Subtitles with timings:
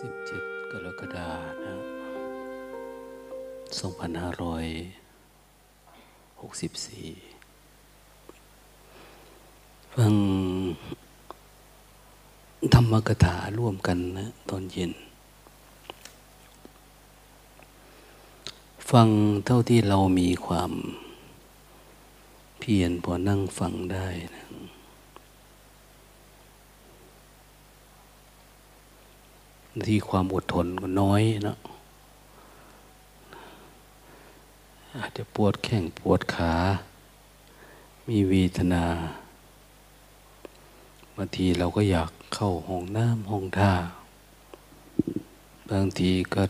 [0.00, 1.30] สิบเจ็ดกรกฎา
[1.64, 1.74] นะ
[3.78, 4.66] สองพันารอย
[6.40, 7.06] หกสิบสี่
[9.94, 10.14] ฟัง
[12.74, 14.92] ธรรมกถาร่วมกันนะตอนเย็น
[18.90, 19.08] ฟัง
[19.44, 20.72] เท่าที่เรามีความ
[22.58, 24.44] เพียรพอนั่งฟังได้นะ
[29.90, 31.58] ที่ความอดทนก็น้อยเนาะ
[34.98, 36.54] อาจจะปวดแข้งปวดขา
[38.08, 38.84] มีเวทนา
[41.16, 43.72] บางทีเราก็อยากเข้าห้องน้ำห้องท่า
[45.70, 46.42] บางทีก็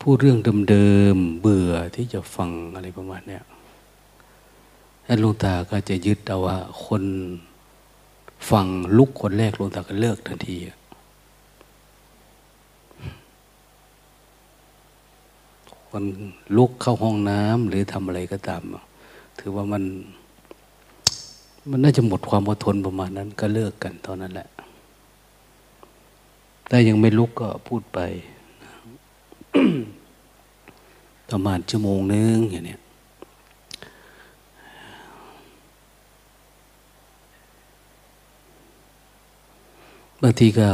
[0.00, 0.38] พูดเรื่อง
[0.70, 3.42] เดิมๆเบื่อที่จะฟังอะไรประมาณเนี้ย
[5.04, 7.02] แล้วลงตาก็จะยึดเอาว่าคน
[8.50, 8.66] ฟัง
[8.96, 10.58] ลุกคนแรกลงตาก็เลิกทันที
[15.98, 16.10] คน
[16.56, 18.62] ลุกเข้าห้องน้ำหรือทำอะไรก็ตาม
[19.38, 19.82] ถือว่ามัน
[21.70, 24.48] มันน่าจะหมดความอดทนประมาณนั้น ก็เลิกกันตอนนั้นแหละ
[26.70, 27.98] ถ้ายังไม่ลุกก็พูดไป
[31.30, 32.76] ประมาณชั่วโมงนึงอย่างนี้
[40.22, 40.68] บางทีก็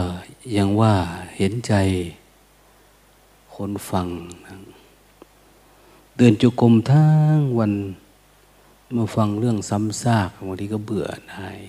[0.56, 0.94] ยังว่า
[1.36, 1.74] เห็นใจ
[3.54, 4.08] คนฟัง
[4.46, 4.71] นะ
[6.22, 7.72] ดินจุกรมทั้งวัน
[8.96, 11.60] มาฟังเรื่องซ้ำซากบางทีก็เบื่อหน่าย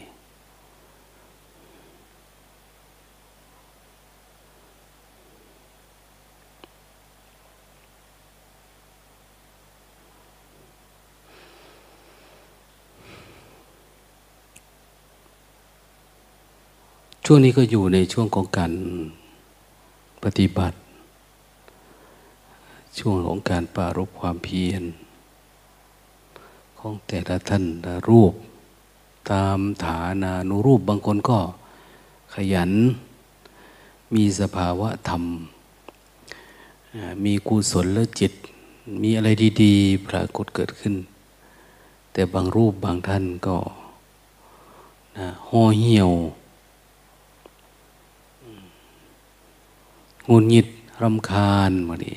[17.26, 18.72] ช่วงนี้ก็อยู่ในช่วงของการ
[20.24, 20.83] ปฏิบัติ
[22.98, 24.84] ช่วงของการปารบความเพียร
[26.80, 28.34] ของแต่ละท่านละรูป
[29.32, 31.40] ตามฐานานุรูปบางคนก็
[32.34, 32.72] ขยัน
[34.14, 35.24] มีสภาวะธรรม
[37.24, 38.34] มีกุศลและจิต
[39.02, 39.30] มีอะไร
[39.64, 40.96] ดีๆ ปรากฏเกิดขึ้น
[42.12, 43.58] แต่บางรูปบางท่านก็
[45.18, 46.12] นะห่อเหี่ยว
[50.30, 50.68] งุนหงิด
[51.02, 52.16] รำคาญมาดี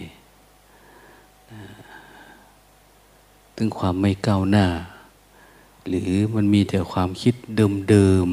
[3.57, 4.67] ถึงความไม่ก้าวหน้า
[5.89, 7.35] หรือมันมีแต่ความคิด
[7.91, 8.27] เดิม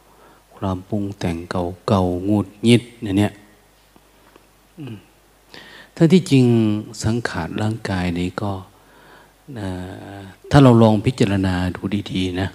[0.00, 3.32] ๆ ความปรุงแต่งเก่าๆ งูดยิดเนี่ย
[5.96, 6.44] ถ้าที่จริง
[7.04, 8.52] สังขารร่างกายนี้ก็
[10.50, 11.82] ถ้าเราลองพิจารณาดู
[12.12, 12.48] ดีๆนะ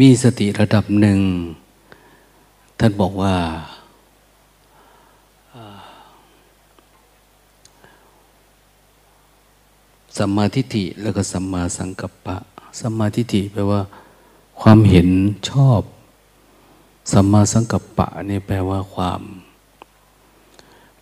[0.00, 1.20] มีสติระดับหนึ่ง
[2.78, 3.34] ท่านบอกว่า
[10.16, 12.36] สัมมาทิฏฐิแล้วก็สัมมาสังกัปปะ
[12.80, 13.82] สัมมาทิฏฐิแปลว่า
[14.60, 15.08] ความเห็น
[15.50, 15.82] ชอบ
[17.12, 19.20] สัมมาสังกัปปะนี่แปลว่าความ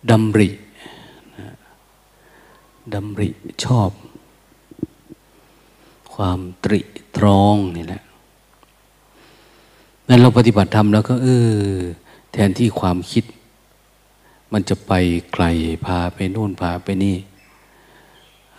[0.09, 0.49] ดำริ
[2.93, 3.29] ดำริ
[3.65, 3.89] ชอบ
[6.13, 6.79] ความตริ
[7.17, 8.03] ตรองนี่แหละ
[10.07, 11.49] นั้นเราปฏิบัติธรรมแล้วก็เออ
[12.31, 13.23] แทนที่ความคิด
[14.51, 14.91] มันจะไป
[15.33, 15.45] ไกล
[15.85, 17.15] พาไปโน่นพาไปนี่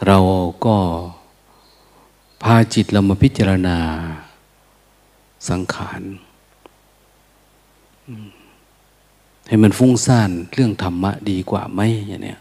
[0.06, 0.18] เรา
[0.64, 0.76] ก็
[2.42, 3.78] พาจิตเรามาพิจารณา
[5.48, 6.02] สังขาร
[9.48, 12.38] ให้มันฟุ้งซ่านเรื่องธรรมะดีกว่าไหมอย่างเนี้ย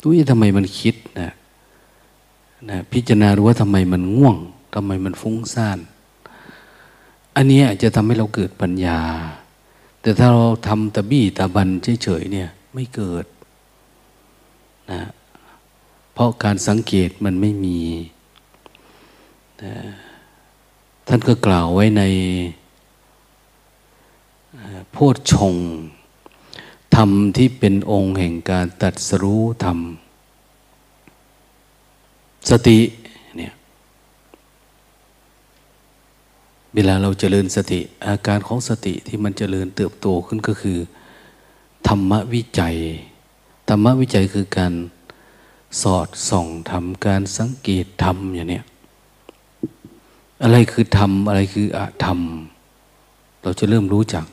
[0.00, 1.32] ดูว่าทำไมมันคิดนะ
[2.70, 4.36] นะพิจารณารู้ว่าทำไมมันง่วง
[4.74, 5.78] ทำไมมันฟุ้งซ่าน
[7.36, 9.00] อันนี้จะทำให้เราเกิดปัญญา
[10.00, 11.68] แต่ถ้าเราทำตะบี้ตะบัน
[12.02, 13.24] เฉยๆเนี่ย ไม่เกิด
[14.92, 15.02] นะ
[16.14, 17.78] เพราะการสังเกตมันไม่มี
[21.06, 22.02] ท่านก็กล่าวไว้ใน
[24.92, 25.56] โพชฌง
[26.94, 29.78] ธรรมที่เป็นองค์แห่งการตัดสรู้ธรรม
[32.50, 32.78] สติ
[33.36, 33.52] เนี่ย
[36.74, 40.78] เวลาเราเจริญสติ อาการของสติที่มันเจริญเติบโตขึ้นก็คือ
[41.88, 42.76] ธรรมวิจัย
[43.72, 44.72] รรมวิจัยคือการ
[45.82, 48.64] สอดส่องทำการสังเกตทำอย่างเนี้ย
[50.42, 52.20] อะไรคือธรรมอะไรคืออะธรรม
[53.42, 54.24] เราจะเริ่มรู้จัก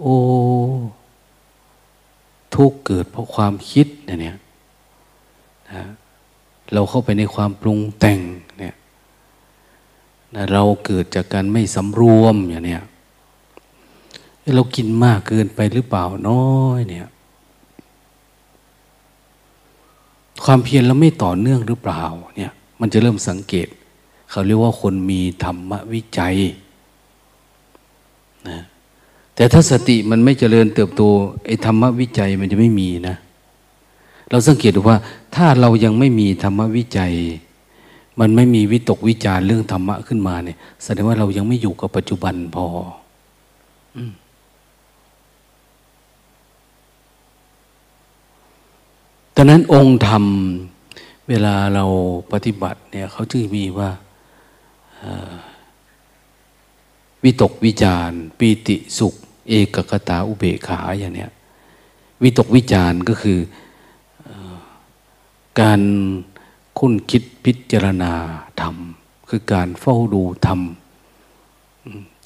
[0.00, 0.14] โอ้
[2.54, 4.36] ทุกเกิดเพราะความคิดเนี่ยนะ
[6.72, 8.20] เราเข้าไปในความปรุงแต่ง
[8.58, 8.74] เนี่ย
[10.34, 12.82] นะเราเกิดจากการไม่สำรวมอย่างเนี้ย
[14.56, 17.08] เรากินมากเกินไปหรือเปล่าน้อยเนี่ย
[20.44, 22.02] ความเพียรเราไม่ต่อเนื่องหรือเปล่า
[22.36, 23.68] เนี่ยมันจะเริ่มสังเกต
[24.30, 26.36] เขาเรียกว่าคนมีธรรมวิจัย
[28.48, 28.60] นะ
[29.34, 31.02] แต่ถ้าสติมันไม่เจริญเติบโต
[31.46, 33.16] ไอ้ธรรมวิจัยมันจะไม่มีนะ
[34.30, 34.98] เราสังเกตดูว่า
[35.34, 37.12] ถ้าเรายังไม่มีธรรมวิจัย
[38.20, 42.66] มันไม่มีวิตกวิจารเรื่องธรรมะขึ้นมาเนี่ยแสดงว่าเรายังไม่อยู่กับปัจจุบันพอ
[49.36, 50.24] ดังนั้นองค์ธรรม
[51.28, 51.84] เวลาเรา
[52.32, 53.90] ปฏิบัติเนี่ยเขาจึงมีว่า
[57.24, 59.14] วิตกวิจารปีติสุข
[59.48, 61.30] เอกกตาอุเบกขาอย่างเนี้ย
[62.22, 63.38] วิตกวิจารก็คือ
[65.60, 65.80] การ
[66.78, 68.12] คุ้นคิดพิจารณา
[68.60, 68.76] ธรรม
[69.28, 70.60] คือการเฝ้าดูธรรม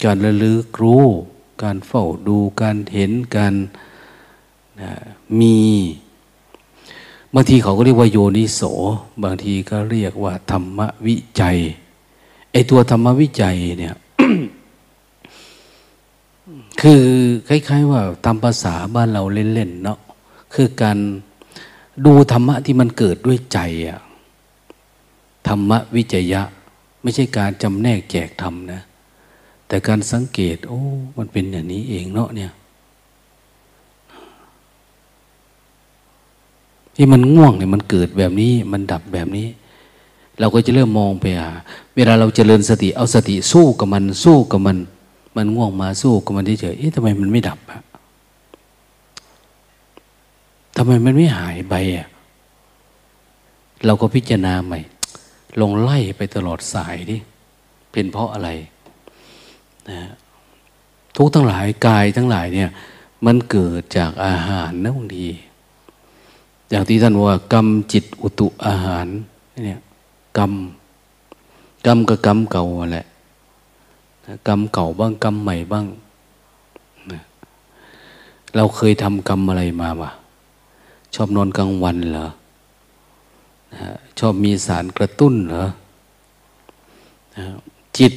[0.04, 1.04] การระลึกรู้
[1.62, 3.54] การเฝ้าดูการเห็นการ
[5.40, 5.56] มี
[7.34, 8.60] บางทีเขาก็เรียกว่าโยนิโส
[9.22, 11.56] บางทีก็เรียกว่า ธรรมวิจัย
[12.52, 13.96] ไอตัวธรรมวิจัยเนี่ย
[16.80, 17.02] คือ
[17.48, 19.98] คล้าย ๆ ว่าตามภาษาบ้านเราเล่นๆเนาะ
[20.54, 20.98] คือการ
[22.06, 23.58] ดูธรรมะที่มันเกิดด้วยใจ
[23.88, 24.00] อะ
[25.48, 26.42] ธรรมวิจยะ
[27.02, 28.82] ไม่ใช่การจำแนกแจกธรรมนะ
[29.68, 30.80] แต่การสังเกต โอ้
[31.18, 32.50] มันเป็นอย่างนี้เองเนาะเนี่ย
[37.00, 39.48] ที่มันง่วงเนี่ยมันเกิดแบบนี้ มันดับแบบนี้
[40.40, 41.48] เราก็จะเริ่มมองไปอะ
[41.96, 44.76] เวลาเราเจริญสติเอาสติสู้กับมันสู้กับมัน
[45.36, 47.80] มันง่วงมาสู้กับมันเฉยเอ๊ะทำไมมันไม่ดับอะ
[50.76, 52.06] ทำไมมันไม่หายไปอะ
[53.86, 54.80] เราก็พิจารณาใหม่
[55.60, 57.16] ลงไล่ไปตลอดสายดิ
[57.92, 58.48] เป็นเพราะอะไร
[59.90, 60.00] นะ
[61.16, 62.70] ทุกทั้งหลายกายทั้งหลายเนี่ย
[63.26, 65.26] มันเกิดจากอาหารนะบางที
[66.70, 69.06] อย่างที่ท่านว่ากรรมจิตอุตุอาหาร
[69.64, 69.80] เนี่ย
[70.38, 70.52] กรรม
[71.86, 73.06] กรรมกับกรรมเก่าแหละ
[74.48, 75.86] กรรมเก่าบ้างกรรมใหม่บ้าง
[78.56, 80.08] เราเคยทำกรรมอะไรมาบ่
[81.14, 82.28] ชอบนอนกลางวันเหรอ
[84.18, 85.64] ชอบมีสารกระตุ้นเหรอ
[87.98, 88.14] จิต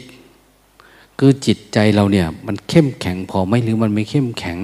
[1.17, 4.57] คือจิตใจเราเนี่ย มันเข้มแข็งพอไหมหรือมันไม่เข้มแข็ง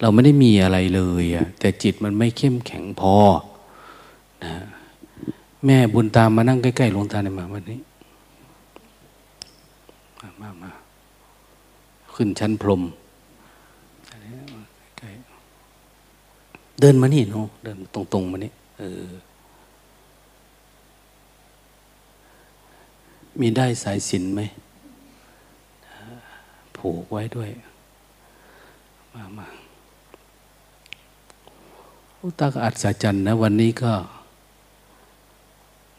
[0.00, 3.14] เราไม่ได้มีอะไรเลยอะแต่จิตมันไม่เข้มแข็งพอ
[4.44, 4.54] นะ
[5.64, 7.80] แม่บุญตามมานั่งใกล้ๆหลวงตาในมาวันนี้
[10.20, 10.70] มามามา
[12.14, 12.82] ขึ้นชั้นพรม
[16.80, 19.06] เดินมานี่เนาะเดินตรงๆมานี่เออ
[23.40, 24.40] มีได้สายสินไหม
[26.76, 27.50] ผูกไว้ด้วย
[29.14, 29.46] มามา
[32.38, 33.92] ตาก็อัศจรรย์นะ วันนี้ก็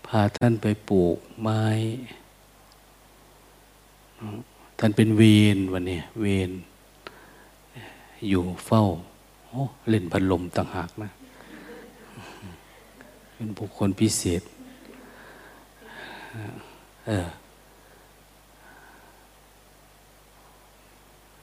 [0.06, 1.64] พาท่านไปปลูกไม้
[4.80, 5.22] ท่านเป็นเว
[5.56, 6.52] นวันนี้เวน
[8.30, 8.84] อยู่เฝ้า
[9.90, 11.10] เล่นพัดลมต่างหากนะ
[13.34, 14.42] เป็นบุคคลพิเศษ
[17.08, 17.28] เออ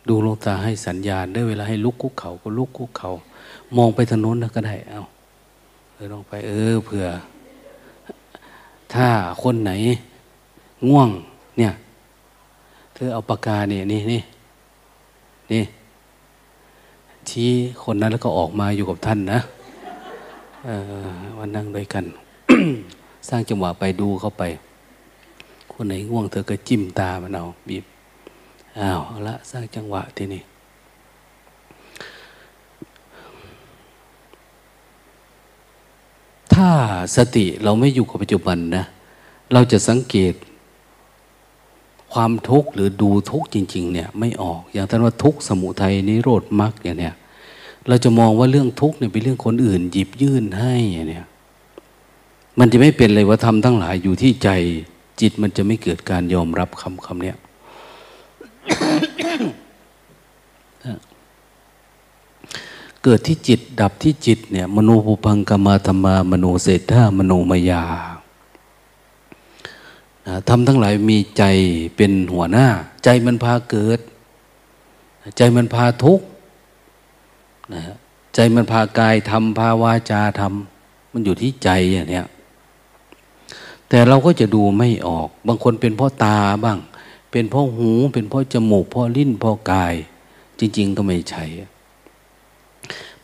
[0.09, 3.11] ดูลงตาให้สัญญาณได้เวลาให้ลุกคุกเขาก็ลุกคุกเขา
[3.77, 5.01] มองไปทางโน้นก็ได้ เอา
[5.93, 7.07] เออลองไป เออเผื่อ
[8.95, 9.09] ถ้า
[9.43, 9.73] คนไหน
[10.89, 11.09] ง่วง
[11.59, 11.73] เนี่ย
[12.95, 14.21] เธอเอาปากกาเนี่ยนี่นี่
[15.53, 15.63] นี่
[17.29, 17.51] ชี้
[17.85, 19.39] คนนั้นแล้วก็ออกมาอยู่กับท่านนะ
[20.69, 20.71] อ
[21.07, 21.09] อ
[21.39, 22.05] วันนั่งด้วยกัน
[23.29, 24.43] สร้างจังหวะไปดูเข้าไป
[25.73, 27.85] คนไหนง่วงเธอก็จิ้มตามันเอาบีบ
[28.81, 30.43] อ้าวละสร้างจังหวะทีนี้
[36.55, 36.69] ถ้า
[37.17, 38.85] สติเราไม่อยู่กับปัจจุบันนะ
[39.53, 40.35] เราจะสังเกต
[42.13, 47.15] ความทุกข์หรือดูทุกข์จริง ๆ เนี่ย ไม่ออกอย่างท่านว่าทุกข์สมุทัยนิโรธมรรคอย่างเนี้ย
[47.89, 51.27] เราจะมองว่าเรื่องทุกข์เนี่ยเป็นเรื่องคนอื่น หยิบยื่นให้อย่างเนี้ย
[52.59, 54.49] มันจะไม่เป็นเลยว่าทำทั้งหลายอยู่ที่ใจ
[55.21, 57.37] จิตมันจะไม่เกิดการยอมรับคำคำเนี้ย
[63.03, 67.85] เกิดที่จิตดับที่จิตเนี่ยมโนปุพังกมาธรรมามโนเศรษฐามโนมยา
[70.49, 71.45] ทำทั้งหลายมีใจ
[71.97, 72.67] เป็นหัวหน้า
[73.05, 73.99] ใจมันพาเกิด
[75.37, 76.27] ใจมันพาทุกข์
[78.35, 82.27] ใจมันพากายทำพาวาจาทำมันอยู่ที่ใจอย่างเนี้ย
[83.89, 86.79] แต่เราก็จะดูไม่ออก บางคนเป็นเพราะตาบ้าง
[87.37, 89.95] เป็นเพราะหู เป็นเพราะจมูกเพราะลิ้นเพราะกาย
[90.59, 91.45] จริง ๆ ก็ไม่ใช่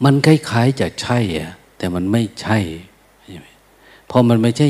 [0.05, 2.59] มันคล้ายๆจะใช่อะแต่มันไม่ใช่
[4.07, 4.69] เพราะมันไม่ใช่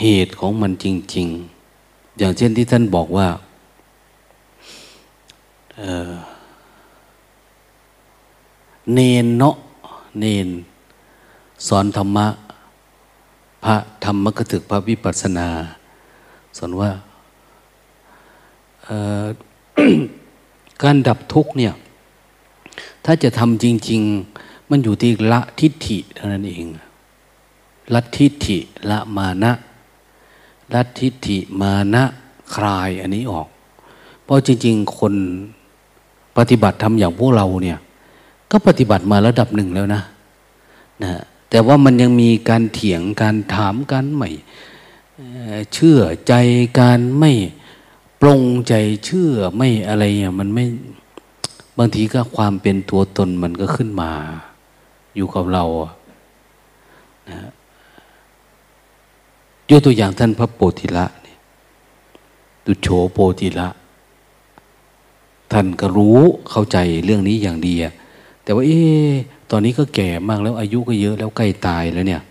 [0.00, 1.28] เหตุของมันจริง
[1.72, 3.28] ๆ อย่างเช่นที่ท่านบอกว่า
[5.76, 9.56] เเนนเนาะ
[10.20, 10.48] เนน
[11.66, 12.26] สอนธรรมะ
[13.64, 15.48] พระธรรมกถึกพระวิปัสสนา
[16.58, 16.90] สอนว่า
[20.82, 21.74] การดับทุกข์เนี่ย
[23.04, 24.00] ถ้าจะทำจริง
[24.36, 26.66] ๆ มันอยู่ที่ละทิฏฐิเท่านั้นเอง
[27.94, 28.58] ละทิฏฐิ
[28.90, 29.52] ละมานะ
[30.74, 32.04] ละทิฏฐิมานะ
[32.54, 33.48] คลายอันนี้ออก
[34.24, 35.14] เพราะจริง ๆ คน
[36.36, 37.78] ปฏิบัติทำอย่างพวกเราเนี่ย
[38.50, 40.02] ก็ปฏิบัติมาระดับหนึ่งแล้วนะ
[41.02, 41.10] นะ
[41.50, 44.30] แต่ว่ามันยังมีการเถียงการถามกันใหม่
[45.74, 46.34] เชื่อใจ
[46.80, 47.32] การไม่
[48.20, 48.74] ปรงใจ
[49.04, 50.64] เชื่อไม่อะไรเนี่ยมันไม่
[51.78, 54.10] บางทีก็ความเป็นตัวตนมันก็ขึ้นมา
[55.16, 55.64] อยู่กับเรา
[57.28, 57.50] นะ
[59.70, 61.36] ยกตัวอย่างท่านพระโพธิละนี่
[62.64, 63.68] ดุโฉโพธิละ
[65.52, 66.18] ท่านก็รู้
[66.50, 67.74] เข้าใจเรื่องนี้อย่างดี
[68.42, 68.80] แต่ว่า เอ๊
[69.50, 72.22] ตอนนี้ก็แก่มากแล้วอายุก็เยอะแล้วใกล้ตายแล้วเนี่ย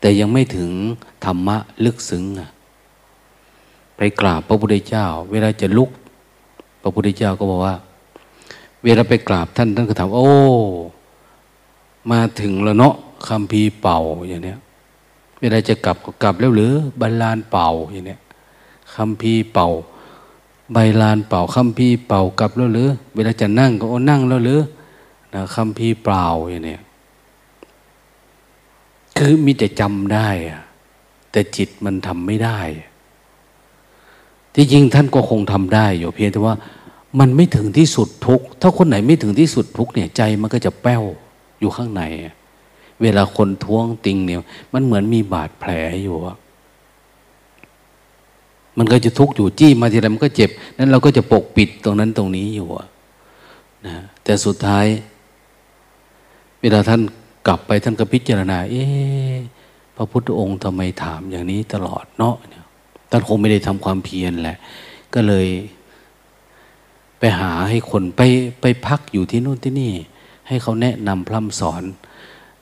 [0.00, 0.70] แต่ยังไม่ถึง
[1.24, 2.50] ธรรมะลึกซึ้งอะ
[3.96, 5.90] ไปกราบพระพุทธเจ้า เวลาจะลุก
[6.82, 7.74] พระพุทธเจ้าก็บอกว่า
[8.82, 10.32] เวลาไปกราบท่านท่านก็ถามโอ้
[12.10, 12.94] มาถึงแล้วเนาะ
[13.28, 13.98] คำพีเป่า
[14.28, 14.58] อย่างเนี้ย
[15.40, 18.20] เวลาจะกลับก็กลับแล้วหรือบรรลานเป่าอย่างเนี้ย
[18.94, 19.68] คำพีเป่า
[20.72, 24.60] ใบลานเป่าคำพีเป่ากลับแล้วหรือ เวลาจะนั่งก็โอ้นั่งแล้วหรือ
[25.34, 26.80] นะคำพีเปล่าอย่างเนี้ย
[29.16, 30.62] คือมีแต่จำได้อะ
[31.30, 32.58] แต่จิตมันทำไม่ได้
[34.56, 36.54] ที่จริงท่านก็คงทำได้อยู่เพียงแต่ว่า
[37.18, 41.02] มันไม่ถึงที่สุดทุกถ้าคนไหนไม่ถึงที่สุดทุกเนี่ยใจมันก็จะแป้ว
[41.60, 42.02] อยู่ข้างใน
[43.02, 44.38] เวลาคนท้วงติงเนี่ย
[44.72, 45.70] มันเหมือนมีบาดแผล
[46.02, 46.16] อยู่
[48.78, 52.66] มันก็จะทุกข์อยู่จี้มาทีไรมันก็เจ็บ นั้นเราก็จะปกปิดตรงนั้นตรงนี้อยู่
[53.86, 54.86] นะแต่สุดท้าย
[56.60, 57.00] เวลาท่าน
[57.46, 58.84] กลับไปท่านก็พิจารณา เอ๊
[59.96, 62.34] พระพุทธองค์ทำไมถามอย่างนี้ตลอดเนาะ
[63.10, 64.56] ท่านคงไม่ได้ทำความเพียรแหละ
[65.14, 65.46] ก็เลย
[67.18, 68.22] ไปหาให้คนไป
[68.60, 69.92] ไปพักอยู่ที่นู่นที่นี่
[70.48, 71.82] ให้เขาแนะนำพร่ำสอน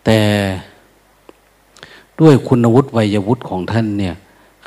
[0.04, 0.20] แต่
[2.20, 4.14] ด้วยคุณวุฒิวัยวุฒิของท่านเนี่ย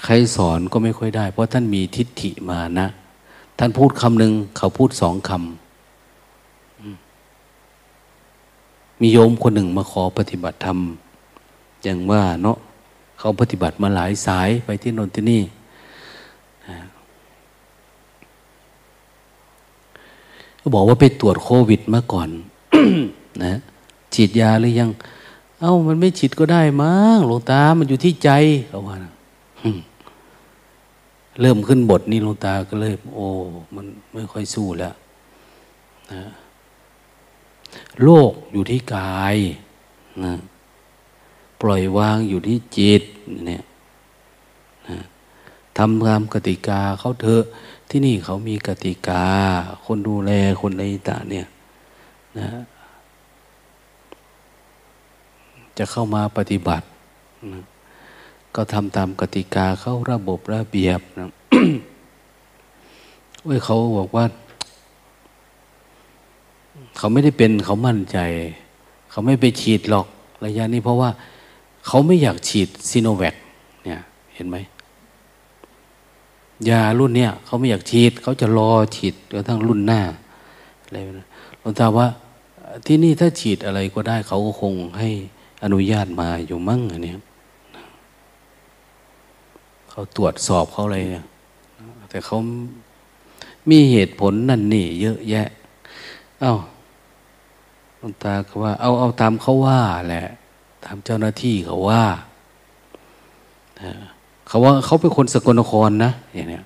[0.03, 2.87] ใครสอนก็ไม่ค่อยได้ เพราะท่านมีทิฏฐิมานะ
[3.57, 5.41] ท่านพูดคำหนึ่งเขาพูดสองคำ
[9.01, 10.77] มีโยมคนหนึ่งมาขอปฏิบัติธรรม
[11.83, 12.57] อย่างว่าเนาะ
[13.19, 15.41] เขาปฏิบัติมาหลายสายไปที่นนที่นี่
[20.67, 22.29] ก็บอกว่าไปตรวจโควิดมาก่อน
[23.43, 23.53] นะ
[24.13, 24.89] ฉีดยาหรือยัง
[25.59, 28.29] เอา้า มันไม่ฉีดก็ได้มั้งหลวงตา มันอยู่ที่ใจ
[28.69, 28.95] เขาว่า
[31.41, 33.25] เริ่มขึ้นบทนี้หลวงตาก็เลยโอ้
[33.75, 34.93] มันไม่ค่อยสู้แล้ว
[36.13, 36.23] นะ
[38.03, 39.37] โลกอยู่ที่กาย
[40.23, 40.33] นะ
[41.61, 43.03] ปล่อยวางอยู่ที่จิต
[43.47, 43.63] เนี่ย
[44.89, 44.97] นะ
[45.77, 47.43] ทำตามกติกาเขาเถอะ
[47.89, 49.23] ที่นี่เขามีกติกา
[49.85, 51.47] คนดูแลคนอะไรต่างเนี่ย
[52.37, 52.47] นะ
[55.77, 56.85] จะเข้ามาปฏิบัติ
[57.53, 57.61] นะ
[58.55, 61.29] ก็ทำตามกติกาเข้าระบบระเบียบนะ
[63.43, 64.25] เว้ยเขาบอกว่า
[66.97, 68.17] เขาไม่ได้เป็นเขามั่นใจ
[69.11, 70.07] เขาไม่ไปฉีดหรอก
[70.45, 71.09] ระยะนี้เพราะว่า
[71.87, 73.35] เขาไม่อยากฉีดซีโนแวค
[73.83, 73.99] เนี่ย
[74.35, 74.57] เห็นไหม
[76.69, 80.01] ยารุ่นเนี้ยเขาไม่อยากฉีดเขาจะรอฉีดจนทั้งรุ่นหน้า
[80.83, 81.27] อะไรนะ
[81.59, 82.07] หลวงตาว่า
[82.85, 85.09] ที่นี่ถ้าฉีดอะไรก็ได้เขาก็คงให้
[85.63, 87.13] อนุญาตมาอยู่มั่งอันนี้
[89.89, 91.25] เขาตรวจสอบเขาอะไรเนี่ย
[92.09, 92.37] แต่เขา
[93.69, 95.47] มีเหตุผลนั่นนี่ เยอะแยะ
[96.41, 96.53] เอา้า
[97.97, 100.25] หลวงตาก็ว่า เอาเอาตามเขาว่าแหละ
[100.85, 102.03] ตามเจ้าหน้าที่เขาว่า
[104.47, 106.63] เขาว่าเขาเป็นคนสกลนครนะอย่างเนี้ย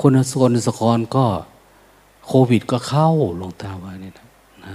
[0.00, 1.24] คนสกลนครก็
[2.26, 4.26] โควิดก็เข้าลงตาว่านี่นะ
[4.64, 4.74] นะ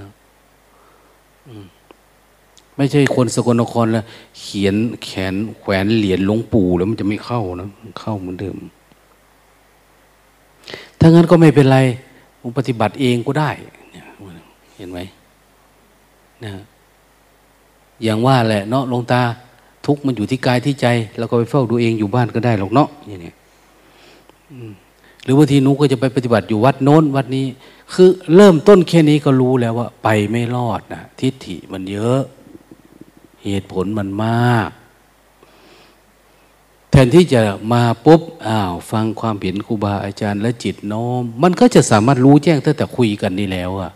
[2.75, 4.05] ไม่ใช่คนสกลนครแล้ว
[4.39, 7.67] เขียนแขนแขวนเหรียญหลวงปู่แล้วมันจะไม่เข้านะ
[8.01, 8.55] เข้าเหมือนเดิม
[10.99, 11.79] ถ้างั้นก็ไม่เป็นไร
[12.39, 13.49] ผมปฏิบัติเองก็ได้
[14.75, 14.99] เห็นไหม
[16.43, 16.51] นะ
[18.03, 19.21] อย่างว่าแหละเนาะลงตา
[19.85, 23.33] ทุกมันอยู่ที่กายที่ใจแล้วก็ไปเฝ้าดูเองอยู่บ้านก็ได้หรอกเนาะอย่างนี้
[25.23, 27.45] หรือบางทีหนูก็จะไปปฏิบัติอยู่วัดโน้นวัดนี้
[27.93, 32.21] คือเริ่มต้นแค่นี้ก็รู้แล้วว่า ไปไม่รอดนะทิฏฐิมันเยอะ
[33.43, 34.69] เหตุผลมันมาก
[36.91, 37.41] แทนที่จะ
[37.73, 43.91] มาปุ๊บอ้าวฟังความเห็นครูบาอาจารย์และจิตน้อม มันก็จะสามารถรู้แจ้งตั้งแต่คุยกันนี่แล้วอะ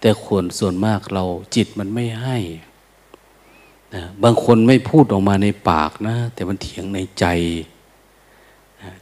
[0.00, 2.36] แต่คนส่วนมากเราจิตมันไม่ให้
[4.22, 7.24] บางคนไม่พูดออกมาในปากนะ แต่มันเถียงในใจ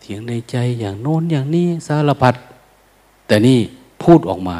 [0.02, 2.34] เถียงในใจอย่างโน้นอย่างนี้สารพัด
[3.26, 3.58] แต่นี่
[4.02, 4.58] พูดออกมา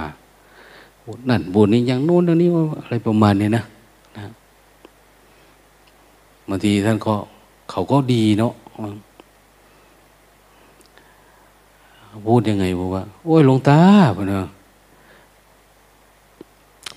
[1.28, 2.48] นั่นบุญนี้อย่างโน้นอย่างนี้
[2.82, 3.64] อะไรประมาณนี้นะ
[4.16, 4.26] นะ
[6.48, 7.14] บางทีท่านก็
[7.70, 8.52] เขาก็ดีเนาะ
[12.26, 13.80] พูดยังไงบอกว่า โอ้ยหลวงตา
[14.30, 14.48] เนาะ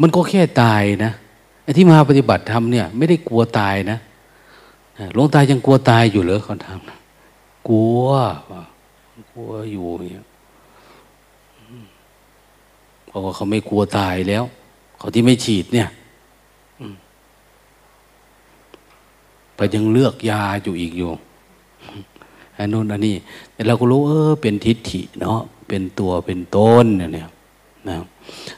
[0.01, 1.11] มันก็แค่ตายนะ
[1.75, 3.99] ที่มาปฏิบัติธรรมเนี่ยไม่ได้กลัวตายนะ
[5.13, 6.97] หลวงตายังกลัวตายอยู่เหรอคนทำนะ
[7.67, 8.05] กลัว
[9.33, 10.25] กลัวอยู่เนี่ย
[13.07, 14.43] เพราะว่าเขาไม่กลัวตายแล้ว
[14.97, 15.87] เขาที่ไม่ฉีดเนี่ย
[19.55, 21.09] ไปยังเลือกยาอยู่อีกอยู่
[22.57, 23.15] อันนู้นอันนี้
[23.53, 27.29] แต่เราก็รู้เออเป็นทิฏฐิเนาะเป็นตัวเป็นตนเนี่ย
[27.89, 27.97] นะ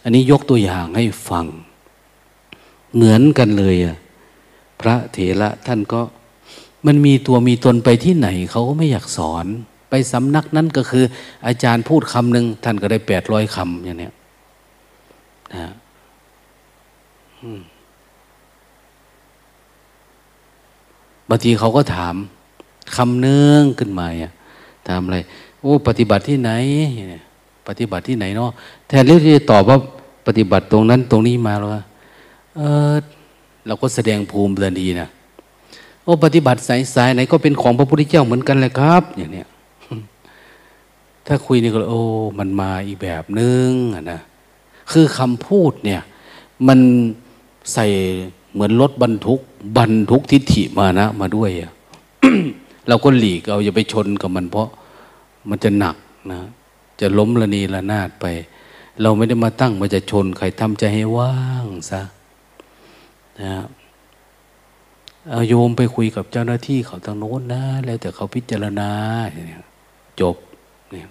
[0.04, 1.46] อันนี้ยกตัวอย่างให้ฟัง
[2.96, 3.96] เหมือนกันเลยอะ
[4.82, 6.02] พระเถระท่านก็
[6.86, 9.46] มันมีตัวมีตนไปที่ไหนเขาก็ไม่อยากสอน
[9.90, 11.04] ไปสำนักนั้นก็คือ
[11.48, 14.10] อาจารย์พูดคำหนึ่งท่านก็ได้แปดร้อยคำอย่างนี้
[15.56, 15.74] นะ
[21.30, 22.16] บางทีเขาก็ถาม
[22.96, 24.34] คำเนื่องขึ้นมาอะ
[24.88, 25.18] ถามอะไร
[25.62, 26.52] โอ้ ปฏิบัติที่ไหน
[27.68, 28.52] ปฏิบัติที่ไหนเนาะ
[28.88, 29.78] แทนที่จะตอบว่า
[30.28, 31.84] ปฏิบัติตรงนั้น ตรงนี้มาแล้ว
[32.56, 32.62] เอ
[32.94, 32.96] อ
[33.68, 35.10] เราก็แสดงภูมิทันทีนะ
[36.04, 39.48] โอ้ปฏิบัติสายสายไหนก็เป็นของพระพุทธเจ้าเหมือนกันเลยครับ อย่างเนี้ย
[41.28, 42.02] ถ้าคุยนี่ก็โอ้
[42.40, 43.70] มันมาอีกแบบนึง
[44.12, 44.20] นะ
[44.92, 46.02] คือคำพูดเนี่ย
[46.68, 46.80] มัน
[47.74, 47.86] ใส่
[48.54, 49.40] เหมือนรถบรรทุก
[49.78, 51.72] บรรทุกทิฏฐิมานะ มาด้วยอะ
[52.88, 54.70] เราก็หลีกเอาอย่าไปชนกับมันเพราะ
[55.50, 55.96] มันจะหนัก
[56.32, 56.40] นะ
[57.00, 58.26] จะล้มละนีละนาดไป
[59.02, 62.02] เราไม่ได้มาตั้งมาจะชนใครทำใจให้ว่างซะ
[63.42, 63.54] นะ
[65.30, 68.90] เอาโยมไปคุยกับเจ้าหน้าที่เขาทางโน้นนะ แล้วแต่เขาพิจารณา
[70.22, 70.36] จบ
[70.92, 71.08] เนี่ย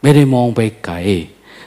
[0.00, 0.96] ไม่ได้มองไปไกล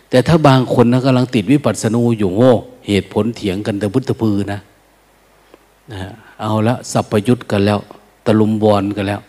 [0.10, 2.54] แต่ถ้าบางคนนะกำลังติดวิปัสสนูอยู่โง่
[2.88, 4.60] เหตุผลเถียงกันตะพุตะพือนะ
[5.92, 6.00] นะ
[6.42, 7.80] เอาละสัพพยุตกันแล้ว
[8.26, 9.22] ตะลุมบอลกันแล้ว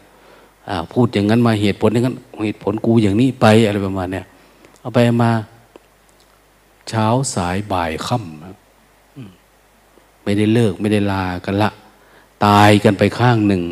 [0.92, 4.24] พูดอย่างนั้นมาเหตุผลอย่างนั้น เหตุผลกูอย่างนี้ไปอะไรประมาณเนี้ย
[4.80, 5.32] เอาไปมา
[6.88, 11.70] เช้าสายบ่ายค่ำไม่ได้เลิกไม่ได้ลากันละ
[12.46, 13.62] ตายกันไปข้างหนึ่ง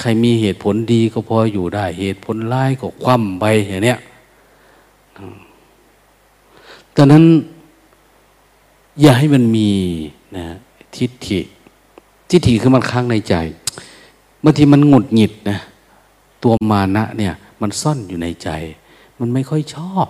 [0.00, 3.98] ใครมีเหตุผลดีก็พออยู่ได้ เหตุผลร้ายก็คว่ำไปอย่างเนี้ย
[6.96, 7.24] ตอนนั้น
[9.00, 9.70] อย่าให้มันมี
[10.36, 10.44] นะ
[10.96, 11.40] ทิฏฐิ
[12.30, 13.34] ทิฏฐิคือมันค้างในใจ
[14.42, 15.58] บางทีมันหงุดหงิดนะ
[16.42, 18.48] ตัวมานะเนี่ย มันซ่อนอยู่ในใจ
[19.20, 20.06] มันไม่ค่อยชอบ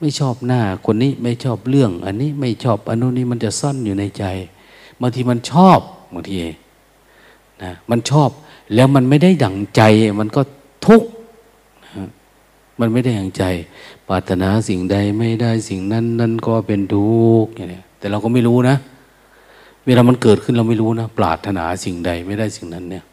[0.00, 4.24] ไม่ชอบหน้าคนนี้ไม่ชอบเรื่อง อันนี้ไม่ชอบอันนู้นนี้มันจะซ่อนอยู่ในใจ
[5.00, 5.80] บางทีมันชอบ
[6.14, 6.36] บางที
[7.62, 8.30] นะมันชอบ
[8.74, 9.82] แล้วมันไม่ได้ดั่งใจ
[10.20, 10.40] มันก็
[10.86, 11.08] ทุกข์
[11.84, 12.08] นะ
[12.80, 13.44] มันไม่ได้ดั่งใจ
[14.08, 17.08] ปรารถนาสิ่งใดไม่ได้สิ่งนั้นนั่นก็เป็นทุ
[17.44, 18.76] กข์อย่างนี้แต่เราก็ไม่รู้นะ
[19.86, 23.04] เวลามันเกิดขึ้นเราไม่รู้นะ ปรารถนาสิ่งใดไม่ได้สิ่งนั้นเนี่ย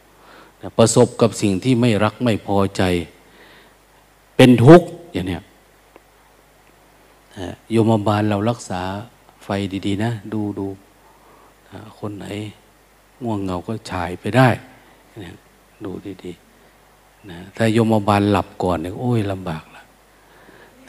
[0.77, 2.83] ประสบกับสิ่งที่ไม่รักไม่พอใจ
[4.37, 5.41] เป็นทุกข์อย่างเนี้ย
[7.71, 8.81] โยมบาลเรารักษา
[9.43, 9.49] ไฟ
[9.85, 10.67] ดี ๆ นะ ดูดู
[11.99, 12.25] คนไหน
[13.23, 14.49] ง่วงเหงาก็ฉายไปได้
[15.85, 15.91] ดู
[16.23, 19.83] ดีๆนะถ้าโยมบาลหลับก่อนเนี่ยโอ้ยลำบากละ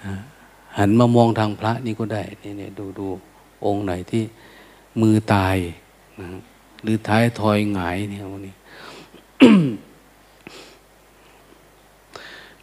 [0.03, 0.13] นะ
[0.79, 3.07] หันมามองทางพระนี่ก็ได้นี่เนี่ยดูดู
[3.65, 4.23] องค์ไหนที่
[5.01, 5.57] มือตาย
[6.21, 6.29] นะ
[6.83, 8.55] หรือท้ายทอยหงายเนี่ยวันนี้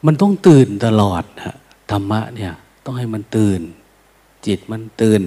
[0.06, 1.56] มันต้องตื่นตลอดนะ
[1.91, 2.54] ธรรมะเนี่ย
[2.86, 3.62] ต้องให้มันตื่น
[4.46, 5.22] จิตมันตื่น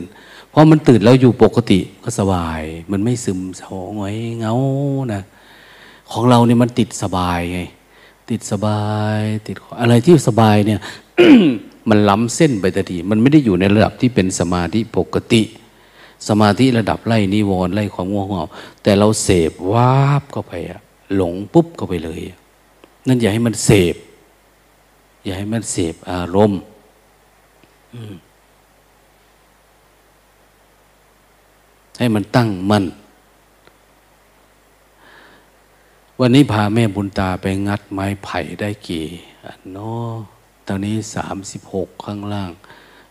[0.51, 2.61] เพอมันตื่นแล้วอยู่ปกติก็สบาย
[2.91, 4.55] มันไม่ซึมเศร้าหงอยเงา
[5.14, 5.23] นะ
[6.11, 7.61] ของเราเนี่ยมันติดสบายไง
[8.31, 8.83] ติดสบา
[9.17, 10.81] ย ติดอะไรที่สบายเนี่ย
[11.88, 15.43] มันล้ำเส้นไปแต่ทีมันไม่ได้อยู่ในระดับที่เป็นสมาธิปกติ
[16.29, 18.45] สมาธิระดับไล่นิวรณ์ไล่ความง่วงเหงา
[18.83, 20.81] แต่เราเสพวาบเข้าไปอะ
[21.14, 22.21] หลงปุ๊บเข้าไปเลย
[23.07, 23.95] นั่นอย่าให้มันเสพ
[25.22, 26.61] อย่าให้มันเสพอารมณ์
[31.98, 32.85] ให้มันตั้งมัน่น
[36.20, 39.07] วันนี้พาแม่บุญตาไปงัดไม้ไผ่ได้กี่
[39.46, 40.14] อันนาะ
[40.66, 42.50] ตอนนี้สามสิบหกข้างล่าง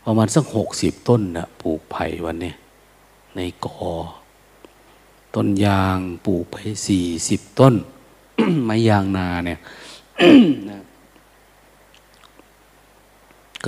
[0.04, 2.54] ประมาณสักหกสิบต้นนะปลูกไผ่วันนี้
[3.36, 3.91] ในกอ
[5.36, 6.56] ต้นยางปลูกไป
[6.88, 7.76] สี่สิบต้น
[8.65, 9.60] ไม้ยางนาเนี่ย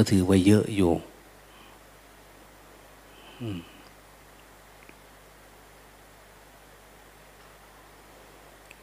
[0.02, 0.92] ก็ถือว่าเยอะอยู่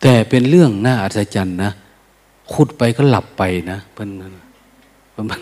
[0.00, 1.70] แต่เป็นเรื่องน่าอัศจรรย์นะ
[2.52, 4.08] ขุดไปก็หลับไปนะเพิ่น
[5.14, 5.40] ประมาณ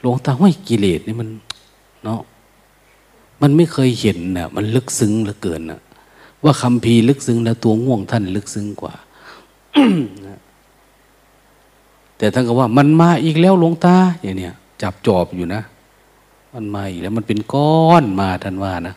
[0.00, 1.28] หลวงตาห้อยกิเลสนี่มัน
[2.04, 2.20] เนาะ
[3.42, 5.80] มันไม่เคยเห็นนะมันลึกซึ้งเหลือเกินนะ
[6.44, 8.94] ว่าคำพีลึกซึ้งแล้วตัวง่วงท่านลึกซึ้งกว่า
[12.18, 15.62] แต่ท่านก็ว่า มันมาอีกแล้วหลวงตาอย่างเนี้ย จับจอบอยู่นะ
[16.54, 18.94] มันมาอีกแล้วมันเป็นก้อนมาท่านว่านะ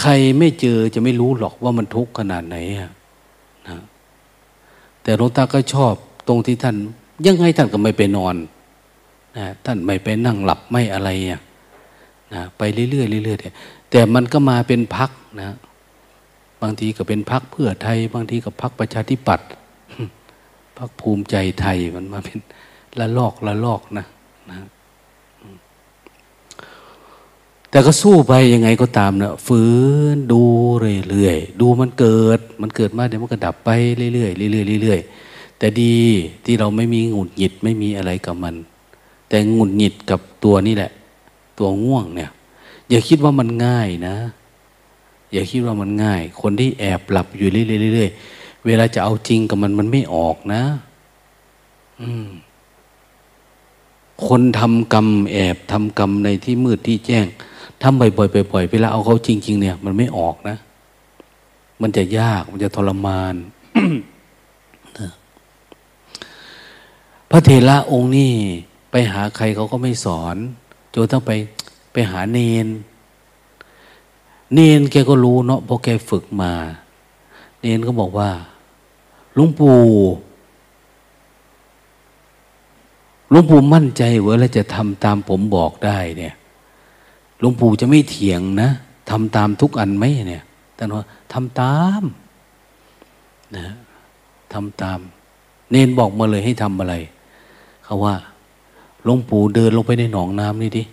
[0.00, 2.90] ใครไม่เจอจะไม่รู้หรอกว่ามันทุกข์ขนาดไหนอะ
[3.68, 3.76] นะ
[5.02, 5.94] แต่หลวงตาก็ชอบ
[6.28, 6.76] ตรงที่ท่าน
[7.26, 8.34] ยังไงท่านก็ไม่ไปนอน
[9.36, 11.40] นะท่านไม่ไปนั่งหลับไม่อะไรอะ
[12.34, 15.50] นะไปเรื่อยๆเรื่อยๆแต่มันก็มาเป็นพักนะ
[16.62, 19.48] บางทีก็เป็นพักเพื่อไทย บางทีก็พักประชาธิปัตย์
[20.78, 22.38] พักภูมิใจไทยมันมาเป็น
[23.00, 24.06] ละลอกละลอกนะ
[24.52, 24.62] นะ
[27.70, 29.62] แต่ก็สู้ไปยังไงก็ตามเนะฝื
[30.14, 30.42] นดู
[31.08, 34.30] เรื่อยๆดูมันเกิด มันเกิดมาเดี๋ยวมันก็ดับไปเรื่อยๆเรื่อ
[34.78, 35.96] ยๆเรื่อยๆแต่ดี
[36.44, 38.54] ที่เราไม่มีหงุดหงิดไม่มีอะไรกับมัน
[39.28, 40.90] แต่หงุดหงิดกับตัวนี่แหละ
[41.58, 42.30] ตัวง่วงเนี่ย
[42.88, 44.16] อย่าคิดว่ามันง่ายนะ
[45.32, 50.62] อย่าคิดว่ามันง่าย คนที่แอบหลับอยู่เรื่อยๆเวลาจะเอาจริงกับมันมันไม่ออกนะ
[52.00, 52.28] อืม
[54.26, 57.26] คนทำกรรมแอบทำกรรมในที่มืดที่แจ้ง
[57.82, 60.56] ทำบ่อยๆบ่อยๆเวลาเอาเขาจริง ๆ เนี่ย มันไม่ออกนะ
[61.82, 63.34] มันจะยากมันจะทรมาน
[67.30, 68.32] พระเทระองค์นี่
[68.90, 70.36] ไปหาใครเขาก็ไม่สอน
[70.94, 71.32] จนต้องไป
[71.92, 72.66] ไปหาเนน
[74.54, 76.52] เนนแกก็รู้เนาะเพราะแกฝึกมา
[77.60, 78.30] เนนก็บอกว่า
[79.36, 79.80] ลุงปู่
[83.30, 86.34] หลวงปู่มั่นใจว่าแล้วจะทำตามผมบอกได้เนี่ย
[87.40, 88.70] หลวงปู่จะไม่เถียงนะ
[89.10, 90.42] ทำตามทุกอันไหมเนี่ย
[90.74, 92.02] แต่ว่าทำตาม
[93.56, 93.66] นะ
[94.52, 94.98] ทำตาม
[95.70, 96.94] เนนบอกมาเลยให้ทำอะไร
[97.84, 98.14] เขาว่า
[99.04, 100.84] หลวงปู่เดินลงไปในหนองน้ำนี่ดิ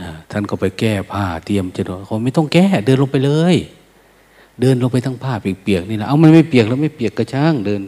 [0.00, 3.56] นะท่านก็ไปแก้ผ้าเตรียมจะโดนเขาไม่ต้องแก้ เดินลงไปเลย
[4.60, 7.80] เดินลงไปทั้งผ้าเปียกๆนี่แหละเอามันไม่เปียกแล้วไม่เปียกกระช่างเดิน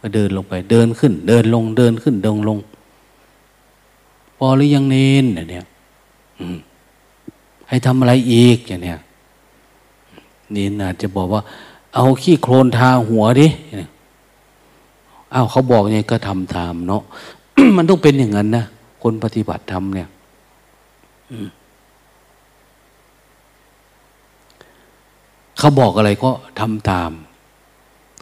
[0.00, 2.58] ก็เดินลงไป เดินขึ้น เดินลง เดินขึ้นเดินลง
[4.36, 5.66] พอหรือยังเน้นเนี่ย
[7.68, 9.00] ให้ทำอะไรอีกอย่างเนี้ย
[10.54, 11.42] นี่นาจะบอกว่า
[11.94, 13.48] เอาขี้โคลนทาหัวดิ
[15.34, 17.02] อ้าวเขาบอกไงก็ทำตามเนาะ
[17.76, 18.64] มันต้องเป็นอย่างนั้นนะ
[19.02, 20.08] คนปฏิบัติธรรมเนี่ย
[25.58, 27.10] เขาบอกอะไรก็ทำตาม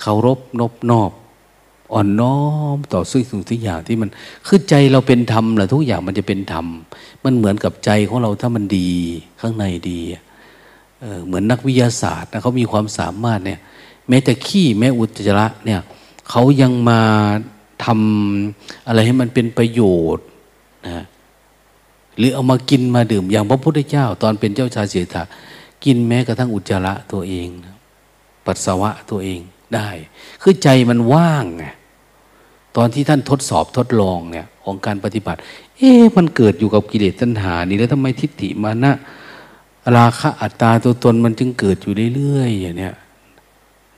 [0.00, 1.10] เคารพนบนอบ
[1.92, 2.40] อ่อนน้อ
[2.74, 4.08] มต่อสิ่งสิ่งทุกอย่างที่มัน
[4.46, 6.66] คือใจเราเป็นธรรมแหละทุกอย่างมันจะเป็นธรรม
[7.24, 8.90] มันเหมือนกับใจของเราถ้ามันดี
[9.40, 10.00] ข้างในดี
[11.26, 13.60] เหมือนนักวิทยาศาสตร์นะเขามีความสามารถเนี่ย
[14.08, 15.80] แม้แต่ขี้แม้อุจจาระเนี่ย
[16.30, 17.00] เขายังมา
[17.84, 19.80] ทำอะไรให้มันเป็นประโย
[20.16, 20.26] ชน์
[20.86, 21.04] นะ
[22.18, 25.22] หรือเอามากินมาดื่มอย่างพระพุทธเจ้า ตอนเป็นเจ้าชายเสถะ
[25.84, 27.48] กินแม้กระทั่งอุจจาระตัวเอง
[28.46, 29.40] ปัสสาวะตัวเอง
[29.74, 29.88] ได้
[30.42, 31.64] คือใจมันว่างไง
[32.78, 35.38] ตอนที่ท่านทดสอบทดลองเนี่ยของการปฏิบัติ
[35.76, 38.92] เอ๊ะมันเกิดอยู่กับกิเลสตัณหา นี่แล้วทำไมทิฏฐิมานะ
[39.96, 42.94] ราคะอัตตาตัวตนมันจึงเกิดอยู่เรื่อยๆอย่างเนี้ย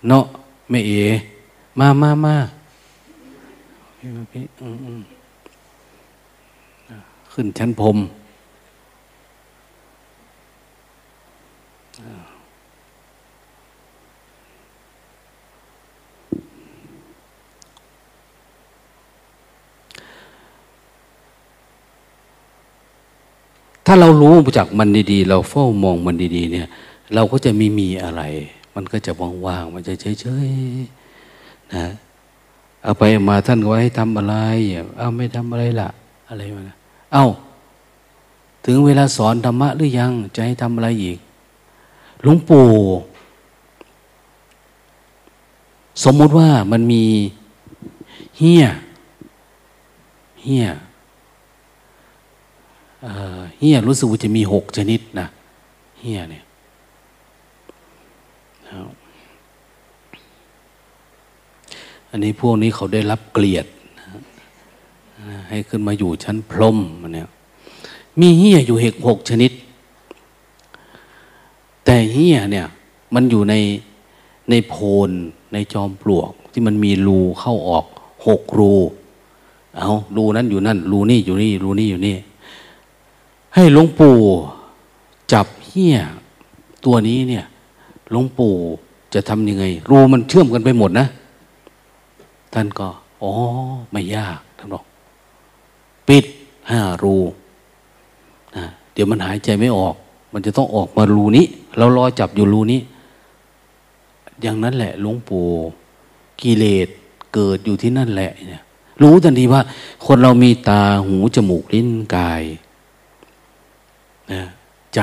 [0.08, 0.24] เนาะ
[0.70, 0.92] แม่เอ
[1.78, 2.36] มามามา
[7.32, 7.96] ขึ้นชั้นพรม
[23.92, 26.68] ถ้าเรารู้จากมันดีๆ เราเฝ้ามองมันดีๆ เนี่ย
[27.14, 28.22] เราก็จะไม่มีอะไร
[28.74, 29.12] มันก็จะ
[29.46, 31.84] ว่างๆมันจะเฉยๆนะ
[32.82, 34.34] เอาไปมาท่านก็ให้ทำอะไร
[34.98, 35.88] เอาไม่ทำอะไรละ
[36.28, 36.62] อะไรมา
[37.12, 37.26] เอา้า
[38.64, 41.18] ถึงเวลาสอนธรรมะหรือยัง จะให้ทำอะไรอีก
[42.22, 42.68] หลวงปู่
[46.04, 47.04] สมมุติว่ามันมี
[48.38, 48.64] เฮีย
[50.42, 50.66] เฮีย
[53.58, 55.28] เฮียรู้สึกว่าจะมีหกชนิดนะ
[56.00, 56.44] เฮียเนี่ย
[62.10, 63.66] อันนี้พวกนี้เขาได้รับเกลียด
[65.48, 66.78] ให้ขึ้นมาอยู่ชั้นพรม
[67.14, 67.28] เนี่ย
[68.20, 69.52] มีเหี้ยอยู่เหกหกชนิด
[71.84, 72.66] แต่เหี้ยเนี่ย
[73.14, 73.54] มันอยู่ใน
[74.50, 74.74] ในโพ
[75.08, 75.10] น
[75.52, 77.86] ในจอมปลวก ที่มันมีรูเข้าออก
[78.26, 78.72] หกรู
[79.76, 82.16] เอารูนั้นอยู่นั่น รูนี่อยู่นี่รูนี่อยู่นี่
[83.54, 84.16] ให้หลวงปู่
[85.32, 85.96] จับเหี้ย
[86.84, 87.44] ตัวนี้เนี่ย
[88.10, 88.54] หลวงปู่
[89.14, 91.06] จะทำยังไง รูมันเชื่อมกันไปหมดนะ
[92.52, 92.88] ท่านก็
[93.22, 93.32] อ๋อ
[93.92, 94.84] ไม่ยากท่านบอก
[96.08, 96.24] ปิด
[96.70, 97.16] ห้ารู
[98.56, 99.94] นะเดี๋ยวมันหายใจไม่ออก
[100.32, 102.80] มันจะต้องออกมารูนี้ เรารอจับอยู่รูนี้
[104.40, 105.44] อย่างนั้นแหละหลวงปู่
[106.40, 106.88] กิเลส
[107.34, 108.62] เกิดอยู่ที่นั่นแหละเนี่ย
[109.02, 109.62] รู้ทันทีว่า
[110.06, 112.42] คนเรามีตาหูจมูกลิ้นกาย
[114.32, 114.42] นะ
[114.94, 115.00] ใจ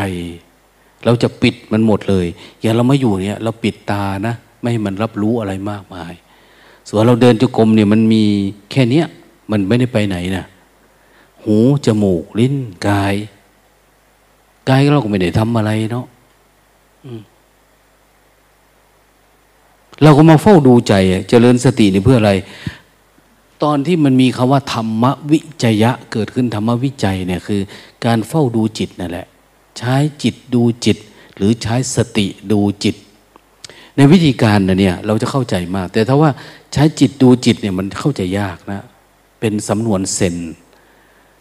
[1.06, 2.26] เราจะปิดมันหมดเลย
[2.60, 6.14] อย่างเราไม่อยู่เนี่ยเราปิดตานะ ไม่ให้มันรับรู้อะไรมากมาย
[6.88, 8.24] ส่วนเราเดินจุกรมเนี่ยมันมี
[8.72, 9.06] แค่เนี้ย
[9.52, 10.46] มันไม่ได้ไปไหนนะ
[11.44, 12.56] หูจมูกลิ้น
[12.88, 13.16] กาย
[14.70, 16.06] กายเราก็ไม่ได้ทำอะไรเนาะ
[20.04, 20.94] เราก็มาเฝ้าดูใจ
[21.30, 22.32] เจริญสตินี่เพื่ออะไร
[23.64, 27.62] ตอนที่มันมีคำว่าธรรมวิจยะเกิดขึ้นธรรมวิจัยเนี่ยคือ
[28.06, 29.28] การเฝ้าดูจิตนั่นแหละ
[29.78, 30.98] ใช้จิตดูจิต
[31.38, 32.96] หรือใช้สติดูจิต
[33.96, 36.32] ในวิธีการนะเนี่ยเราจะเข้าใจมาก แต่ถ้าว่า
[36.74, 38.82] ใช้จิตดูจิตเนี่ยมันเข้าใจยากนะ
[39.40, 40.36] เป็นสำนวนเซน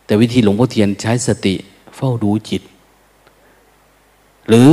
[0.04, 1.54] แต่วิธีหลวงพ่อเทียนใช้สติ
[1.96, 2.62] เฝ้าดูจิต
[4.48, 4.70] หรือ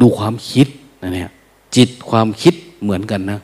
[0.00, 0.66] ดูความคิด
[1.02, 1.30] นะเนี่ย
[1.76, 3.40] จิตความคิดเหมือนกันนะ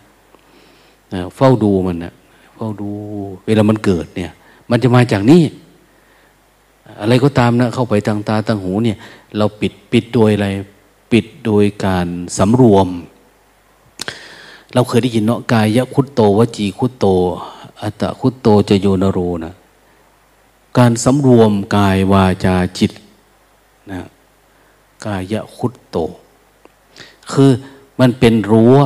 [1.36, 2.12] เฝ้าดูมันนะ
[2.60, 2.90] ฝ้าดู
[3.46, 4.32] เวลามันเกิดเนี่ย
[4.70, 5.42] มันจะมาจากนี่
[7.00, 8.96] อะไรก็ตามนะ เข้าไปทางตาทางหูเนี่ย
[9.36, 10.48] เราปิดปิดโดยอะไร
[11.12, 12.06] ปิดโดยการ
[12.38, 12.88] สำรวม
[14.74, 17.06] เราเคยได้ยินเนาะกายะคุตโตวจีคุตโต
[17.82, 19.54] อัตคุตโตจะโยนโรนะ
[20.78, 22.92] การสำรวมกายวาจาจิต
[23.90, 24.00] นะ
[25.04, 25.96] กายะคุตโต
[27.32, 27.50] คือ
[28.00, 28.76] มันเป็นรั้ว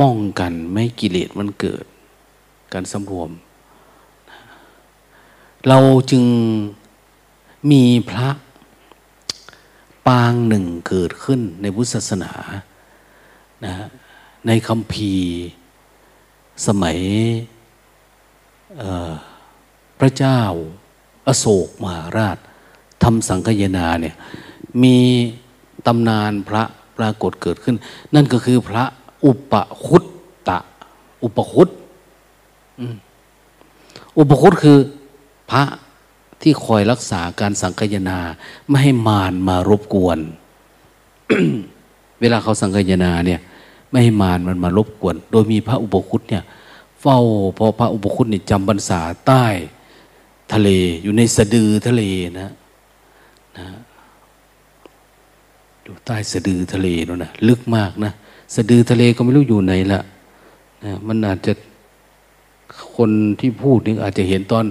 [0.00, 1.84] ป้องกันไม่กิเลสมันเกิด
[2.74, 3.30] การสำรวม
[5.68, 5.78] เรา
[6.10, 6.24] จึง
[7.70, 8.28] มีพระ
[10.08, 12.32] ปางหนึ่งเกิดขึ้นในพุทธศาสนา
[13.64, 13.72] นะ
[14.46, 15.12] ในคำพี
[16.66, 16.98] สมัย
[19.98, 20.40] พระเจ้า
[21.26, 22.36] อโศกมหาราช
[23.02, 24.16] ทำสังคยนาเนี่ย
[24.82, 24.96] มี
[25.86, 26.62] ตำนานพระ
[26.98, 27.76] ปรากฏเกิดขึ้น
[28.14, 28.84] นั่นก็คือพระ
[29.24, 29.54] อุป
[29.86, 30.04] คุต
[30.48, 30.58] ตะ
[31.22, 31.68] อุปคุต
[34.18, 34.78] อุปคุตคือ
[35.50, 35.62] พระ
[36.42, 38.18] ที่คอยรักษาการสังคยนา
[38.68, 40.18] ไม่ให้มารมารบกวน
[42.20, 43.40] เวลาเขาสังคยนาเนี่ย
[43.90, 46.44] ไม่ให้มารมันมารบกวน โดยมีพระอุปคุตเนี่ย
[47.00, 47.18] เฝ้า
[47.58, 49.44] พอพระอุปคุตเนี่ยจำบรรษาใต้
[50.52, 50.68] ทะเล
[51.02, 52.02] อยู่ในสะดือทะเล
[52.40, 52.50] นะ
[53.58, 53.66] นะ
[55.84, 58.12] อยู่ใต้สะดือทะเลนั่นนะลึกมากนะ
[58.54, 60.00] สะดือทะเลก็ไม่รู้อยู่ไหนละ
[60.84, 61.52] นะมันอาจจะ
[62.96, 64.64] คนที่พูดนี่อาจจะเห็นตอน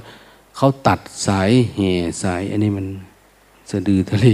[0.58, 1.92] เขาตัดสายแห่
[2.24, 2.86] สาย อันนี้มัน
[3.72, 4.28] สะดือทะเล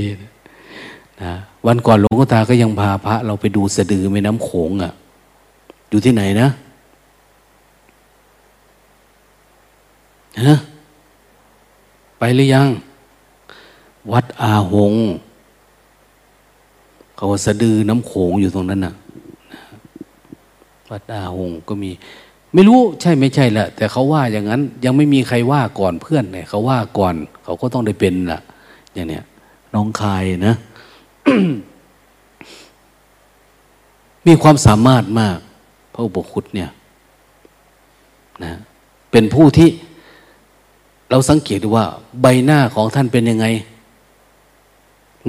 [1.22, 1.34] นะ
[1.66, 4.92] วันก่อนหลวงพ่อตาก็ยังพาพระ เราไปดูสะดือแม่น้ำโขงอะ่ะ
[5.90, 6.48] อยู่ที่ไหนนะ
[10.46, 10.56] ฮะ
[12.20, 12.68] ไปหรือยัง
[14.12, 14.94] วัดอาหง
[17.16, 18.94] เขาว่าสะดือน้ำโขงอยู่ตรงนั้นน่ะ
[20.90, 21.92] วัดอาหงก็มี
[22.54, 28.40] ไม่รู้ใช่ไม่ใช่แหละ แต่เขาว่าอย่างนั้นยังไม่มีใครว่าก่อนเพื่อนเนี่ยเขาว่าก่อน เขาก็ต้องได้เป็นล่ะ
[28.94, 29.24] อย่างเนี้ย
[29.74, 30.56] น้องคายนะ
[34.28, 35.38] มีความสามารถมาก
[35.94, 36.70] พระอุปคุตเนี่ย
[38.44, 38.54] นะ
[39.12, 39.70] เป็นผู้ที่
[41.10, 41.86] เราสังเกตดูว่า
[42.22, 43.46] ใบหน้าของท่านเป็นยังไง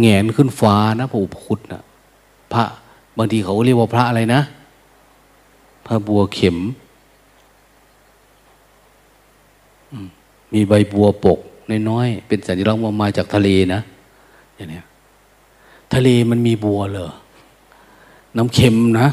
[0.00, 1.82] แงนขึ้นฟ้านะพระอุปคุตนะ
[2.52, 2.62] พระ
[3.16, 4.40] บางทีเขาเรียกว่าพระอะไรนะ
[5.86, 6.56] พระบัวเข็ม
[10.54, 11.38] มีใบบัวปก
[11.90, 13.80] น้อยๆเป็นสัญลักษณ์ว่ามาจากทะเลนะ
[14.56, 14.82] อย่างนี้
[15.94, 17.10] ทะเลมันมีบัวเหรอ
[18.36, 19.08] น้ำเค็มนะ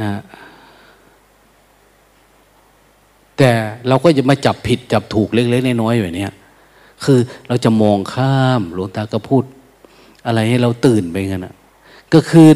[0.00, 0.10] นะ
[3.38, 3.50] แต่
[3.88, 6.26] เราก็จะมาจับผิดจับถูกเล็กๆน้อยๆแบบนี้
[7.04, 9.44] คือเราจะมองข้ามหลวงตาก็พูด
[10.26, 11.54] อะไรให้เราตื่นไปกันนะ
[12.14, 12.48] ก็คือ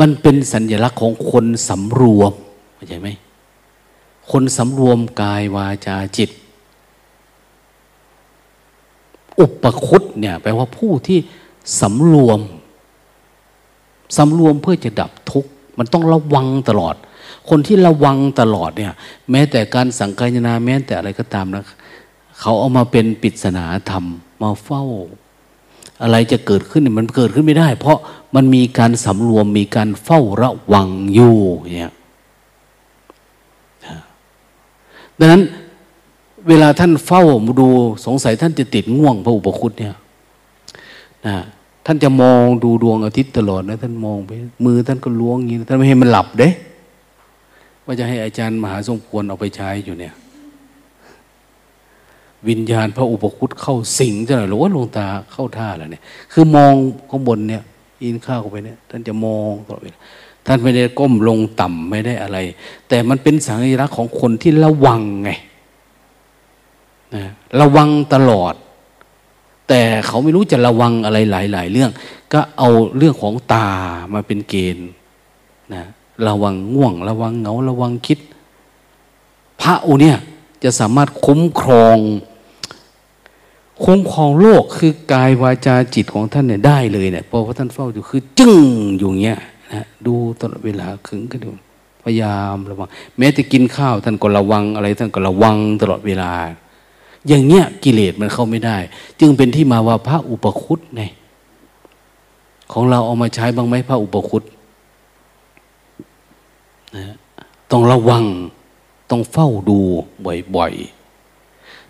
[0.00, 2.32] มันเป็นสัญลักษณ์ของคนสำรวม
[2.74, 3.08] เข้าใจไหม
[4.30, 6.30] คนสำรวมกายวาจาจิต
[9.40, 11.18] อุปคุตเนี่ยแปลว่าผู้ที่
[11.80, 12.40] สำรวม
[14.16, 16.94] สำรวมเพื่อจะดับทุกข์ มันต้องระวังตลอด
[17.48, 18.92] คนที่ระวังตลอดเนี่ย
[19.30, 21.64] แม้แต่การสังกายนาแม้แต่อะไรก็ตามนะ
[22.40, 24.04] เขาเอามาเป็นปริศนาธรรม
[24.42, 24.84] มาเฝ้า
[26.02, 27.98] อะไรจะเกิดขึ้นมันเกิดขึ้นไม่ได้ เพราะ
[28.34, 31.36] มันมีการสำรวมมีการเฝ้าระวังอยู่
[31.74, 31.92] เนี่ย
[35.18, 35.42] ดังนั้น
[36.48, 37.22] เวลาท่านเฝ้า
[37.60, 37.68] ดู
[38.06, 39.94] สงสัยท่านจะติดง่วงพระอุปคุตเนี่ย
[41.26, 41.36] นะ
[41.86, 44.30] ท่านจะมองดูดวงอาทิตย์ตลอดนะท่านมองไป
[44.64, 46.48] มือท่านก็ล้วงอย่างนี้ท่านไม่ให้มันหลับเด้
[47.84, 50.14] ว่าจะให้อาจารย์มหาสมควรเอาไปใช้อยู่เนี่ย
[52.48, 56.02] วิญญาณพระอุปคุตเข้าสิงจะหน่อยหรือว่าลงตาเข้าท่าแล้วเนี่ย
[56.32, 56.74] คือมอง
[57.10, 57.62] ข้างบนเนี่ย
[58.02, 60.00] อินข้าวเข้าไปเนี่ย ท่านจะมองตลอดเวลา
[60.46, 62.38] ท่านไม่ได้ก้มลงต่ำไม่ได้อะไร
[62.88, 65.30] แต่มันเป็นสัญลักษณ์ของคนที่ระวังไง
[67.14, 67.24] นะ
[67.60, 68.54] ระวังตลอด
[69.68, 71.90] แต่เขาไม่รู้จะระวังอะไรหลาย ๆ เรื่อง
[72.32, 73.68] ก็เอาเรื่องของตา
[74.14, 74.88] มาเป็นเกณฑ์
[75.74, 75.84] นะ
[76.26, 78.18] ระวังง่วง ระวังเหงาระวังคิด
[79.60, 80.18] พระองค์เนี่ย
[80.64, 81.98] จะสามารถคุ้มครอง
[83.82, 88.56] คุ้มครองโลกคือกายวาจาจิตของท่านเนี่ยได้เลยเนี่ยเพราะว่าท่านเฝ้าอยู่คือ จึ้ง
[88.98, 89.38] อยู่เงี้ย
[89.72, 91.50] นะดูตลอดเวลาขึงก็ดู
[92.02, 96.32] พยายามระวัง แม้แต่กินข้าวท่านก็ระวังอะไร ท่านก็ระวังตลอดเวลา
[97.28, 98.76] อย่างเนี้ยกิเลสมันเข้าไม่ได้
[99.20, 101.02] จึงเป็นที่มาว่าพระอุปคุตไง
[102.72, 104.42] ของเราเอามาใช้บ้างไหมพระอุปคุต
[106.96, 107.14] นะ
[107.70, 108.24] ต้องระวัง
[109.10, 109.78] ต้องเฝ้าดู
[110.56, 111.03] บ่อยๆ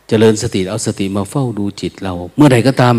[0.09, 2.95] เจริญสติเอาสติมาเฝ้าดูจิตเรา เมื่อใดก็ตาม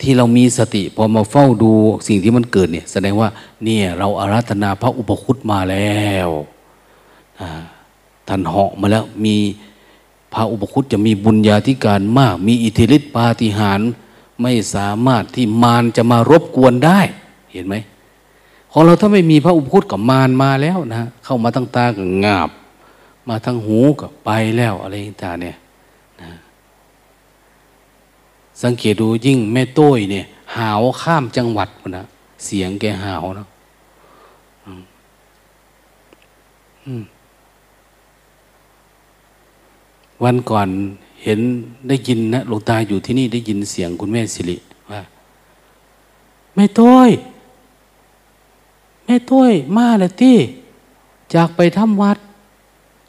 [0.00, 1.70] ที่เรามีสติพอมาเฝ้าดู
[2.08, 3.28] สิ่งที่มันเกิดเนี่ย แสดงว่า
[3.64, 6.28] เนี่ย เราอารัธนาพระอุปคุตมาแล้ว
[8.28, 9.36] ท่านเหาะมาแล้วมี
[10.34, 13.90] พระอุปคุตจะมีบุญญาธิการมาก มีอิทธิฤทธิปาฏิหาริย์
[14.42, 17.00] ไม่สามารถที่มารจะมารบกวนได้
[17.52, 17.74] เห็นไหม
[18.72, 22.48] ของเราถ้าไม่มีพระอุปคุตกับมารมาแล้วนะเข้ามาตั้งตากับงาบ
[23.28, 24.94] มาทั้งหูกับไปแล้วอะไร
[25.24, 25.56] ต่างเนี่ย
[26.20, 26.30] นะ
[28.62, 30.24] สังเกตดูยิ่งแม่ต้ยเนี่ย
[30.56, 32.04] หาวข้ามจังหวัดนะ
[32.44, 33.46] เสียงแกหาวนะ
[40.24, 40.68] วันก่อน
[41.24, 41.40] เห็น
[41.88, 44.56] ได้ยินนะหลวงตาอยู่ที่นี่ได้ยินเสียงคุณแม่สิริ
[44.90, 45.02] ว่า
[46.54, 47.10] แม่ต้ย
[49.06, 50.36] แม่ต้ยมาเลยที่
[51.34, 52.18] จากไปทำวัด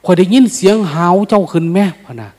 [0.05, 2.29] คอยได้ยินเสียงหาวเจ้าขึ้นแม่พนะ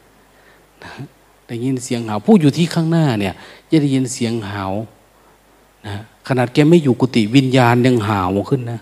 [1.52, 3.34] ได้ยินเสียงหาวผู้อยู่ที่ข้างหน้าเนี่ย
[3.70, 4.72] จะได้ยินเสียงหาว
[5.86, 8.80] นะขนาดแกไม่อยู่กุฏิวิญญาณยังหาวขึ้นนะ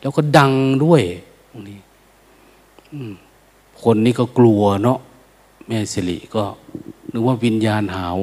[0.00, 0.52] แล้วก็ดัง
[0.84, 1.02] ด้วย
[1.50, 1.78] ตรงนี้
[3.82, 4.98] คนนี้ก็กลัวเนาะ
[5.66, 6.42] แม่สิริก็
[7.12, 8.16] นึกว่าวิญญาณหาว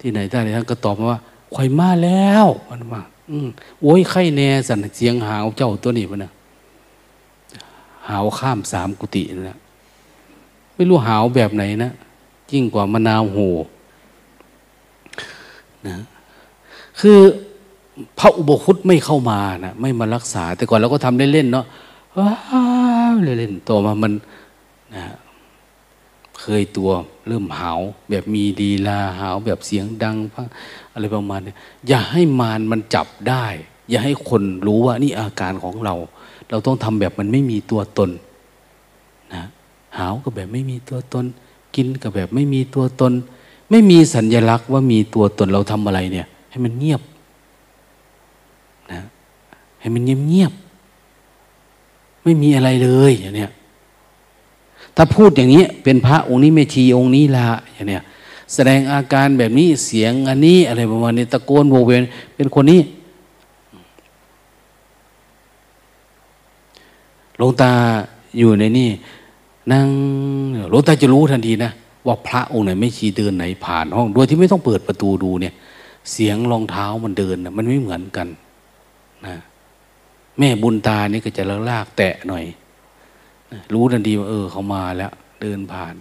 [0.00, 1.20] ที่ไหนได้ท่านก็ตอบมาว่า
[1.54, 3.48] คอยมาแล้วมันว่าอืม
[3.82, 6.32] โอ้ยไข่แน่สันเสียงหาวเจ้าตัวนี้มันนะ
[8.08, 9.58] หาวข้ามสามกุฏินะ
[10.76, 11.92] ไม่รู้หาวแบบไหนนะ
[12.52, 13.38] ยิ่งกว่ามะนาวโห
[15.86, 15.96] นะ
[17.00, 17.18] คือ
[18.18, 21.66] พระอุบคุตไม่เข้ามานะไม่มารักษา แต่ก่อนเราก็ทำเล่นๆเนาะ
[22.16, 22.32] ว้า
[23.12, 24.12] วเล่นๆตัวมามัน
[24.94, 25.04] นะ
[26.40, 26.90] เคยตัว
[27.26, 30.16] เริ่มหาวแบบมีดีลาหาวแบบเสียงดัง
[30.92, 31.54] อะไรประมาณนี้
[31.88, 33.44] อย่าให้มารมันจับได้
[33.90, 35.94] อย่าให้คนรู้ว่านี่อาการของเรา
[36.50, 38.10] เราต้องทำแบบมันไม่มีตัวตน
[39.98, 41.24] หาวก็แบบไม่มีตัวตน
[41.74, 43.12] กินก็แบบไม่มีตัวตน
[43.70, 47.02] ไม่มีสัญญลักษณ์ว่ามีตัวตนเราทำอะไรเนี่ย ให้มันเงียบ
[48.92, 49.00] นะ
[49.80, 50.52] ให้มันเงียบเงียบ
[52.22, 53.50] ไม่มีอะไรเลยอย่างเนี้ย
[54.96, 58.02] ถ้าพูดอย่างนี้เป็นพระองค์นี้ไม่ชีองค์นี้ละอย่างเนี้ย
[58.52, 62.02] แสดงอาการแบบนี้เสียงอันนี้อะไรประมาณนี้ตะโกนโวเวน
[62.36, 62.80] เป็นคนนี้
[67.38, 67.72] หลวงตา
[68.38, 68.88] อยู่ในนี่
[69.72, 69.88] นั่ง
[70.70, 71.72] หลวงตาจะรู้ทันทีนะ
[72.06, 75.54] ว่าพระองค์ไหนไม่ชีเดินไหนผ่านห้อง โดยที่ไม่ต้องเปิดประตูดูเนี่ย
[76.12, 78.28] เสียงรองเท้ามันเดินนะมันไม่เหมือนกัน
[79.26, 79.36] นะ
[80.38, 82.44] แม่บุญตานี่ก็จะลากแตะหน่อย
[83.72, 85.12] รู้ทันทีว่าเออเขามาแล้ว
[85.42, 85.94] เดินผ่าน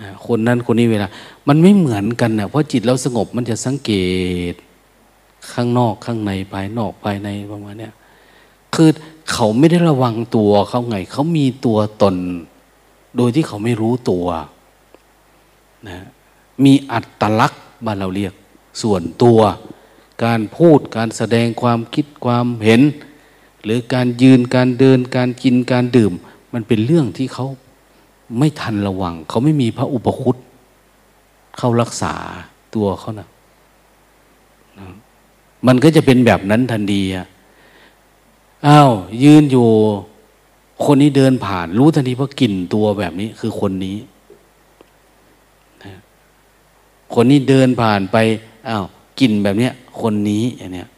[0.00, 1.08] นะคนนั้นคนนี้เวลา
[1.48, 3.92] มันไม่เหมือนกันนะเพราะจิตเราสงบมันจะสังเก
[4.52, 4.54] ต
[5.52, 7.88] ข้างนอกข้างในภายนอกภายในประมาณนี้
[8.74, 8.88] คือ
[9.32, 12.16] เขาไม่ได้ระวังตัวเขาไง เขามีตัวตน
[13.16, 14.26] โดยที่เขาไม่รู้ตัว
[15.88, 15.98] นะ
[16.64, 18.32] มีอัตลักษณ์บ้านเราเรียก
[18.82, 19.40] ส่วนตัว
[20.24, 22.82] การพูดการแสดงความคิดความเห็น
[23.64, 26.12] หรือการยืนการเดินการกินการดื่ม
[26.52, 27.46] มันเป็นเรื่องที่เขา
[28.38, 30.36] ไม่ทันระวัง เขาไม่มีพระอุปคุต
[31.58, 32.14] เข้ารักษา
[32.74, 33.28] ตัวเขานะ
[35.66, 37.26] มันก็จะเป็นแบบนั้นทันทีอะ
[38.66, 38.90] อ้าว
[39.24, 39.68] ยืนอยู่
[40.84, 43.96] คนนี้เดินผ่าน รู้ทันทีว่ากลิ่นตัวแบบนี้คือคนนี้
[47.14, 48.16] คนนี้เดินผ่านไป
[48.68, 48.84] อ้าว
[49.20, 50.88] กลิ่นแบบเนี้ย คนนี้อย่างเนี้ย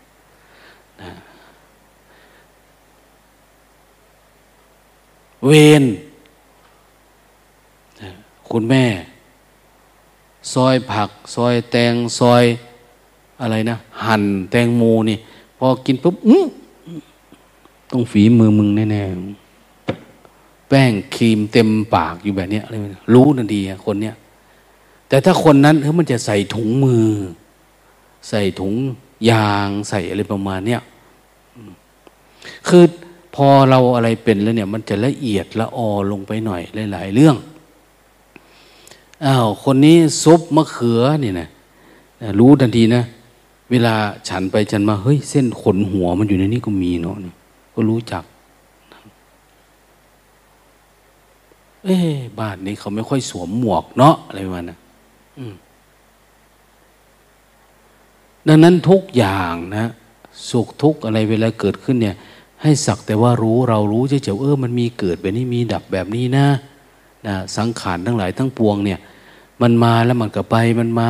[5.47, 5.85] เวน
[8.51, 8.85] คุณแม่
[10.53, 12.45] ซอยผัก ซอยแตง ซอย
[13.41, 15.17] อะไรนะ หั่นแตงโมนี่
[15.59, 16.15] พอกินปุ๊บ
[17.91, 19.44] ต้องฝีมือมึงแน่ๆ
[20.69, 22.75] แป้งครีมเต็มปากอยู่แบบนี้อะไร
[23.15, 24.17] รู้ทันทีคนเนี้ย
[25.09, 27.09] แต่ถ้าคนนั้นเฮ้มันจะใส่ถุงมือ
[28.29, 28.75] ใส่ถุง
[29.31, 30.83] ยางใส่อะไรประมาณเนี้ย
[32.69, 32.85] คือ
[33.35, 36.63] พอเราอะไรเป็นแล้วเนี่ย มันจะละเอียดละออลงไปหน่อย
[36.93, 37.37] หลาย ๆ เรื่อง
[39.27, 41.49] อ้าวคนนี้ซุปมะเขือนี่นะ
[42.39, 43.05] รู้ทันทีนะ
[43.71, 43.95] เวลา
[44.29, 47.17] ฉันไปฉันมาเฮ้ยเส้นขนหัวมันอยู่ในนี้ก็มีเนาะ
[47.75, 48.25] ก็รู้จัก
[51.85, 51.97] เอ้
[52.41, 54.79] บ้านนี้เขาไม่ค่อยสวมหมวกเนาะอะไรประมาณนะ
[58.49, 59.87] ดังนั้นทุกอย่างนะ
[60.51, 62.17] สุขทุกอะไรเวลาเกิดขึ้นเนี่ย
[62.63, 66.47] ให้สักแต่ว่ารู้เรารู้เฉยๆเออมันมีเกิดแบบนี้มีดับแบบนี้นะ
[67.27, 68.99] นะสังขารทั้งหลายทั้งปวงเนี่ย
[69.63, 71.09] มันมาแล้วมันก็ไปมันมา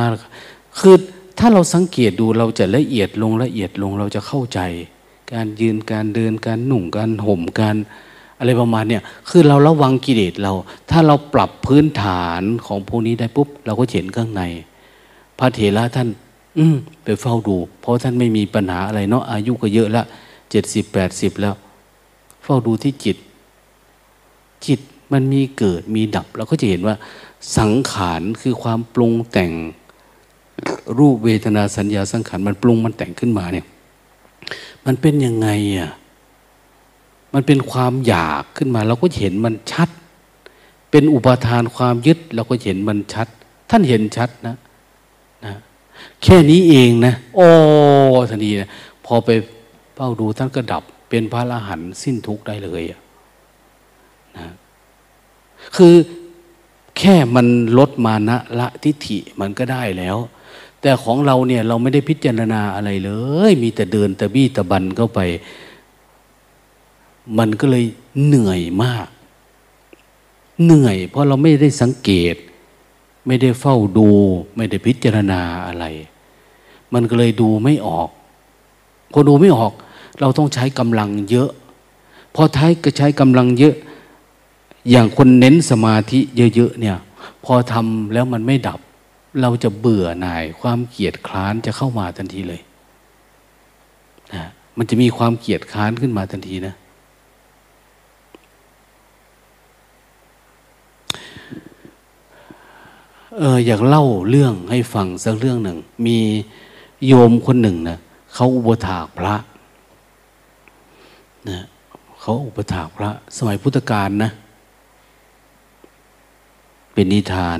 [0.79, 0.95] คือ
[1.39, 4.59] ถ้าเราสังเกตดูเราจะละเอียดลงละเอียดลงเราจะเข้าใจ
[5.33, 7.77] การยืนการเดินการหนุ่งการห่มการ
[8.39, 10.53] อะไรประมาณเนี่ยคือเราระวังกิเลสเรา
[10.91, 14.43] ถ้าเราปรับพื้นฐานของพวกนี้ได้ปุ๊บ เราก็เห็นข้างใน
[15.39, 16.09] พระเถระท่าน
[16.57, 20.03] อืมไปเฝ้าดู เพราะท่านไม่มีปัญหาอะไรเนาะอายุก็เยอะละ
[20.51, 21.55] เจ็ดสิบแปดสิบแล้ว
[22.43, 23.17] เฝ้าดูที่จิต
[24.65, 24.79] จิต
[25.13, 26.95] มันมีเกิดมีดับ เราก็จะเห็นว่า
[27.57, 29.51] สังขารคือความปรุงแต่ง
[30.97, 33.65] รูปเวทนาสัญญาสังขารมันปรุงมันแต่งขึ้นมาเนี่ย
[34.85, 35.91] มันเป็นยังไงอะ
[37.35, 39.89] มันเป็นความอยากขึ้นมา เราก็เห็นมันชัด
[40.91, 43.27] เป็นอุปทานความยึดเราก็เห็นมันชัด
[43.69, 44.55] ท่านเห็นชัดนะ
[45.45, 45.53] นะ
[46.23, 47.47] แค่นี้เองนะ โอ้
[48.29, 48.69] ทันทีนะ
[49.05, 49.29] พอไป
[49.95, 52.83] เป้าดูท่านก็ดับ เป็นพระอรหันต์สิ้นทุกข์ได้เลย
[54.37, 54.47] นะ
[55.75, 55.93] คือ
[56.97, 60.17] แค่มันลดมานะละทิฏฐิมันก็ได้แล้ว
[60.81, 63.11] แต่ของเราเนี่ยเราไม่ได้พิจารณาอะไรเล
[63.49, 65.19] ย มีแต่เดินตะบี้ตะบันเข้าไป
[67.39, 67.85] มันก็เลย
[68.25, 69.07] เหนื่อยมาก
[70.63, 72.35] เหนื่อย เพราะเราไม่ได้สังเกต
[73.27, 74.09] ไม่ได้เฝ้าดู
[74.55, 75.85] ไม่ได้พิจารณาอะไร
[76.93, 78.09] มันก็เลยดูไม่ออก
[79.11, 79.73] พอดูไม่ออก
[80.19, 81.49] เราต้องใช้กำลังเยอะ
[82.35, 83.75] พอท้ายก็ใช้กำลังเยอะ
[84.89, 86.19] อย่างคนเน้นสมาธิ
[86.55, 86.97] เยอะๆเนี่ย
[87.43, 88.79] พอทำแล้วมันไม่ดับ
[89.41, 92.61] เราจะเบื่อหน่าย ความเกียดคร้านจะเข้ามาทันทีเลย
[94.33, 94.43] นะ
[94.77, 96.75] มันจะมีความเกียดคร้านขึ้นมาทันทีนะ
[103.39, 106.17] เอออยากเล่าเรื่องให้ฟังสักเรื่องหนึ่ง มี
[107.07, 107.97] โยมคนหนึ่งนะ
[108.33, 109.35] เขาอุปถากพระ
[111.49, 111.59] นะ
[112.21, 114.31] เขาอุปถากพระ สมัยพุทธกาลนะ
[116.93, 117.59] เป็นนิทาน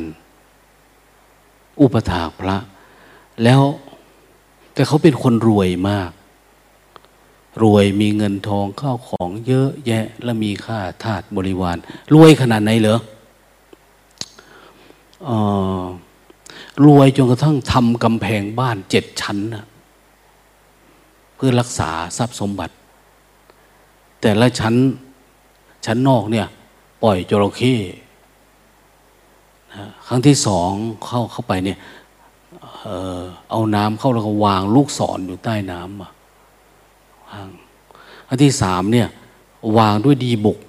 [1.82, 2.58] อุปถากพระ
[3.44, 3.62] แล้ว
[4.74, 6.12] แต่เขาเป็นคนรวยมาก
[7.64, 11.78] รวยมีเงินทองข้าวของเยอะแยะ และมีค่าทาสบริวาร
[12.14, 13.00] รวยขนาดไหนเหรออ
[16.86, 19.66] รวยจนกระทั่งทำกำแพงบ้านเจ็ดชั้นนะ
[21.36, 22.74] เพื่อรักษาทรัพย์สมบัติ
[24.22, 24.76] แต่ละชั้น
[25.86, 26.48] ชั้นนอกเนี่ย
[27.04, 27.76] ปล่อยจระเข้
[30.08, 30.70] ครั้งที่สอง
[31.06, 31.78] เข้าเข้าไปเนี่ย
[33.52, 36.10] เอาน้ำเข้าแล้วก็วางลูกศรออยู่ใต้น้ำวา
[37.48, 37.50] ง
[38.28, 39.08] ครั้งที่สามเนี่ย
[39.78, 40.60] วางด้วยดีบุก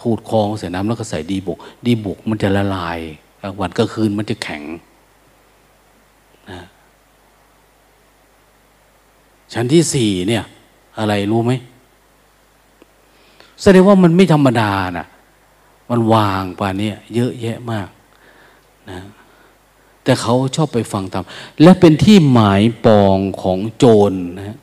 [0.00, 2.98] ขูดคลองใส่น้ำแล้วก็ใส่ดีบุก ดีบุกมันจะละลาย
[3.40, 4.62] กลางวันก็คืนมันจะแข็ง
[6.50, 6.60] นะ
[9.52, 10.44] ชั้นที่สี่เนี่ย
[10.98, 11.52] อะไรรู้ไหม
[13.62, 15.06] แสดงว่ามันไม่ธรรมดานะ
[15.90, 17.88] มันวางป่านนี้เยอะแยะมาก
[18.90, 18.98] นะ
[20.04, 21.24] แต่เขาชอบไปฟังธรรม
[21.62, 24.58] และเป็นที่หมายปองของโจรนะ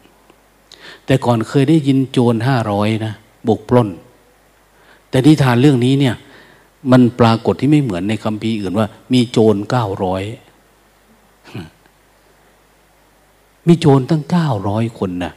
[1.06, 3.14] แต่ก่อนเคยได้ยินโจรห้าร้อยนะ
[3.48, 3.90] บุกปล้น
[5.10, 6.16] แต่นิทานเรื่องนี้เนี่ย
[6.92, 10.24] มันปรากฏที่ไม่เหมือนในคำพีอื่นว่า มีโจรเก้าร้อย
[13.68, 15.34] มีโจรตั้งเก้าร้อยคนนะ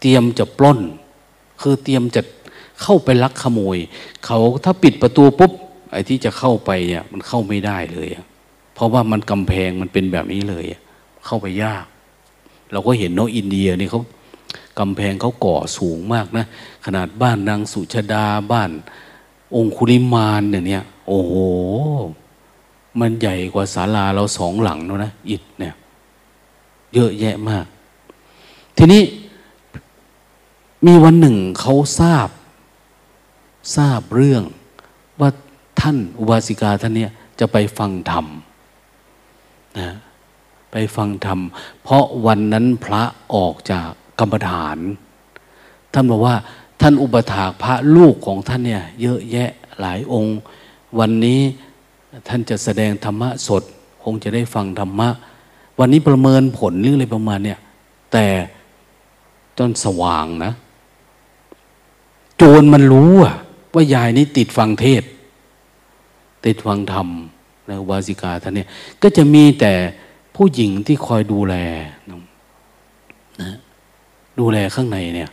[0.00, 0.80] เตรียมจะปล้น
[1.60, 2.22] คือเตรียมจะ
[2.82, 3.78] เข้าไปลักขโมย
[4.24, 5.52] เขาถ้าปิดประตูปุ๊บ
[5.92, 8.08] ไอ้ที่จะเข้าไปเนี่ย มันเข้าไม่ได้เลย
[8.74, 10.64] เพราะว่ามันกำแพงมันเป็นแบบนี้เลย
[11.26, 11.84] เข้าไปยาก
[12.72, 14.02] เราก็เห็นเนาะอินเดียนี่เขา
[14.78, 16.46] กำแพงเขาก่อสูงมากนะ
[16.84, 18.70] ขนาดบ้านนางสุชาดาบ้าน
[19.54, 21.32] องคุลิมานเนี่ย โอ้โห
[23.00, 25.74] มันใหญ่กว่าศาลาเราสองหลังเนาะนะอิฐเนี่ย
[26.94, 27.66] เยอะแยะมาก
[28.76, 29.02] ทีนี้
[30.86, 32.28] มีวันหนึ่งเขาทราบ
[33.76, 34.42] ทราบเรื่อง
[35.20, 35.30] ว่า
[35.80, 38.26] ท่านอุบาสิกาท่านเนี้ยจะไปฟังธรรม
[39.78, 39.88] นะ
[40.72, 41.40] ไปฟังธรรม
[41.82, 43.02] เพราะวันนั้นพระ
[43.34, 43.88] ออกจาก
[44.18, 44.78] กรรมฐาน
[45.92, 46.36] ท่านบอกว่า
[46.80, 49.50] ท่านอุปถากพระลูกของท่านเนี่ย เยอะแยะ
[49.80, 50.38] หลายองค์
[50.98, 51.40] วันนี้
[52.28, 53.62] ท่านจะแสดงธรรมะสด
[54.02, 55.08] คงจะได้ฟังธรรมะ
[55.78, 57.58] วันนี้ประเมินผลหรืออะไรประมาณเนี่ย
[58.12, 58.26] แต่
[59.58, 60.52] จนสว่างนะ
[62.36, 63.10] โจรมันรู้
[63.74, 65.02] ว่ายายนี้ติดฟังเทศ
[66.44, 67.08] ติดฟังธรรม
[67.66, 68.68] ในวาสิกาท่านเนี่ย
[69.02, 69.72] ก็จะมีแต่
[70.36, 71.54] ผู้หญิงที่คอยดูแล
[73.42, 73.54] นะ
[74.38, 75.30] ดูแลข้างในเนี่ย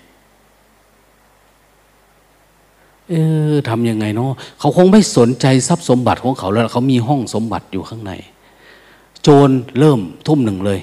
[3.10, 3.14] เอ
[3.52, 8.12] อทำยังไงเนาะเขาคงไม่สนใจทรัพย์สมบัติของเขาแล้วเขามีห้องสมบัติอยู่ข้างใน
[9.22, 9.50] โจร
[9.80, 10.80] เริ่มทุ่มหนึ่งเลย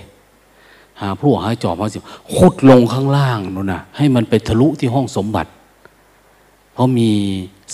[1.01, 1.99] หาพวกหาจอบมาสิ
[2.37, 5.51] ขุดลงข้างล่างนู่นนะให้มันไปทะลุที่ห้องสมบัติ
[6.73, 7.11] เพราะมี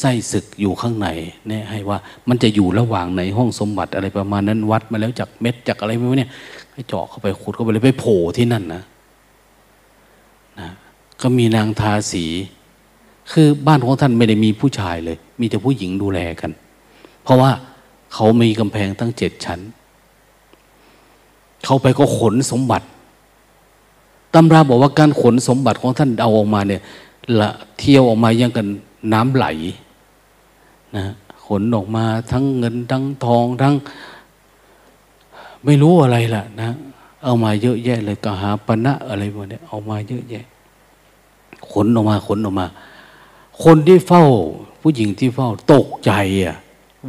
[0.01, 1.09] ไส้ศึกอยู่ข้างใน
[1.49, 6.31] เนี่ยให้ว่ามันจะอยู่ระหว่างในห้องสมบัติอะไรประมาณนั้นวัดมาแล้วจากเม็ดจากอะไรไม่รู้เนี่ย
[6.73, 8.83] ให้เจาะเข้าไปขุดเข้าไปเลยไปโผล่ที่นั่นนะ
[10.61, 10.69] นะ
[11.21, 12.25] ก็มีนางทาสี
[13.33, 16.51] คือบ้านของท่านไม่ได้มีผู้ชายเลย มีแต่ผู้หญิงดูแลกัน
[17.23, 17.51] เพราะว่า
[18.15, 19.61] เขามีกำแพงตั้งเจ็ดชั้น
[21.65, 22.87] เขาไปก็ขนสมบัติ
[24.35, 26.83] ตำราบอกว่าการขนสมบัติของท่านเอาออกมาเนี่ย
[27.41, 27.49] ละ
[27.79, 28.67] เที่ยวออกมายังกัน
[29.13, 29.47] น้ำไหล
[30.97, 31.05] นะ
[31.47, 33.75] ขนออกมาทั้งเงินทั้งทองทั้ง
[35.65, 36.69] ไม่รู้อะไรล่ะนะ
[37.25, 40.45] เอามาเยอะแยะเลยกหาปณะอะไรพวกนี้เอามาเยอะแยะ
[41.71, 42.67] ขนออกมาขนออกมา
[43.65, 44.25] คนที่เฝ้า
[44.81, 46.13] ผู้หญิงที่เฝ้าตกใจ
[46.45, 46.57] อะ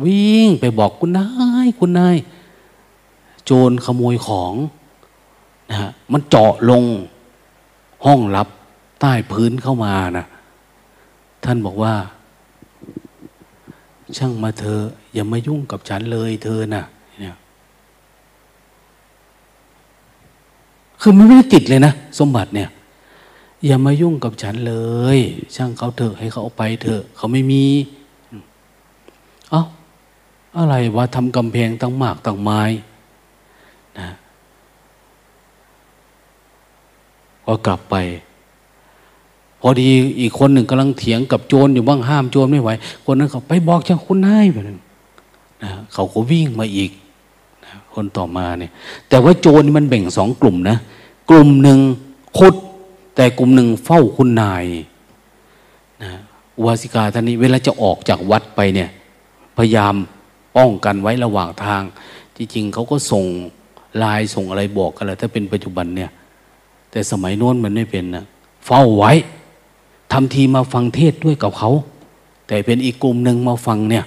[0.03, 1.27] วิ่งไปบอกคุณนา
[1.65, 2.17] ยคุณนาย
[3.45, 4.53] โจรขโมยของ
[5.69, 6.83] นะฮะมันเจาะลง
[8.05, 8.47] ห้องลับ
[9.01, 10.25] ใต้พื้นเข้ามานะ
[11.45, 11.93] ท่านบอกว่า
[14.17, 14.79] ช่างมาเธอ
[15.13, 16.83] อย่ามายุ่งกับฉันเลยเธอนะ่ะ
[17.19, 17.35] เนี่ย
[21.01, 22.69] คือมันไม่ได้ติดเลยนะ สมบัติเนี่ย
[23.65, 24.75] อย่ามายุ่งกับฉันเล
[25.17, 25.19] ย
[25.55, 27.65] ช่างเขาเถอะให้เขาเอาไปเถอะ เขาไม่มี
[29.49, 29.63] เอา้า
[30.57, 32.61] อะไรวะทำกำแพงตั้งมากตั้งไม้
[33.99, 34.09] นะ
[37.43, 37.95] พอกลับไป
[39.61, 39.87] พอดี
[40.19, 42.69] อีกคนหนึ่งกำลังเถียงกับโจรอยู่บ้างห้ามโจรไม่ไหว
[43.05, 44.77] คนนั้นเขาไปบอกเจ้าคุณนายไปนึง
[45.63, 46.91] นะเขาก็วิ่งมาอีก
[47.63, 48.71] นะคนต่อมาเนี่ย
[49.09, 50.77] แต่ว่าโจรนี่มันแบ่งสองกลุ่มนะ
[51.29, 51.79] กลุ่มหนึ่ง
[52.37, 52.55] คุด
[53.17, 54.65] แต่กลุ่มหนึ่งเฝ้าคุณนาย
[56.03, 56.11] นะ
[56.65, 58.89] วาสิกาท่านนี้เวลาจะออกจากวัดไปเนี่ย
[59.57, 59.95] พยายาม
[60.57, 61.81] ป้องกันไว้ระหว่างทาง
[62.37, 63.25] จริงๆเขาก็ส่ง
[64.03, 66.11] ลายส่งอะไรบอกกันแหละถ้าเป็นปัจจุบันเนี่ย
[66.91, 68.25] แต่สมัยโน้นมันไม่เป็นนะ
[68.65, 69.11] เฝ้าไว้
[70.11, 71.71] ทำทีมาฟังเทศด้วยกับเขา
[72.47, 74.05] แต่เป็นอีกกลุ่มหนึ่งมาฟังเนี่ย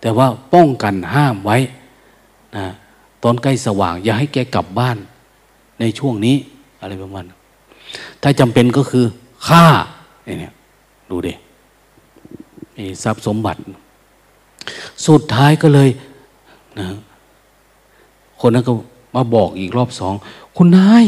[0.00, 1.58] แต่ว่าป้องกันห้ามไว้
[2.56, 2.66] นะ
[3.22, 4.96] ตอนใกล้สว่าง อย่าให้แกกลับบ้าน
[5.80, 6.36] ในช่วงนี้
[6.80, 7.40] อะไรประมาณนั้น
[8.22, 9.04] ถ้าจำเป็นก็คือ
[9.46, 9.64] ฆ่า
[10.24, 10.52] เนี่ย
[11.10, 11.34] ดูดิ
[13.02, 13.60] ทรัพย์สมบัติ
[15.06, 15.88] สุดท้ายก็เลย
[16.78, 16.86] นะ
[18.40, 18.72] คนนั้นก็
[19.14, 20.14] มาบอกอีกรอบสอง
[20.56, 21.04] คุณนาย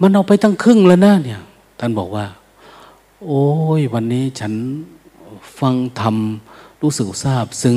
[0.00, 1.40] มันเอาไปตั้งครึ่งแล้วนะเนี่ย
[1.78, 2.26] ท่านบอกว่า
[3.24, 3.44] โอ้
[3.78, 4.52] ย วันนี้ฉัน
[5.60, 6.16] ฟังธรรม
[6.82, 7.76] รู้สึกทราบซึ้ง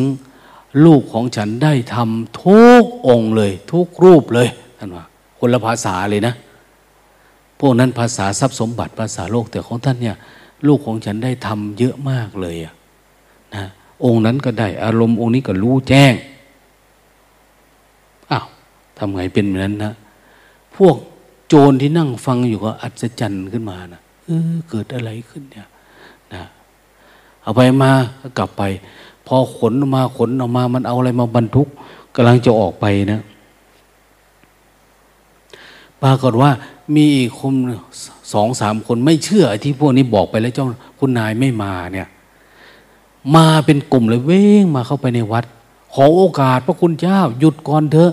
[0.85, 4.47] ลูกของฉันได้ทำทุกองเลย ทุกรูปเลย
[4.77, 5.05] ท่านว่า
[5.39, 6.33] คนละภาษาเลยนะ
[7.59, 10.15] พวกนั้นภาษาทรัพย์สมบัติภาษาโลกแต่ของท่านเนี่ย
[10.67, 13.65] ลูกของฉันได้ทำเยอะมากเลยนะ
[14.03, 16.13] องค์นั้นก็ได้ อารมณ์องค์นี้ก็รู้แจ้ง
[18.31, 18.45] อ้าว
[18.97, 19.93] ทำไงเป็นแบบนั้นนะ
[20.75, 20.95] พวก
[21.47, 25.67] โจรที่นั่งฟังอยู่ก็อัศจรรย์ขึ้นมานะเออเกิดอะไรขึ้นเนี่ย
[26.33, 26.43] นะ
[27.41, 27.91] เอาไปมา
[28.21, 28.63] ก็กลับไป
[29.27, 31.67] พอขนออกมาขนออกมามันเอาอะไรมาบรรทุก
[32.15, 33.21] กำลังจะออกไปนะ
[36.01, 36.51] ปรากฏว่า
[36.95, 37.53] มีอีกคน
[38.33, 40.67] สองสามคนไม่เชื่อที่พวกนี้บอกไปแล้วเจ้า
[40.99, 42.07] คุณนายไม่มาเนี่ย
[43.35, 45.45] มาเป็นกลุ่มเลยเว้งมาเข้าไปในวัด
[45.93, 48.11] ขอโอกาสพระคุณเจ้า หยุดก่อนเถอะ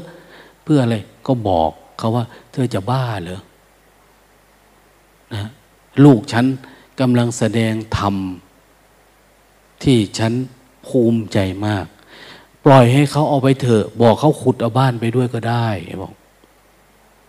[0.62, 0.96] เพื่ออะไร
[1.26, 3.40] ก็บอกเขาว่า เธอจะบ้าเหรอ
[5.34, 5.44] นะ
[6.04, 6.44] ลูกฉัน
[7.00, 8.14] กำลังแสดงธรรม
[9.82, 10.32] ที่ฉัน
[10.86, 11.86] ภูมิใจมาก
[12.64, 15.66] ปล่อยให้เขาเอาไปเถอะ บอกเขาขุดเอาบ้านไปด้วยก็ได้
[16.02, 16.12] บอก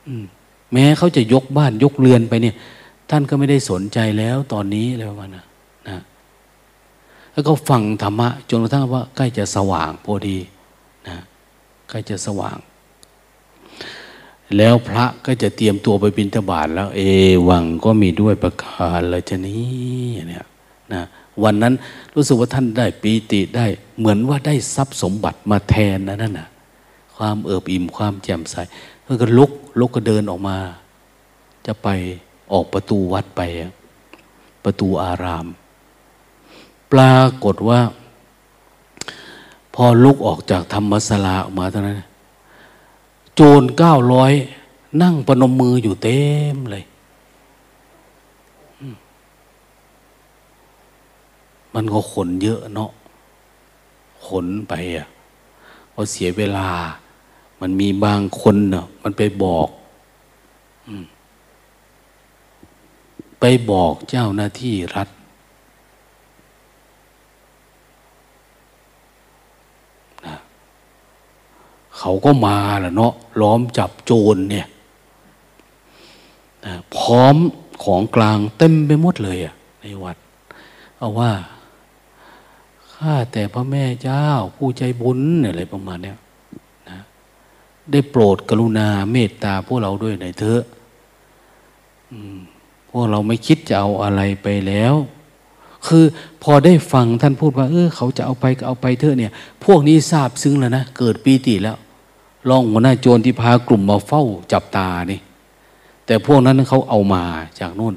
[0.07, 0.25] อืม
[0.73, 2.55] แม้เขาจะยกบ้านยกเรือนไปเนี่ย
[3.09, 5.45] ท่านก็ไม่ได้สนใจแล้วตอนนี้อะไรประมาณนะ
[5.87, 5.97] นะ
[7.33, 10.37] แล้วก็ฟังธรรมะจนกระทั่งว่าใกล้จะสว่างพอดี
[11.07, 11.17] นะ
[11.89, 12.57] ใกล้จะสว่าง
[14.57, 17.01] แล้วพระก็จะเตรียมตัวไปบิณฑบาตแล้ว เอ
[17.49, 20.45] วังก็มีด้วยประการละจะนี้เนี่ย
[20.93, 21.03] นะ
[21.43, 21.73] วันนั้น
[22.15, 23.65] รู้สึกว่าท่านได้ปีติได้
[23.97, 26.47] เหมือนว่าได้ทรัพย์สมบัติมาแทนนะนั่นนะ
[27.17, 28.55] ความเอิบอิ่มความแจ่มใส
[29.07, 30.57] แล้วก็ลุกลุกก็เดินออกมา
[31.65, 31.87] จะไป
[32.51, 33.41] ออกประตูวัดไป
[34.63, 35.45] ประตูอาราม
[36.91, 37.79] ปรากฏว่า
[39.73, 42.01] พอลุกออกจากธรรมศาลาออกมาเท่านั้น
[43.35, 44.33] โจรเก้าร้อย
[45.01, 46.19] นั่งปนมมืออยู่เต็
[46.55, 46.83] มเลย
[51.73, 52.91] มันก็ขนเยอะเนาะ
[54.25, 55.07] ขนไปอะ
[55.93, 56.67] พอเสียเวลา
[57.61, 59.67] มันมีบางคนเนาะมันไปบอก
[63.39, 65.09] ไปบอกเจ้าหน้าที่รัฐ
[70.25, 70.35] นะ
[71.97, 74.67] เขาก็มาแล้วเนาะล้อมจับโจรเนี่ย
[76.65, 77.35] นะพร้อม
[77.83, 80.17] ของกลางเต็มไปหมดเลยอะในวัด
[80.97, 81.31] เอาว่า
[82.93, 86.17] ข้าแต่พระแม่เจ้าผู้ใจบุญอะไรประมาณเนี้ย
[87.91, 90.61] ได้โปรดกรุณาเมตตาพวกเราด้วยหน่อยเถอะ
[92.89, 94.95] พวกเราไม่คิดจะเอาอะไรไปแล้ว
[95.87, 96.03] คือ
[96.43, 99.31] พอได้ฟังท่านพูดว่า เออ เขาจะเอาไปก็เอาไปเถอะเนี่ย
[99.65, 101.77] พวกนี้ทราบซึ้งแล้วนะ เกิดปีติแล้ว
[102.49, 105.19] ลองหัวหน้าโจรที่พากลุ่มมาเฝ้าจับตานี่
[106.05, 107.23] แต่พวกนั้นเขาเอามา
[107.59, 107.95] จากนู่น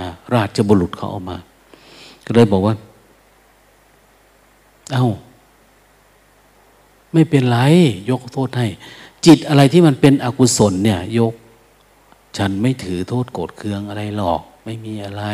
[0.00, 1.36] นะราชบุรุษเขาเอามา
[2.24, 2.74] ก็เลยบอกว่า
[4.92, 5.06] เอา้า
[7.12, 7.58] ไม่เป็นไร
[8.10, 8.66] ยกโทษให้
[9.26, 11.34] จิตอะไรที่มันเป็นอกุศลเนี่ยยก
[12.36, 15.24] ฉันไม่ถือโทษโกรธเคืองอะไรหรอก ไม่มีอะไร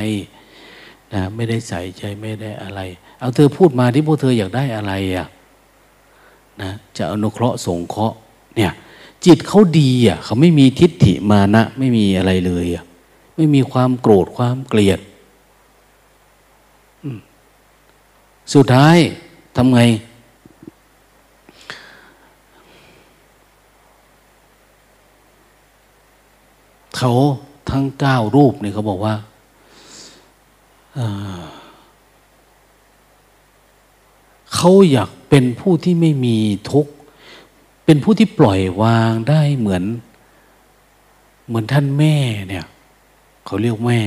[1.14, 2.80] นะไม่ได้ใส่ใจไม่ได้อะไร
[3.18, 5.26] เอาเธอพูดมาที่พวกเธออยากได้อะไรอะ
[6.62, 8.16] นะจะอนุเคราะห์สงเคราะห์
[8.56, 8.72] เนี่ย
[9.26, 12.84] จิตเขาดีอะเขาไม่มีทิฏฐิมานะไม่มีอะไรเลยอะ
[13.36, 15.00] ไม่มีความโกรธความเกลียด
[18.54, 18.96] สุดท้าย
[19.56, 19.80] ทำไง
[27.04, 27.16] เขา
[27.70, 29.14] ทั้งเก้ารูปเนี่ยเขาบอกว่า
[34.54, 36.38] เขาอยากเป็นผู้ที่ไม่มี
[36.70, 36.92] ทุกข์
[37.84, 39.84] เป็นผู้ที่ปล่อยวางได้เหมือน
[41.46, 42.16] เหมือนท่านแม่
[42.48, 42.66] เนี่ย
[43.44, 44.00] เขาเรียกแม่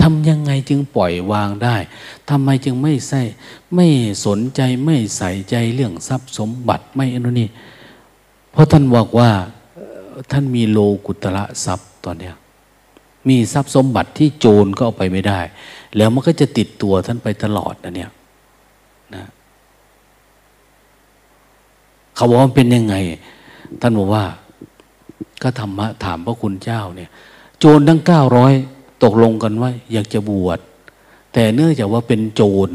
[0.00, 1.76] ทำยังไงจึงปล่อยวางได้
[2.28, 3.20] ทำไมจึงไม่ใส่
[3.74, 3.86] ไม่
[4.26, 7.48] สนใจไม่ใส่ใจเรื่องทรัพย์สมบัติไม่อนุนี่
[8.50, 9.30] เพราะท่านบอกว่า
[10.32, 12.34] ท่านมีโลกุตระทรัพย์ตอนเนี้ย
[13.28, 15.40] มีทรัพย์สมบัติที่โจรก็เอาไปไม่ได้
[15.96, 18.10] แล้วมันก็จะติดตัวท่านไปตลอดนะเนี่ย
[19.14, 19.24] นะ
[22.14, 22.94] เขาบอกว่าเป็นยังไง
[23.80, 24.24] ท่านบอกว่า
[25.42, 27.10] ก็ธรรมะถามพระคุณเจ้าเนี่ย
[27.58, 28.52] โจรทั้งเก้าร้อย
[29.02, 30.58] ตกลงกันว่า อยากจะบวช
[31.32, 32.70] แต่เนื่องจากว่าเป็นโจร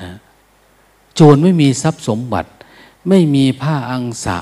[0.00, 0.10] นะ
[1.14, 2.50] โจรไม่มีทรัพย์สมบัติ
[3.08, 4.38] ไม่มีผ้าอังสะ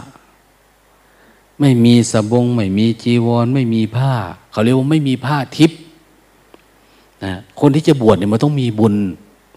[1.61, 4.13] ไม่มีสบง ไม่มีจีวร ไม่มีผ้า
[4.51, 5.79] เขาเรียกว่าไม่มีผ้าทิพย์
[7.25, 8.95] นะคนที่จะบวชเนี่ยมันต้องมีบุญ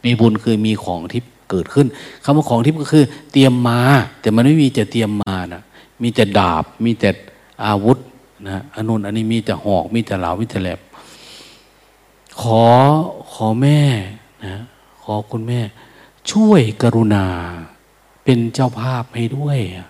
[0.05, 1.87] มีบุญคือมีของทิพย์เกิดขึ้น
[2.23, 3.79] คำว่าของทิพย์ก็คือ เตรียมมา
[4.21, 5.61] แต่มันไม่มีจะเตรียมมานะ
[6.01, 7.09] มีแต่ดาบ มีแต่
[7.65, 7.97] อาวุธ
[8.49, 10.79] นะอนุนอันนี้มีแต่หอก มีแต่เหลามีแต่แหลบ
[12.41, 12.65] ขอ
[13.33, 13.81] ขอแม่
[14.45, 14.61] นะ
[15.03, 15.59] ขอคุณแม่
[16.31, 17.25] ช่วยกรุณา
[18.23, 19.88] เป็นเจ้าภาพให้ด้วยนะ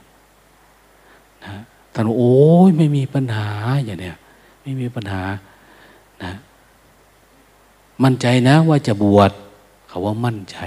[1.93, 2.35] ท่านโอ้
[2.67, 3.49] ยไม่มีปัญหา
[3.85, 4.17] อย่างเนี้ย
[4.61, 5.21] ไม่มีปัญหา
[6.23, 6.33] นะ
[8.03, 9.31] มั่นใจนะว่าจะบวช
[9.87, 10.57] เขาว่ามั่นใจ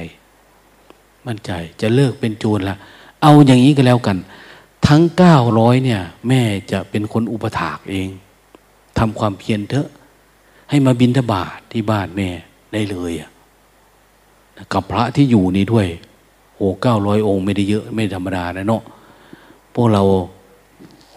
[1.27, 2.77] มั่นใจจะเลิกเป็นโจรละ
[3.23, 4.19] เอาอย่างนี้ก็แล้วกัน
[4.87, 6.43] ทั้งเก้าร้อยเนี่ย แม่
[6.73, 8.09] จะเป็นคนอุปถากเอง
[8.99, 9.89] ทำความเพียรเถอะ
[10.71, 12.29] ให้มาบินทบาทที่บ้านแม่
[12.73, 13.31] ได้เลยอะ
[14.73, 15.87] กับพระที่อยู่นี่ด้วย
[16.57, 18.83] โอ้เก้าร้อยองค์ไม่ได้เยอะ ไม่ธรรมดานะเนาะ
[19.75, 20.03] พวกเรา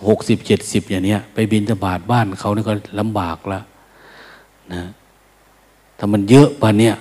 [0.09, 3.63] หกสิบเจ็ดสิบอย่างเนี้ย ไปบินตบาทบ้านเขานี่ก็ลำบากล้ว
[4.73, 4.83] นะ
[5.97, 6.95] ถ้ามันเยอะปานเนี้ย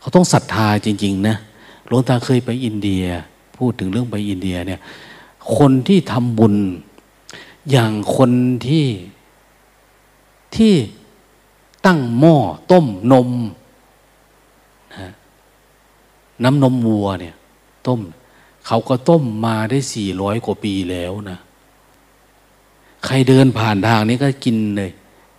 [0.00, 1.36] เขาต้องศรัทธาจริง ๆ นะ
[1.86, 3.04] หลวงตาเคยไปอินเดีย
[3.56, 4.80] พูดถึงเรื่องไปอินเดียเนี่ย
[5.56, 6.56] คนที่ทำบุญ
[7.70, 8.30] อย่างคน
[8.66, 8.86] ที่
[10.56, 10.74] ที่
[11.86, 12.36] ตั้งหม้อ
[12.72, 13.30] ต้มนม
[14.96, 15.10] นะ
[16.44, 17.34] น้ำนมวัวเนี่ย
[17.86, 18.00] ต้ม
[18.66, 21.38] เขาก็ต้มมาได้สี่ร้อยกว่าปีแล้วนะ
[23.04, 24.90] ใครเดินผ่านทางนี้ก็กินเลย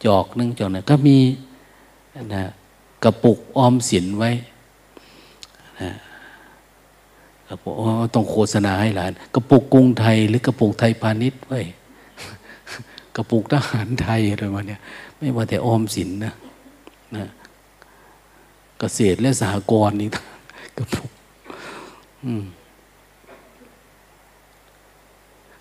[0.05, 1.17] จอกนึงจอกนึงก็มี
[2.35, 2.43] นะ
[3.03, 4.31] กระปุกออมสินไว้
[5.81, 5.91] นะ
[7.49, 7.73] กระปุก
[8.15, 11.61] ต้องโฆษณาให้หลานกระปุกกรุงไทย หรือกระปุกไทยพาณิชย์ไว้
[13.15, 14.81] กระปุกทหารไทยอะไรมาเนี่ย
[15.17, 16.33] ไม่ว่าแต่ออมสินนะ
[17.15, 17.25] นะ
[18.79, 20.07] เกษตรและสหกรณ์นี่
[20.77, 21.09] กระปุก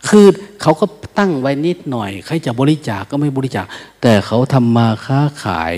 [0.08, 0.26] คือ
[0.62, 0.84] เขาก็
[1.18, 3.66] ตั้งไว้นิดหน่อย ใครจะบริจาคกก็ไม่บริจาค
[4.02, 5.74] แต่เขาทำมาค้าขาย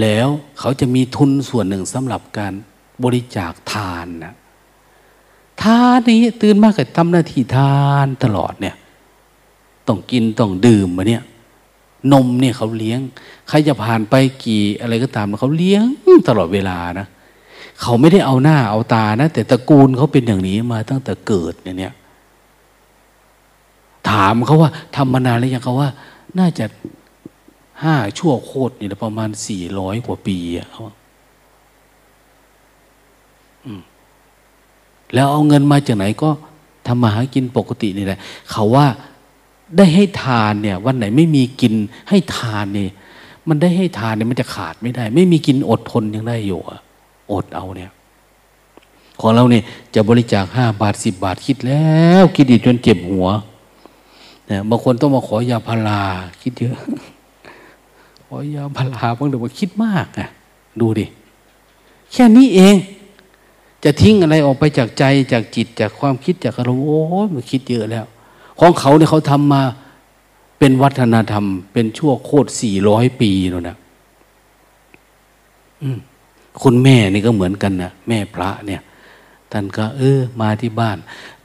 [0.00, 2.52] แล้วเขาจะมีทุนส่วนหนึ่งสำหรับการ
[3.04, 4.34] บริจาคทานนะ
[5.62, 8.76] ทานนี้ตื่นมากกับทำหน้าที่ทานตลอดเนี่ย
[9.88, 11.22] ต้องกินต้องดื่มมาเนี่ย
[12.12, 13.00] นมเนี่ยเขาเลี้ยง
[13.48, 15.84] ใครจะผ่านไปกี่อะไรก็ตามเขาเลี้ยง
[16.28, 17.06] ตลอดเวลานะ
[17.80, 21.92] เขาไม่ได้เอาหน้าเอาตานะ แต่ตระกูลเขาเป็นอย่างนี้มาตั้งแต่เกิดเนี่ย
[24.10, 25.90] ถามเขาว่าทำมานานแล้วยังเขาว่า
[26.38, 26.64] น่าจะ
[27.82, 30.82] ห้าชั่วโคตรนี่แหละประมาณสี่ร้อยกว่าปีอะเขา
[35.14, 36.30] แล้วเอาเงินมาจากไหนก็
[36.86, 38.18] ทำมาหากินปกตินี่แหละ
[38.50, 38.86] เขาว่า
[39.76, 41.74] ได้ให้ทานเนี่ย วันไหนไม่มีกิน
[42.08, 42.90] ให้ทานเนี่ย
[43.48, 46.60] มันได้ให้ทานเนี่ยมันจะขาดไม่ได้ ไม่มีกินอดทนยังได้อยู่
[47.32, 47.90] อดเอาเนี่ย
[49.20, 51.90] ของเราเนี่ยจะบริจาคห้าบาทสิบบาทคิดแล้
[52.22, 53.28] ว คิดดีจนเจ็บหัว
[54.50, 56.00] นี่ยบางคนต้องมาขอยาพารา
[56.42, 56.76] คิดเยอะ
[58.26, 60.28] ขอยาพาราบางเดี๋ยวมาคิดมากอะ
[60.80, 61.06] ดูดิ
[62.12, 62.74] แค่นี้เอง
[63.84, 68.06] จะทิ้งอะไรออกไปจากใจจากจิตจากความคิดจากอารมณ์โอ้ยมันคิดเยอะแล้ว
[68.60, 69.62] ของเขาเนี่ยเขาทำมา
[70.58, 73.76] เป็นวัฒนธรรม เป็นชั่วโคตรสี่ร้อยปีแล้วนะ
[76.62, 78.80] คุณแม่นี่ก็เหมือนกันนะแม่พระเนี่ย
[79.52, 80.98] ท่านก็เออมาที่บ้าน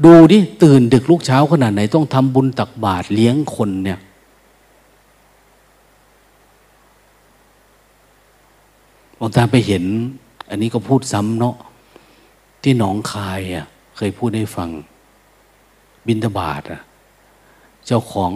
[0.03, 3.99] ดูดิตื่นดึกลูกเช้าขนาดไหนต้องทำบุญตักบาตรเลี้ยงคนเนี่ย
[9.19, 9.83] บางตาไปเห็น
[10.49, 11.55] อันนี้ก็พูดซ้ำเนาะ
[12.61, 13.65] ที่หนองคายอะ
[13.97, 14.69] เคยพูดให้ฟัง
[16.07, 16.81] บินทบาทอะ
[17.85, 18.31] เจ้าของ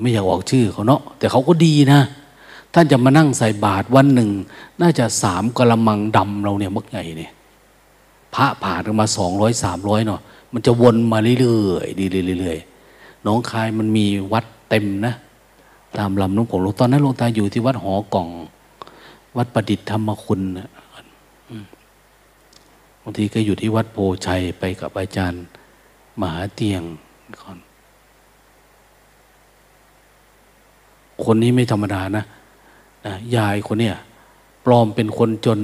[0.00, 2.00] ไม่อยากออกชื่อเขาเนาะแต่เขาก็ดีนะ
[2.74, 4.30] ท่านจะมานั่งใส่บาตรวันหนึ่ง
[4.80, 7.32] น่าจะสามกะละมังดำเราเนี่ยมักใหญ่เนี่ย
[8.34, 10.20] พระผ่านมาสองร้อยสามร้อยเนาะ
[10.52, 12.06] มันจะวนมาเรื่อยๆดี
[12.40, 15.14] เรื่อยๆน้องคายมันมีวัดเต็มนะ
[15.96, 18.28] ตามลำน้องผมตอนนั้นหลวงตาอยู่ที่วัดหอกล่อง
[19.36, 20.70] วัดประดิษฐ์ธรรมคุณนะ
[23.02, 25.44] บางทีก็อยู่ที่วัดโพชัยไปกับอาจารย์
[26.20, 26.82] มหาเตียง
[27.40, 27.58] ก่อน
[31.24, 32.24] คนนี้ไม่ธรรมดานะ
[33.06, 33.96] นะยายคนเนี้ย
[34.64, 35.58] ปลอมเป็นคนจน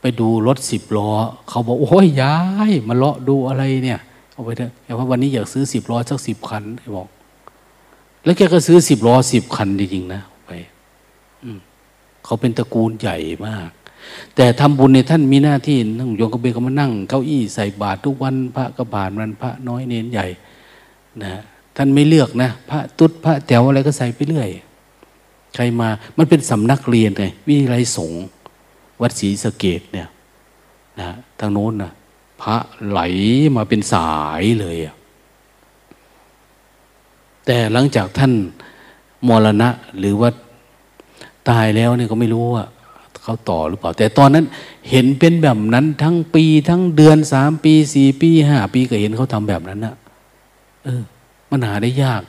[0.00, 1.10] ไปดูรถสิบล้อ
[1.48, 2.36] เขาบอกโอ้ยยา
[2.70, 4.00] ยมาเลาะดูอะไรเนี่ย
[4.32, 7.08] เอาไปเถอะแต่ว่าวันนี้อยากซื้อสิบล้อสักสิบคันเขาบอก
[8.24, 10.50] แล้วแกก็ซื้อสิบล้อสิบคันจริงๆนะไป
[12.24, 13.70] เขาเป็นตระกูลใหญ่มาก
[14.36, 20.26] แต่ทำบุญในท่านมีหน้าที่นั่งโยงกระเบนก็มานั่งเก้าอี้ใส่บาตรทุกวันพระกระบาดมันพระน้อยเน้นใหญ่
[21.22, 21.42] นะ
[21.76, 24.48] ท่านไม่เลือกนะ พระตุ๊ดพระแถวอะไรก็ใส่ไปเรื่อย
[25.54, 25.88] ใครมา
[26.18, 28.24] มันเป็นสำนักเรียนไงวิทยาลัยสงฆ์
[29.00, 30.08] วัดศรีสะเกดเนี่ย
[31.00, 31.92] นะทางโน้นนะ
[32.42, 32.56] พระ
[32.88, 33.00] ไหล
[33.56, 34.76] มาเป็นสายเลย
[37.46, 38.32] แต่หลังจากท่าน
[39.28, 39.68] มรณะ
[39.98, 40.30] หรือว่า
[41.48, 42.64] ตายแล้วเนี่ยก็ไม่รู้ว่า
[43.22, 44.44] เขาต่อหรือเปล่า แต่ตอนนั้น
[44.90, 49.94] เห็นเป็นแบบนั้นทั้งปีทั้งเดือนสามปีสี่ปีห้าปีก็เห็นเขาทำแบบนั้นนะ
[50.84, 51.02] เออ
[51.50, 52.22] มันหาได้ยาก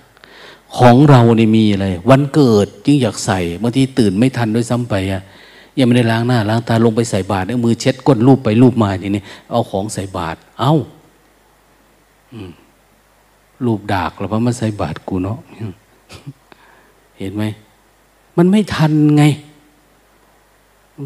[0.77, 5.23] ของเราเนี่มีอะไร วันเกิดจึงอยากใส่บางทีตื่นไม่ทันด้วยซ้ำไปอะ
[5.79, 10.75] ยังไม่ได้ล้างหน้าล้างตาลงไปใส่บาตรเอามือเช็ดก้นรูปไปรูปมาอย่างนี้เอาของใส่บาตรเอา้า
[13.65, 15.39] รูปดากแล้วพระมาใส่บาตรกูเนาะ
[17.19, 17.43] เห็นไหม
[18.37, 19.23] มันไม่ทันไง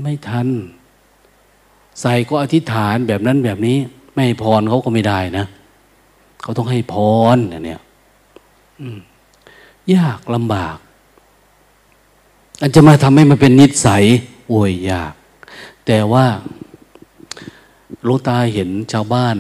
[0.04, 0.48] ไม่ทัน
[2.02, 3.78] ใส่ก็อธิษฐานแบบนั้นแบบนี้
[4.14, 5.46] ไม่ให้พรเขาก็ไม่ได้นะ
[6.42, 6.96] เขาต้องให้พ
[7.36, 7.82] รเนี่ย
[9.96, 10.78] ยากลำบาก
[12.62, 14.04] อันจะมาทำให้มันเป็นนิสัย
[14.50, 15.14] โวยยาก
[15.86, 16.26] แต่ว่า
[18.08, 19.38] ลูกตาเห็นชาวบ้าน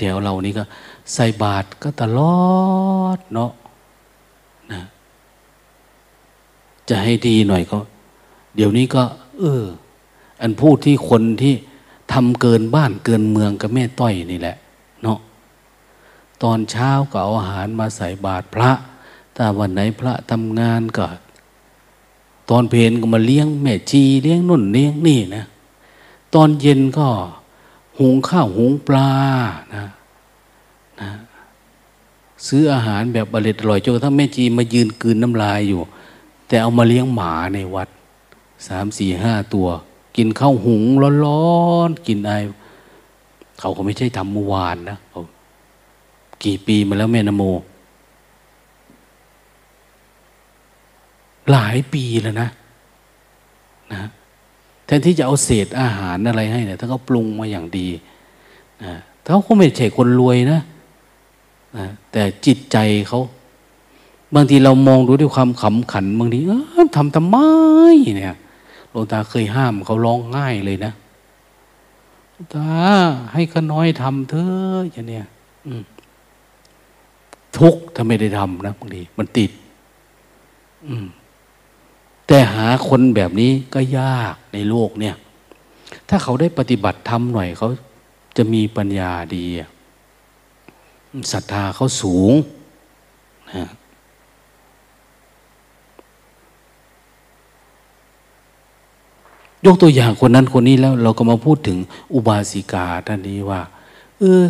[0.00, 0.64] แถวเรานี้ก็
[1.14, 2.46] ใส่บาตรก็ตลอ
[3.16, 3.52] ดเนาะ
[4.72, 4.82] นะ
[6.88, 7.78] จะให้ดีหน่อยก็
[8.56, 9.02] เดี๋ยวนี้ก็
[9.38, 9.64] เออ
[10.40, 11.54] อันพูดที่คนที่
[12.12, 14.56] ทำเกินบ้านเกินเมืองกับแม่ต้อยนี่แหละ
[15.02, 15.18] เนาะ
[16.42, 18.70] ตอนเช้าก็เอาอาหารมาใส่บาตรพระ
[19.36, 21.06] ถ้าวันไหนพระทำงานก็
[22.50, 25.44] ตอนเพลนก็มาเลี้ยงแม่จีเลี้ยงนุ่นเลี้ยงนี่นะ
[26.34, 27.08] ตอนเย็นก็
[27.98, 29.10] หุงข้าวหุงปลา
[29.74, 29.86] นะ
[31.00, 31.10] นะ
[32.46, 35.80] ซื้ออาหารแบบอร่อยอร่อยจนกระทั่งแม่จีมายืนกืนน้ำลายอยู่
[36.48, 37.88] แต่เอามาเลี้ยงหมาในวัด
[38.66, 39.66] สามสี่ห้าตัว
[40.16, 40.82] กินข้าวหุง
[41.24, 41.56] ร้อ
[41.88, 42.32] นๆกินไอ
[43.60, 45.22] เขาก็ไม่ใช่ทำเมื่อวานนะเขา
[46.44, 47.44] กี่ปีมาแล้วแม่นโม
[51.50, 52.48] หลายปีแล้วนะ
[53.92, 54.02] นะ
[54.84, 57.88] แทนที่จะเอาเศษอาหารอะไรให้เนี่ยถ้าเขาปรุงมาอย่างดี
[58.84, 58.94] นะ
[59.24, 60.60] เขาก็ไม่ใช่คนรวยนะ
[61.76, 62.76] นะแต่จิตใจ
[63.08, 63.20] เขา
[64.34, 66.38] บางทีเรามองดูด้วยความขำขันบางที
[66.96, 67.36] ทำทำไม
[68.16, 68.36] เนี่ย
[68.90, 70.92] หลวงตาเคยห้ามเขาร้องง่ายเลยนะ
[72.54, 72.68] ตา
[73.32, 75.26] ให้ก็น้อยทำเถอะอย่างเนี้ย
[77.58, 79.50] ทุกถ้าไม่ได้ทำนะบางทีมันติด
[80.86, 81.06] อืม
[82.26, 85.16] แต่หาคนแบบนี้ก็ยากในโลกเนี่ย
[86.08, 87.68] ถ้าเขาได้ปฏิบัติทำหน่อยเขา
[88.36, 89.44] จะมีปัญญาดี
[91.32, 92.32] ศรัทธาเขาสูง
[93.54, 93.66] นะ
[99.66, 101.78] ยกตัวอย่างคนนั้นคนนี้แล้วเราก็มาพูดถึง
[102.14, 103.62] อุบาสิกาท่านนี้ว่า
[104.18, 104.42] เออ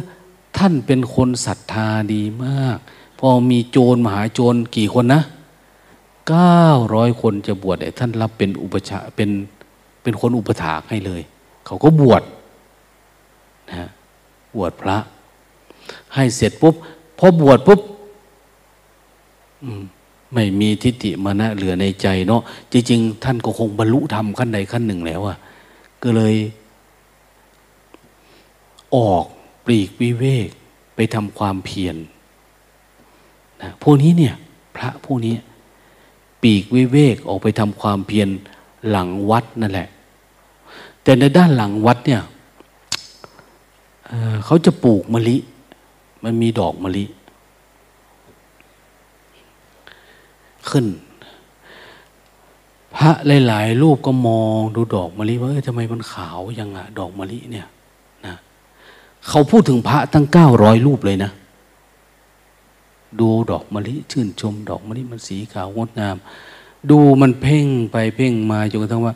[0.57, 2.79] ท่านเป็นคนศรัทธาดีมาก
[3.19, 5.23] พอมีโจรมหาโจรกี่คนนะ
[6.29, 6.65] เก้า
[6.95, 9.31] ร้อยคนจะบวชท่านรับเป็นอุปชาเป็น
[10.03, 11.23] เป็นคนอุปถากให้เลย
[11.67, 12.23] เขาก็บวช
[13.71, 13.89] นะ
[14.57, 14.97] บวชพระ
[16.15, 16.75] ให้เสร็จปุ๊บ
[17.19, 17.81] พอบวชปุ๊บ
[20.33, 25.37] ไม่มีทิฏฐิมานะเหลือในใจเนาะจริงๆ ท่านก็คงบรรลุธรรมขั้นใดขั้นหนึ่งแล้วอะ
[26.03, 26.35] ก็เลย
[28.97, 29.25] ออก
[29.65, 30.49] ปลีกวิเวก
[30.95, 31.97] ไปทำความเพียร
[33.63, 34.35] นะพวกนี้เนี่ย
[34.77, 35.35] พระพวกนี้
[36.43, 38.29] ปีกวิเวกออกไปทำความเพียร
[38.89, 39.89] หลังวัดนั่นแหละ
[41.03, 42.23] แต่ในด้านหลังวัดเนี่ย
[44.09, 45.37] เเขาจะปลูกมะลิ
[46.25, 47.05] มันมีดอกมะลิ
[50.69, 50.87] ขึ้น
[52.97, 53.11] พระ
[53.47, 57.67] หลาย ๆ รูปก็มองดูดอกมะลิว่าทำไมมันขาวยังอะดอกมะลิเนี่ย
[58.27, 58.35] นะ
[59.29, 61.31] เขาพูดถึงพระตั้งเก้าร้อยรูปเลยนะ
[63.21, 66.17] ดูดอกมะลิชื่นชม ดอกมะลิมันสีขาวงดงาม
[66.91, 69.15] ดูมันเพ่งไปเพ่งมาจนกระทั่งว่า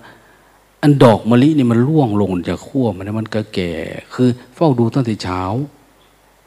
[0.82, 3.72] อันดอกมะลินี่มันร่วงลงจากขั้วมันมันก็แก่
[4.14, 5.40] คือ เฝ้าดูตั้งแต่เช้า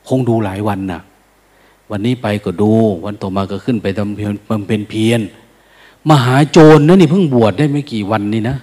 [0.08, 1.02] คงดูหลายวันน่ะ
[1.92, 2.72] วันนี้ไปก็ดู
[3.06, 5.22] วันต่อมาก็ขึ้นไปทำเพียนมันเป็นเพียน
[6.10, 8.58] มหาโจรนะนี่เพิ่งบวชได้ไม่กี่วันนี่นะ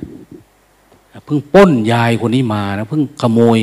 [1.25, 3.59] เพิ่งป้นยายคนนี้มานะเพิ่งขโมย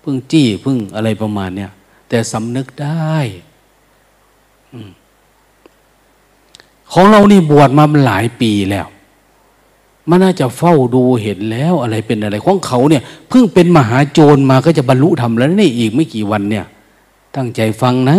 [0.00, 1.70] เพิ่งจี้เพิ่งอะไรประมาณเนี้ย
[2.08, 3.16] แต่สำนึกได้
[6.92, 8.86] ของเรานี่บวชมาหลายปีแล้ว
[10.08, 16.66] มันน่าจะเฝ้าดูเห็นแล้วอะไรเป็นอะไร ของเขาเนี่ยเพิ่งเป็นมหาโจรมาก็จะบรรลุธรรมแล้วนี่อีกไม่กี่วันเนี่ย
[17.36, 18.18] ตั้งใจฟังนะ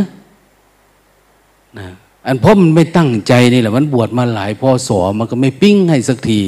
[1.80, 1.88] นะ
[2.26, 6.42] อันเพราะมันไม่ตั้งใจนี่แหละมันบวชมาหลายพ่อสอมันก็ไม่ปิ้งให้สักที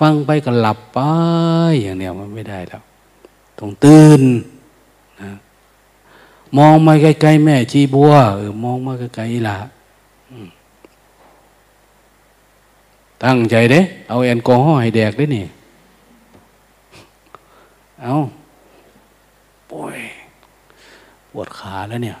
[0.00, 0.98] ฟังไปก็หลับไป
[1.82, 2.82] อย่างเนี้ยมันไม่ได้แล้ว
[3.58, 4.22] ต้องตื่น
[5.22, 5.30] นะ
[6.56, 9.56] มองมาไกลๆแม่ชีบัวเออมองมาไกลๆละ
[13.24, 15.44] ตั้งใจเด้ เอาแอลกอฮอล์ให้แดกได้นี่
[18.02, 18.14] เอา
[19.70, 19.98] ป่วย
[21.32, 22.16] ปวดขาแล้วเนี่ย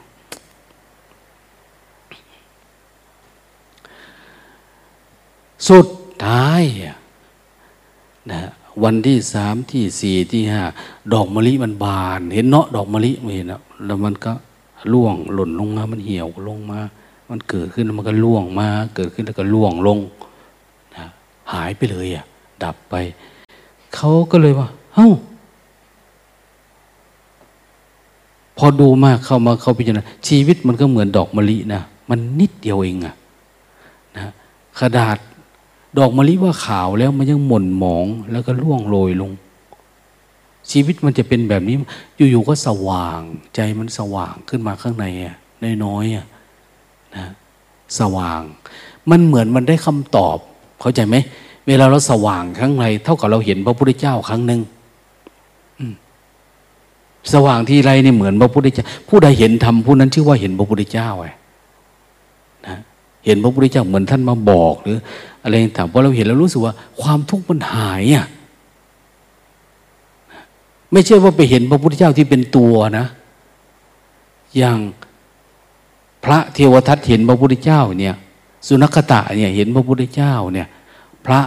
[5.68, 5.86] สุด
[6.24, 6.62] ท้าย
[8.30, 8.40] นะ
[8.82, 10.62] วันที่สามที่สี่ที่ห้า
[11.12, 13.46] ดอกมะลิมันบาน เห็นเนาะดอกมะลิไม่เห็น
[13.84, 14.32] แล้วมันก็
[14.92, 16.80] ล่วงหล่นลงมา มันเหี่ยวลงมา
[17.30, 19.98] มันเกิดขึ้นมันก็ล่วงมา เกิดขึ้นแล้วก็ล่วงลง
[20.96, 21.06] นะ
[21.52, 22.24] หายไปเลยอะ
[22.62, 22.94] ดับไป
[23.94, 25.10] เขาก็เลยว่าเฮ้า
[28.58, 33.14] พอดูมากเข้ามาเขาพิจารณาชีวิตมันก็เหมือนดอกมะลินะมันนิดเดียวเองอะ
[34.16, 34.26] นะ
[34.78, 35.18] กระดาษ
[35.98, 39.30] ดอกมะลิว่าขาวแล้วมันยังหม่นหมองแล้วก็ร่วงโรยลง
[40.70, 41.76] ชีวิตมันจะเป็นแบบนี้
[42.16, 43.20] อยู่ๆก็สว่าง
[43.54, 45.36] ใจมันสว่างขึ้นมาข้างในอะ
[45.84, 46.26] น้อยๆอะ
[47.16, 47.26] นะ
[47.98, 48.40] สว่าง
[49.10, 50.38] มันเหมือนมันได้คำตอบ
[50.80, 51.16] เข้าใจไหม
[51.68, 54.60] เวลาเราสว่างข้างใน เท่ากับเราเห็นพระพุทธเจ้าครั้งหนึ่ง
[57.32, 61.28] สว่างที่ไรนี่เหมือนพระพุทธเจ้า ผู้ใดเห็นธรรมผู้นั้นชื่อว่าเห็นพระพุทธเจ้าไง
[62.66, 62.76] นะ
[63.26, 64.98] เห็นพระพุทธเจ้าเหมือนท่านมาบอก หรือ
[65.42, 68.26] อะไรต่างพอเราเห็นแล้วรู้สึกว่า ความทุกข์มันหายอะ
[70.96, 73.06] ไม่ใช่ว่าไปเห็นพระพุทธเจ้าที่เป็นตัวนะ
[74.56, 74.78] อย่าง
[76.24, 78.14] พระเทวทัตเห็นพระพุทธเจ้าเนี่ย
[78.66, 80.66] สุนัขตะเนี่ยเห็นพระพุทธเจ้าเนี่ย
[81.26, 81.40] พระ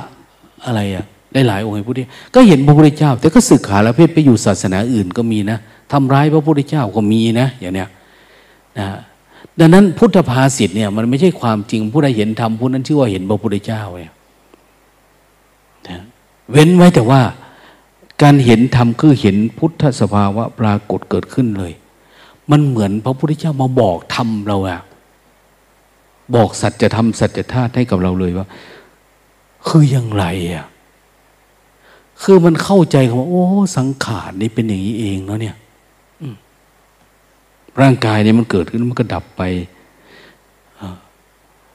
[0.66, 2.00] อะไรอะได้หลายองค์พุทธ
[2.36, 5.58] ก็เห็นพระพุทธเจ้า แต่ก็สึกขาล้วเพศไปอยู่ศาสนาอื่นก็มีนะ
[5.92, 7.90] ทำร้ายพระพุทธเจ้าก็มีนะ อย่างเนี้ย
[8.80, 8.88] นะ
[9.60, 14.14] ดังนั้นพุทธภาษิตเนี่ยมันไม่ใช่ความจริงผู้ใดเห็นธรรมผู้นั้นชื่อว่าเห็นพระพุทธเจ้าเนี่ย
[16.52, 17.22] เว้นไว้แต่ว่า
[18.22, 21.74] การเห็นธรรมคือเห็นพุทธสภาวะปรากฏเกิดขึ้นเลย
[22.52, 24.80] มันเหมือนพระพุทธเจ้ามาบอกธรรมเราอะ
[26.36, 28.48] บอกสัจธรรมสัจธาตุให้กับเราเลยว่า
[29.68, 30.66] คืออย่างไรอะ
[32.22, 33.44] คือมันเข้าใจว่า โอ้
[33.78, 35.56] สังขารนี่เป็นอย่างนี้เองเนาะเนี่ย
[37.82, 39.42] ร่างกายเนี่ยมันเกิดขึ้นมันก็ดับไป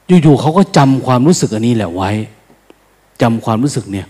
[0.07, 2.11] อยู่ๆเขาก็จำความรู้สึกอันนี้แหละไว้
[3.21, 4.07] จำความรู้สึกเนี่ย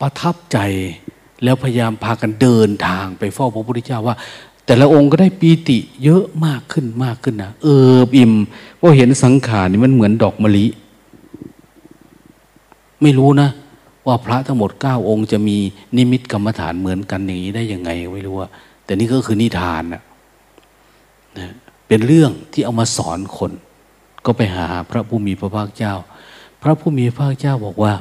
[0.00, 0.58] ประทับใจ
[1.44, 4.16] แล้วพยายามพากันเดินทางไปเฝ้าพระพุทธเจ้าว่า
[4.66, 8.32] แต่ละองค์ก็ได้ปีติเยอะมากขึ้นมากขึ้นนะเอออิ่ม
[8.76, 10.66] เพราะเห็นสังขารนี่มันเหมือนดอกมะลิ
[13.02, 13.50] ไม่รู้นะ
[14.06, 15.56] ว่าพระทั้งหมดเก้าองค์จะมี
[15.96, 18.48] นิมิตกรรมฐานเหมือนกันอย่างนี้ได้ยังไงไม่รู้ว่า
[18.84, 20.02] แต่นี่ก็คือนิทานนะ
[21.38, 21.52] นะ
[21.88, 23.52] เป็นเรื่องที่เอามาสอนคน
[24.24, 25.94] ก็ไปหาพระผู้มีพระภาคเจ้า
[26.62, 27.92] พระผู้มีพระภาคเจ้าบอกว่า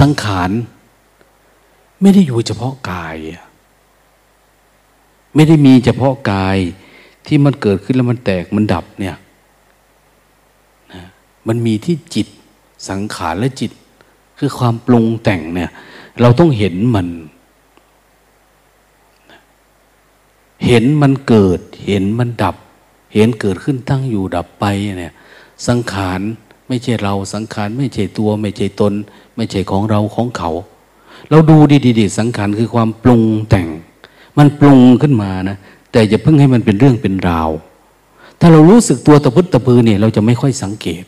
[0.00, 0.50] สังขาร
[2.00, 3.16] ไม่ได้อยู่เฉพาะกาย
[5.34, 6.58] ไม่ได้มีเฉพาะกาย
[7.26, 9.16] ที่มันเกิดขึ้นแล้วมันแตกมันดับเนี่ย
[10.92, 11.02] นะ
[11.46, 12.26] มันมีที่จิต
[12.88, 13.70] สังขารและจิต
[14.38, 15.70] คือความปรุงแต่งเนี่ย
[16.20, 17.08] เราต้องเห็นมัน
[20.66, 22.56] เห็นมันเกิด เห็นมันดับ
[23.14, 24.64] เห็นเกิดขึ้นตั้งอยู่ดับไป
[25.00, 25.14] เนี่ย
[25.66, 26.20] สังขาร
[26.68, 28.92] ไม่ใช่เราสังขารไม่ใช่ตัว ไม่ใช่ตน
[29.36, 30.50] ไม่ใช่ของเราของเขา
[31.30, 31.56] เราดู
[31.98, 33.68] ดีๆสังขารคือความปรุงแต่ง
[34.38, 35.56] มันปรุงขึ้นมานะ
[35.92, 37.50] แต่อย่าเพิ่งให้มันเป็นเรื่องเป็นราว
[38.40, 41.04] ถ้าเรารู้สึกตัวตะพุตตะพือเนี่ย เราจะไม่ค่อยสังเกต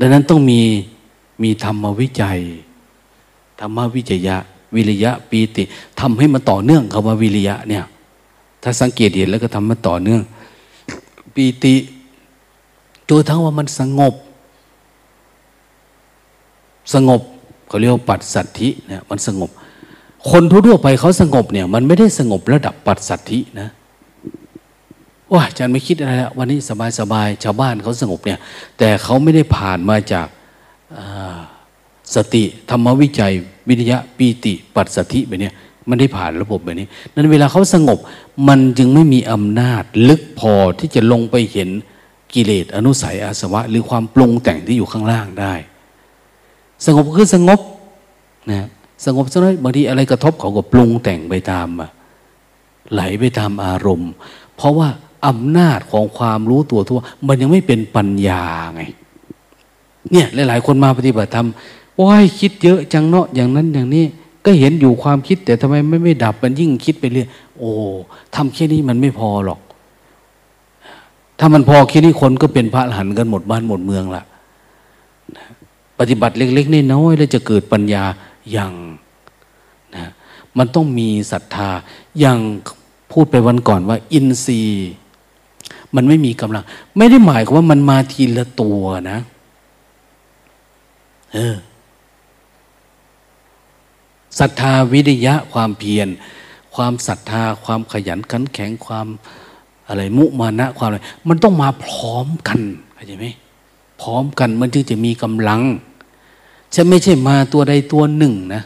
[0.00, 0.60] ดังนั้นต้องมี
[1.42, 2.40] มีธรรมวิจัย
[3.60, 4.36] ธรรมวิจยะ
[4.74, 5.62] วิริยะปีติ
[6.00, 7.84] ทำให้มันต่อเนื่องคำว่าวิริยะเนี่ย
[8.62, 10.20] ถ้าสังเกตเห็นแล้วก็ทำมันต่อเนื่อง
[11.34, 11.74] ปีติ
[13.08, 14.14] จนทั้งว่ามันสงบ
[16.94, 17.20] สงบ
[17.68, 19.50] เขาเรียกว่าปัดสัตธิเนี่ยมันสงบ
[20.30, 23.68] คนทั่วไปเขาสงบเนี่ย มันไม่ได้สงบระดับปัดสัตธินะ
[25.32, 28.38] ว่าอาจารย์ไม่คิดอะไรแล้ววันนี้สบายสบายชาวบ้านเขาสงบเนี่ย
[28.78, 30.26] แต่เขาไม่ได้ผ่านมาจาก
[32.14, 33.32] สติธรรมวิจัย
[33.68, 35.50] วิทยาปีติ ปัสสธิแบบนี้
[35.88, 37.98] มันได้ผ่านระบบแบบนี้ นั้นเวลาเขาสงบ
[38.48, 41.70] มันจึงไม่มีอำนาจลึกพอที่จะลงไปเห็น
[42.34, 45.54] กิเลสอนุสัยอาสวะ หรือความปรุงแต่งที่อยู่ข้างล่างได้
[46.86, 47.60] สงบคือสงบ
[48.50, 48.68] นะ
[49.06, 51.68] สงบสักน้อยบางทีอะไรกระทบเขาก็ปรุงแต่งไปตาม
[52.92, 54.10] ไหลไปตามอารมณ์
[54.56, 54.88] เพราะว่า
[55.26, 58.82] อำนาจของความรู้ตัวทั่ว มันยังไม่เป็นปัญญาไง
[60.10, 61.48] เนี่ย หลาย ๆ คนมาปฏิบัติธรรม
[61.96, 64.04] โอ้ยคิดเยอะจังเนาะอย่างนั้นอย่างนี้
[64.44, 67.70] ก็เห็นอยู่ความคิดแต่ทำไมไม่ไม่ดับมันยิ่งคิดไปเรื่อยโอ้
[68.34, 69.60] ทำแค่นี้มันไม่พอหรอก
[71.38, 74.24] ถ้ามันพอแค่นี้คนก็เป็นพระหันกันหมดบ้านหมดเมืองละ
[75.98, 78.04] ปฏิบัติเล็กๆน้อยๆแล้วจะเกิดปัญญา
[78.52, 78.74] อย่าง
[79.96, 80.06] นะ
[80.58, 81.70] มันต้องมีศรัทธา
[82.20, 82.38] อย่าง
[83.12, 84.90] พูดไปวันก่อนว่า อินทรีย์
[85.94, 86.64] มันไม่มีกำลัง
[86.96, 88.80] ไม่ได้หมายความว่ามันมาทีละตัว
[89.10, 89.18] นะ
[91.32, 91.56] เออ
[94.38, 96.08] ศรัทธาวิริยะความเพียร
[96.74, 99.06] ความศรัทธา ความขยันขันแข็งความ
[99.88, 102.60] อะไรมุมานะความอะไรมันต้องมาพร้อมกัน
[102.94, 103.26] เข้าใจไหม
[104.00, 105.60] พร้อมกันมันจึงจะมีกำลัง
[106.74, 108.62] ฉันไม่ใช่มาตัวใดตัวหนึ่งนะ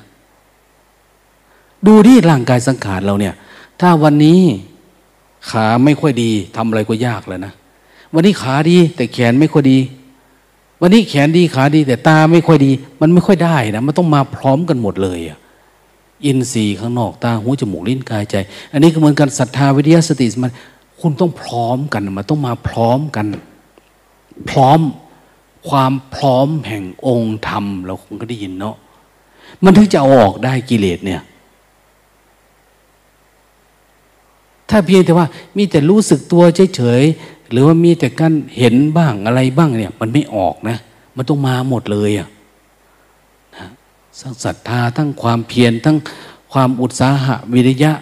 [1.87, 3.35] ดูที่ร่างกายสังขารเราเนี่ย
[3.81, 4.41] ถ้าวันนี้
[5.51, 7.53] ขาไม่ค่อยดีทำอะไรก็ยากแล้วนะ
[8.15, 9.79] วันนี้ขาดี แต่แขนไม่ค่อยดี
[10.81, 12.71] วันนี้แขนดีขาดี แต่ตาไม่ค่อยดี
[13.01, 15.39] มันไม่ค่อยได้นะมันต้องมาพร้อมกันหมดเลยอะ
[16.25, 18.37] อินทรีย์ข้างนอกตาหูจมูกลิ้นกายใจ
[18.73, 20.51] อันนี้ก็เหมือนกันศรัทธาวิทยาสติมัน
[21.01, 23.27] คุณต้องพร้อมกันมันต้องมาพร้อมกัน
[24.51, 24.81] พร้อม
[25.69, 28.77] ความพร้อมแห่งองค์ธรรม เราคงก็ได้ยินเนาะ
[29.63, 31.23] มันถึงจะออกได้กิเลสเนี่ย
[34.71, 35.27] ถ้าเพียงแต่ว่า
[35.57, 36.43] มีแต่รู้สึกตัว
[36.77, 40.77] เฉยๆหรือว่ามีแต่การเห็นบ้างอะไรบ้างเนี่ย มันไม่ออกนะ
[41.17, 42.29] มันต้องมาหมดเลยอะ่ะ
[44.21, 45.97] ทั้งศรัทธาทั้งความเพียรทั้ง
[46.53, 47.93] ความอุตสาหะวิริยะ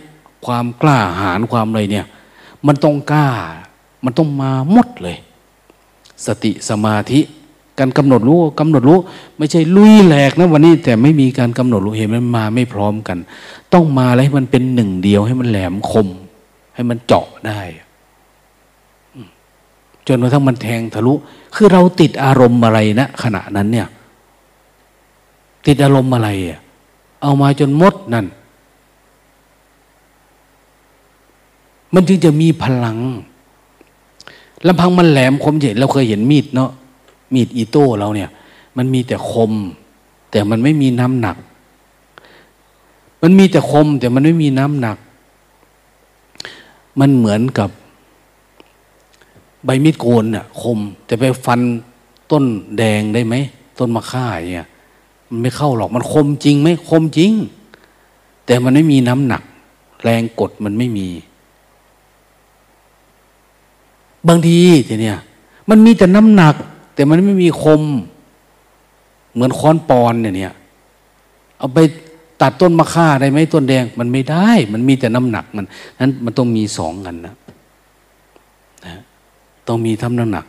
[0.47, 2.07] ความกล้าหาญความอะไรเนี่ย
[2.67, 3.29] มันต้องกล้า
[4.05, 5.17] มันต้องมาหมดเลย
[6.27, 7.21] สติสมาธิ
[7.79, 8.99] การกำหนดรู้กำหนดรู้
[9.39, 13.19] ไม่ใช่ลุยแหลกนะวันนี้ แต่ไม่มีการกำหนดรู้เห็นมันมาไม่พร้อมกัน
[13.73, 16.09] ต้องมาแล้วให้มันเป็นหนึ่งเดียวให้มันแหลมคม
[16.75, 17.61] ให้มันเจาะได้
[20.07, 21.15] จนกระทั่งมันแทงทะลุ
[21.55, 23.89] คือเราติดอารมณ์อะไรนะขณะนั้นเนี่ย
[25.67, 26.29] ติดอารมณ์อะไร
[27.23, 28.27] เอามาจนมดนั่น
[31.95, 32.99] มันจึงจะมีพลัง
[34.67, 36.71] ลำพังมันแหลมคมเห็นเราเคยเห็นมีดเนาะ
[37.35, 38.31] มีดอีโต้เราเนี่ย
[38.77, 39.53] มันมีแต่คม
[40.31, 41.37] แต่มันไม่มีน้ำหนัก
[43.23, 44.97] มันมีแต่คม แต่มันไม่มีน้ำหนัก
[47.01, 47.71] มันเหมือนกับ
[49.65, 51.61] ใบมีดโกนเนี่ยคม แต่ไปฟัน
[52.31, 52.45] ต้น
[52.77, 53.35] แดงได้ไหม
[53.79, 54.69] ต้นมะข่าเนี่ย
[55.29, 57.33] มันไม่เข้าหรอกมันคมจริงไหมคมจริง
[58.47, 59.43] แต่มันไม่มีน้ำหนัก
[60.03, 61.09] แรงกดมันไม่มี
[64.29, 64.59] บางที
[64.89, 65.19] ทีเนี้ย
[65.69, 66.55] มันมีแต่น้ำหนัก
[66.95, 67.83] แต่มันไม่มีคม
[69.33, 70.53] เหมือนค้อนปอนเนี่ยเนี้ย
[71.59, 71.79] เอาไป
[72.41, 75.65] ตัดต้นมะข่าได้ไหมต้นแดง มันไม่ได้ มันมีแต่น้ำหนักมัน
[76.01, 77.35] นั้นมันต้องมีสองกันนะ
[78.87, 78.95] นะ
[79.69, 80.45] ต้องมีทำน้ำหนัก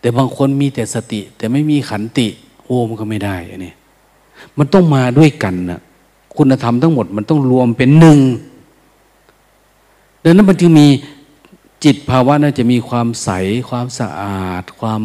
[0.00, 2.26] แต่บางคนมีแต่สติ แต่ไม่มีขันติ
[2.64, 3.72] โอ้มันก็ไม่ได้อันนี้
[4.58, 5.80] มันต้องมาด้วยกันนะ
[6.36, 8.18] คุณธรรมทั้งหมด มันต้องรวมเป็นหนึ่ง
[10.22, 10.86] ดังนั้นมันจึงมี
[11.86, 13.30] จิตภาวะน่าจะมีความใส
[13.70, 15.02] ความสะอาด ความ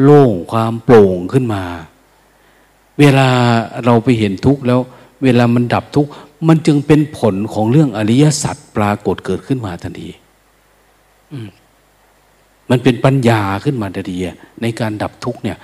[0.00, 1.64] โล่ง ความโปร่งขึ้นมา
[2.98, 3.28] เวลา
[3.84, 4.80] เราไปเห็นทุกข์แล้ว
[5.22, 6.10] เวลามันดับทุกข์
[6.48, 10.08] มันจึงเป็นผลของเรื่องอริยสัจปรากฏเกิดขึ้นมาทันที
[12.70, 14.16] มันเป็นปัญญาขึ้นมาทันที
[14.62, 15.58] ในการดับทุกข์เนี่ย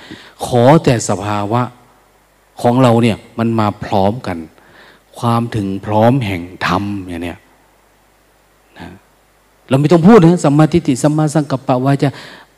[0.45, 1.63] ขอแต่สภาวะ
[2.63, 4.39] ของเราเนี่ย มันมาพร้อมกัน
[5.19, 7.39] ความถึงพร้อมแห่งธรรมอย่างเนี้ย
[8.79, 8.95] นะ
[9.69, 12.09] เราไม่ต้องพูดนะสัมมาทิฏฐิสัมมาสังกัปปะวาจะ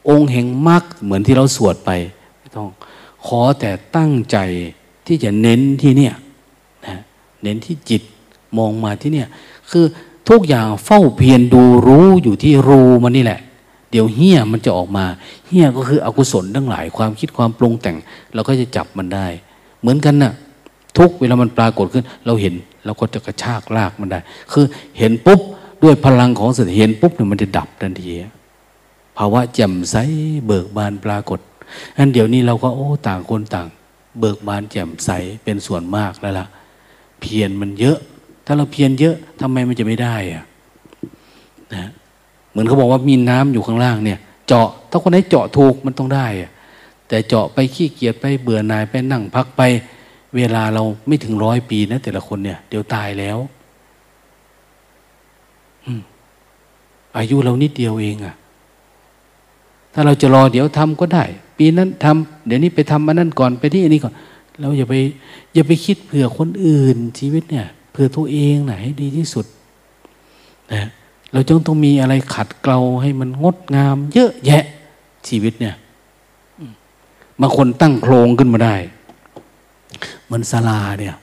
[0.08, 1.90] องค์แห่งมรรคเหมือนที่เราสวดไป
[2.40, 2.68] ไม่ต้อง
[3.26, 4.38] ขอแต่ตั้งใจ
[5.06, 6.14] ที่จะเน้นที่เนี่ย
[6.86, 6.96] นะ
[7.42, 8.02] เน้นที่จิต
[8.58, 9.28] มองมาที่เนี่ย
[9.70, 9.84] คือ
[10.28, 13.40] ทุกอย่างเฝ้าเพียรดูรู้อยู่ที่รูมันนี่แหละ
[13.90, 15.04] เดี๋ยวเฮี้ยมันจะออกมา
[15.46, 17.96] เฮี้ยก็คืออกุศลทั้งหลายความคิดความปรุงแต่ง
[18.34, 19.26] เราก็จะจับมันได้
[19.80, 20.32] เหมือนกันนะ่ะ
[20.98, 22.54] ทุกเวลามันปรากฏขึ้น เราเห็น
[22.84, 24.20] เราก็จะกระชากลากมันได้
[24.52, 24.64] คือ
[24.98, 25.40] เห็นปุ๊บ
[25.82, 28.10] ด้วยพลังของสติเห็นปุ๊บเนี่ยมันจะดับทันที
[29.16, 29.96] ภาวะแจ่มใส
[30.46, 31.40] เบิกบานปรากฏ
[31.96, 33.66] อันเดี๋ยวนี้เราก็โอ้ต่างคนต่าง
[34.20, 35.10] เบิกบานแจ่มใส
[35.44, 36.46] เป็นส่วนมากแล้วล่ะ
[37.20, 37.98] เพียรมันเยอะ
[38.46, 40.44] ถ้าเราเพียรเยอะทำไมมันจะไม่ได้อะ
[41.74, 41.90] นะ
[42.50, 46.50] เหมือนเขาบอกว่ามีน้ำอยู่ข้างล่างเนี่ย เจาะถ้าคนไหนเจาะถูกมันต้องได้อะ
[47.08, 49.62] แต่เจาะไปขี้เกียจไปเบื่อหน่ายไปนั่งพักไป
[50.36, 53.38] เวลาเราไม่ถึงร้อยปีนะแต่ละคนเนี่ย เดี๋ยวตายแล้ว
[57.18, 58.34] อายุเรานิดเดียวเองอะ
[59.92, 61.24] ถ้าเราจะรอเดี๋ยวทำก็ได้
[61.58, 64.14] ปีนั้นทำเดี๋ยวนี้ไปทำอันนั้นก่อนไปที่อันนี้ก่อน
[64.60, 64.94] เราอย่าไป
[65.54, 69.46] อย่าไปคิดเผื่อคนอื่น ชีวิตเนี่ยเผื่อตัวเองนะให้ดีที่สุด
[70.72, 70.88] นะ
[71.32, 74.64] เราจึงต้องมีอะไรขัดเกลาให้มันงดงาม เยอะแยะ
[75.28, 75.74] ชีวิตเนี่ย
[77.40, 78.76] บางคนตั้งโครงขึ้นมาได้
[80.24, 81.16] เหมือนศาลาเนี่ย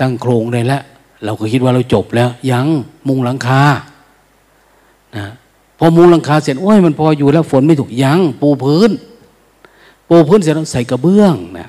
[0.00, 0.82] ตั้งโครงได้แล้ว
[1.24, 2.66] เราก็คิดว่าเราจบแล้ว ยัง
[3.08, 3.60] มุงหลังคา
[5.16, 5.26] นะ
[5.78, 8.90] พอมุงหลังคาเสร็จโอ้ยมันพออยู่แล้วฝนไม่ถูกยังปูพื้น
[10.08, 11.68] ปูพื้นเสร็จแล้วใส่กระเบื้องนะ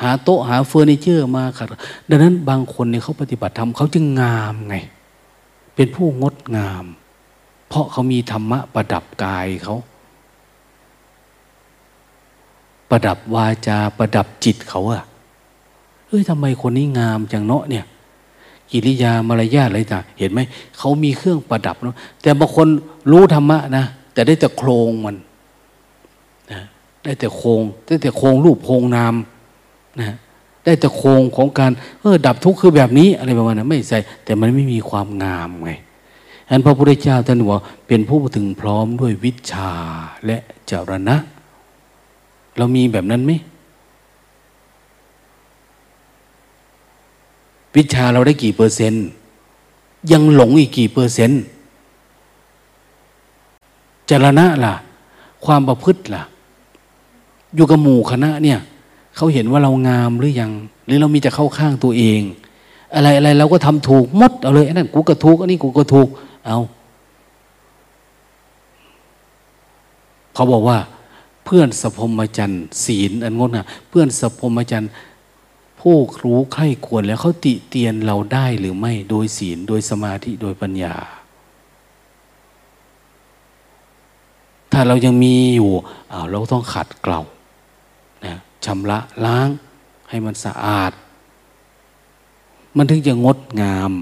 [0.00, 1.66] หาโต๊ะหาเฟอร์นิเจอร์มาขัด
[2.10, 4.76] ดังนั้นบางคนเนี่ยเขาปฏิบัติธรรมเขาจึงงามไง
[5.74, 6.84] เป็นผู้งดงาม
[7.68, 9.76] เพราะเขามีธรรมะประดับกายเขา
[12.90, 15.02] ประดับวาจาประดับจิตเขาอะ
[16.06, 17.84] เฮ้ยทำไมคนนี้งามจังเนาะเนี่ย
[18.72, 20.40] กิริยามารยาทอะไรต่างเห็นไหม
[20.78, 22.68] เขามีเครื่องประดับเนาะแต่บางคน
[23.10, 25.16] รู้ธรรมะนะแต่ได้แต่โครงมัน
[26.52, 26.60] นะ
[27.04, 29.14] ได้แต่โครงได้แต่โครงรูปโครงนาม
[30.00, 30.16] นะ
[30.64, 35.72] ได้แต่โครงของการเออดับทุกข์คือแบบนี้อะไรประมาณนั้นไม่ใช่แต่มันไม่มีความงามไง
[36.50, 39.72] อันพระพุทธเจ้าท่านบอกเป็นผู้ถึงพร้อมด้วยวิชา
[40.26, 40.36] และ
[40.70, 41.16] จรณะ
[42.56, 43.32] เรามีแบบนั้นไหม
[47.76, 49.06] วิชาเราได้กี่เปอร์เซนต์
[50.12, 51.42] ยังหลงอีกกี่เปอร์เซนต์
[54.10, 54.74] จรณะล่ะ
[55.44, 56.22] ความประพฤติล่ะ
[57.54, 58.58] อยู่กับหมู่คณะเนี่ย
[59.16, 60.52] เขาเห็นว่าเรางามหรือยัง
[60.86, 62.20] หรือเรามีแต่เข้าข้างตัวเอง
[62.94, 66.08] อะไรอะไรเราก็ทำถูกมดเอาเลยอันนั้นกูก็ถูกอันนี้กูก็ถูก
[66.46, 66.58] เอา
[70.34, 70.78] เขาบอกว่า
[71.44, 74.90] เพื่อนสพมจันทร์ศีลอันงดงามเพื่อนสพมจันทร์
[75.88, 80.94] ผู้รู้ใคร่ควรแล้วเขาติเตียนเราได้หรือไม่โดยศีลโดยสมาธิโดยปัญญา
[84.72, 85.70] ถ้าเรายังมีอยู่
[86.30, 87.20] เราต้องขัดเกลา
[88.24, 88.34] นะ
[88.64, 89.48] ชำระล้าง
[90.08, 90.92] ให้มันสะอาด
[92.76, 93.92] มันถึงจะงดงาม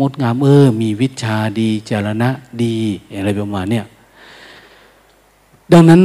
[0.00, 2.30] งดงามเออ มีวิชาดีจารณะ
[2.62, 2.76] ดี
[3.10, 3.84] อะไรประมาณเนี้ย
[5.72, 6.00] ดังนั้น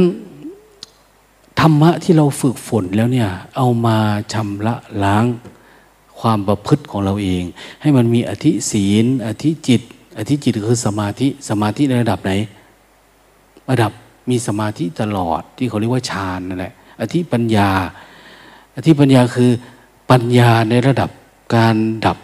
[1.60, 3.96] ธรรมะที่เราฝึกฝนแล้วเนี่ย เอามา
[4.32, 4.74] ชำระ
[5.04, 5.24] ล้าง
[6.20, 7.42] ความประพฤติของเราเอง
[7.80, 9.82] ให้มันมีอธิศีล อธิจิต
[10.18, 12.32] อธิจิตคือสมาธิสมาธิในระดับไหน
[13.70, 13.92] ระดับ
[14.30, 17.70] มีสมาธิตลอดที่เขาเรียกว่าฌานนั่นแหละอธิปัญญา
[18.76, 19.50] อธิปัญญาคือ
[20.10, 21.10] ปัญญาในระดับ
[21.54, 21.76] การ
[22.06, 22.18] ดับ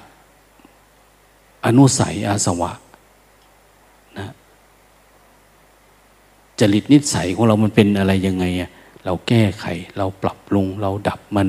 [1.67, 2.73] อนุสัยอาสวะ
[4.19, 4.29] นะ
[6.61, 8.71] จริตนิสัยของเรามันเป็นอะไรยังไงอะ
[9.05, 9.65] เราแก้ไข
[9.97, 11.49] เราปรับปรุง เราดับมัน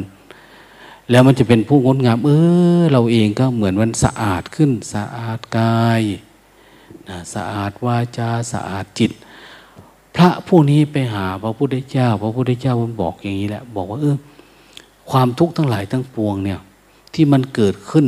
[1.10, 2.30] แล้วมันจะเป็นผู้งดงาม เอ
[2.80, 6.02] อ เราเองก็เหมือนมันสะอาดขึ้น สะอาดกาย
[7.10, 9.12] นะสะอาดวาจาสะอาดจิต
[10.16, 14.18] พระผู้นี้ไปหาพระพุทธเจ้า พระพุทธเจ้ามันบอกอย่างนี้แหละบอกว่าเออ
[15.12, 16.60] ความทุกข์ทั้งหลายทั้งปวงเนี่ย
[17.14, 18.06] ที่มันเกิดขึ้น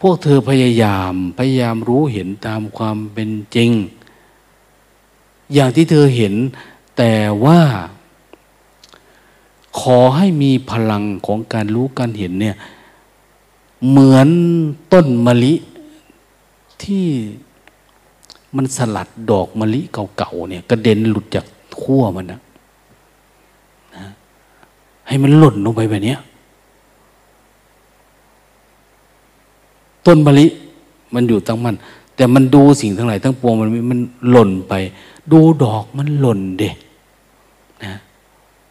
[0.00, 3.70] พวกเธอพยายามพยายามรู้เห็นตามความเป็นจริง
[5.54, 6.34] อย่างที่เธอเห็น
[6.98, 7.60] แต่ว่า
[9.80, 12.56] ขอให้มีพลังของการรู้การเห็นเนี่ย
[13.88, 14.28] เหมือน
[14.92, 15.54] ต้นมะลิ
[16.82, 17.06] ที่
[18.56, 21.44] มันสลัดดอกมะลิเก่าๆเนี่ยกระเด็นหลุดจาก
[21.80, 22.40] ขั้วมันนะ
[23.96, 24.04] นะ
[25.06, 26.16] ให้มันหล่นลงไปแบบนี้
[30.06, 30.46] ต้นมะลิ
[31.14, 31.74] มันอยู่ตั้งมัน
[32.16, 34.74] แต่มันดูสิ่งทั้งหลายทั้งปวงมันมันหล่นไป
[35.32, 36.70] ดูดอกมันหล่นเด็
[37.84, 37.94] นะ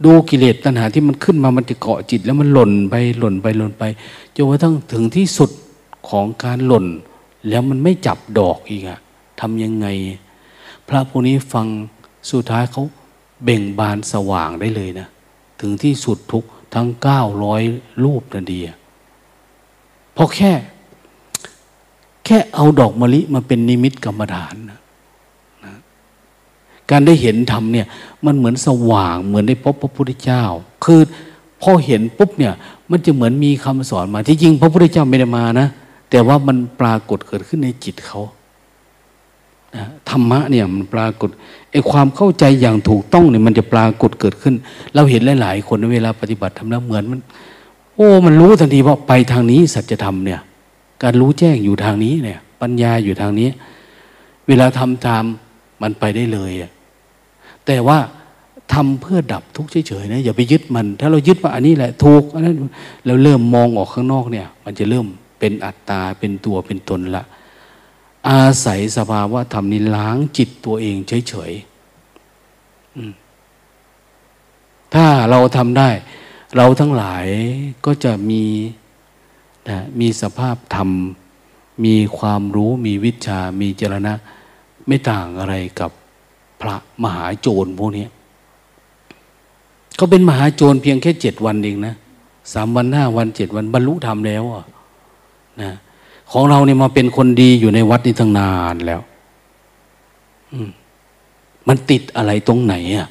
[0.06, 3.84] ดูกิเลสตัณหาที่มันขึ้นมามันจะเกาะจิต แล้วมันหล่นไปหล่นไปหล่นไป
[4.36, 5.50] จนกระทั่งถึงที่สุด
[6.10, 6.86] ของการหล่น
[7.50, 9.00] แล้วมันไม่จับดอกอีกอะ
[9.40, 9.88] ทำยังไง
[10.88, 11.68] พระพวกนี้ฟัง
[12.32, 12.84] สุดท้ายเขา
[13.44, 15.08] เบ่งบานสว่างได้เลยนะ
[15.60, 16.44] ถึงที่สุดทุก
[16.74, 17.62] ทั้งเก้าร้อย
[18.04, 18.60] รูปนาดี
[20.14, 20.52] เพราะแค่
[22.26, 24.80] แค่เอาดอกมะลิมาเป็นนิมิตกรรมฐานนะ
[26.92, 27.88] การได้เห็นธรรมเนี่ย
[28.26, 30.44] มันเหมือนสว่างเหมือนได้พบพระพุทธเจ้า
[30.84, 31.02] คือ
[31.62, 32.54] พอเห็นปุ๊บเนี่ย
[32.92, 35.68] มันจะเหมือนมีคำสอนมา ที่จริงพระพุทธเจ้าไม่ได้มานะ
[36.10, 38.22] แต่ว่ามันปรากฏเกิดขึ้นในจิตเขา
[40.10, 41.30] ธรรมะเนี่ยมันปรากฏ
[41.72, 44.56] ไอ้ความเข้าใจอย่างถูกต้องเนี่ยมันจะปรากฏเกิดขึ้น
[44.96, 47.20] เราเห็นหลาย ๆ คนเวลาปฏิบัติทำแล้วเหมือนมัน
[47.96, 50.40] โอ้ มันรู้ทันทีว่าไปทางนี้สัจธรรมเนี่ย
[51.04, 53.50] การรู้แจ้งอยู่ทางนี้เนี่ย ปัญญาอยู่ทางนี้
[54.48, 55.24] เวลาทำตาม
[55.82, 56.72] มันไปได้เลยอะ
[57.66, 58.00] แต่ว่า
[58.74, 62.56] ทำเพื่อดับทุกข์เฉยๆนะอย่าไปยึดมัน ถ้าเรายึดว่าอันนี้แหละถูกอันนั้น
[63.06, 65.08] เราเริ่มมองออกข้างนอกเนี่ย มันจะเริ่ม
[65.40, 67.24] เป็นอัตตาเป็นตัวเป็นตนละ
[68.30, 70.96] อาศัยสภาวะธรรมนี้ล้างจิตตัวเอง
[71.30, 75.90] เฉยๆถ้าเราทำได้
[76.58, 77.26] เราทั้งหลาย
[77.86, 78.44] ก็จะมี
[79.70, 80.90] นะมีสภาพธรรม
[81.86, 84.14] มีความรู้มีวิชามีเจรณะ
[84.88, 85.92] ไม่ต่างอะไรกับ
[86.62, 88.06] พระมหาโจรพวกนี้
[89.96, 91.96] เขาเป็นมหาโจรเพียงแค่เจ็ดวันเองนะ
[92.54, 94.66] สามวันห้าวันเจ็ดวันบรรลุธรรมแล้วอะ
[95.62, 95.72] นะ
[96.32, 99.02] ของเราเนี่ยมาเป็นคนดีอยู่ในวัดนี้ตั้งนานแล้ว
[101.68, 103.08] มันติดอะไรตรงไหนอะ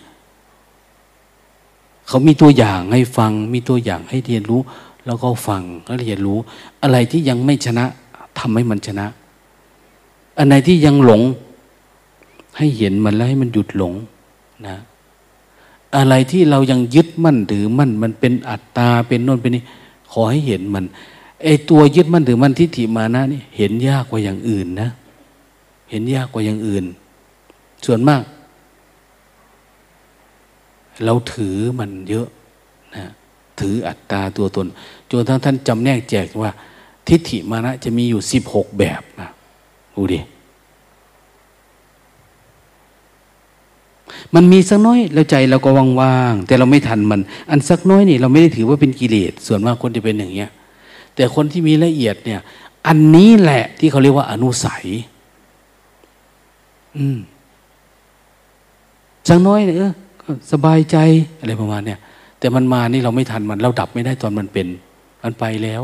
[2.08, 4.60] เขามีตัวอย่างให้ฟัง มีตัวอย่างให้เรียนรู้
[5.06, 6.38] แล้วก็ฟังแล้วเรียนรู้
[6.82, 7.84] อะไรที่ยังไม่ชนะ
[8.38, 9.06] ทำให้มันชนะ
[10.38, 11.22] อันไหนที่ยังหลง
[12.56, 13.94] ให้เห็นมันแล้วให้มันหยุดหลง
[14.66, 14.76] นะ
[15.96, 19.62] อะไรที่เรายังยึดมั่นถือมั่นมันเป็นอัตตาเป็นโน่นเป็นนี่
[20.12, 20.84] ขอให้เห็นมัน
[21.42, 24.88] ไอตัวยึดมั่นถือมั่นทิฏฐิมานะนี่เห็นยากกว่าอย่างอื่นนะ
[25.90, 26.84] เห็นยากกว่าอย่างอื่น
[27.86, 28.22] ส่วนมาก
[31.04, 32.26] เราถือมันเยอะ
[32.96, 33.04] นะ
[33.60, 34.66] ถืออัตตาตัวตน
[35.10, 36.52] จนทั้งท่านจำแนกแจกว่า
[37.08, 39.28] ทิฏฐิมานะจะมีอยู่สิบหกแบบนะ
[39.94, 40.20] ดูดิ
[44.34, 45.70] มันมีสักน้อยแล้วใจเราก็
[46.00, 47.20] ว่างๆแต่เราไม่ทันมัน
[47.50, 50.50] อันสักน้อยนี่เราไม่ได้ถือว่าเป็นกิเลสส่วนมากคนจะเป็นอย่างเงี้ย
[51.14, 52.40] แต่คนที่มีละเอียดเนี่ย
[52.86, 54.84] อันนี้แหละที่เขาเรียกว่าอนุสัย
[56.96, 57.18] อืม
[59.28, 59.92] สักน้อยเนี่ยเออ
[60.52, 60.96] สบายใจ
[61.40, 61.98] อะไรประมาณเนี่ย
[62.38, 64.66] แต่มันมานี่เราไม่ทันมัน เราดับไม่ได้ตอนมันเป็น
[65.22, 65.82] มันไปแล้ว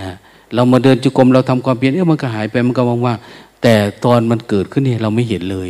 [0.10, 0.16] ะ
[0.54, 3.74] เรามาเดินจุกรมเราทำความเพียรเออมันก็หายไปมันก็ว่างๆแต่
[4.04, 5.68] ตอนมันเกิดขึ้นเนี่ยเราไม่เห็นเลย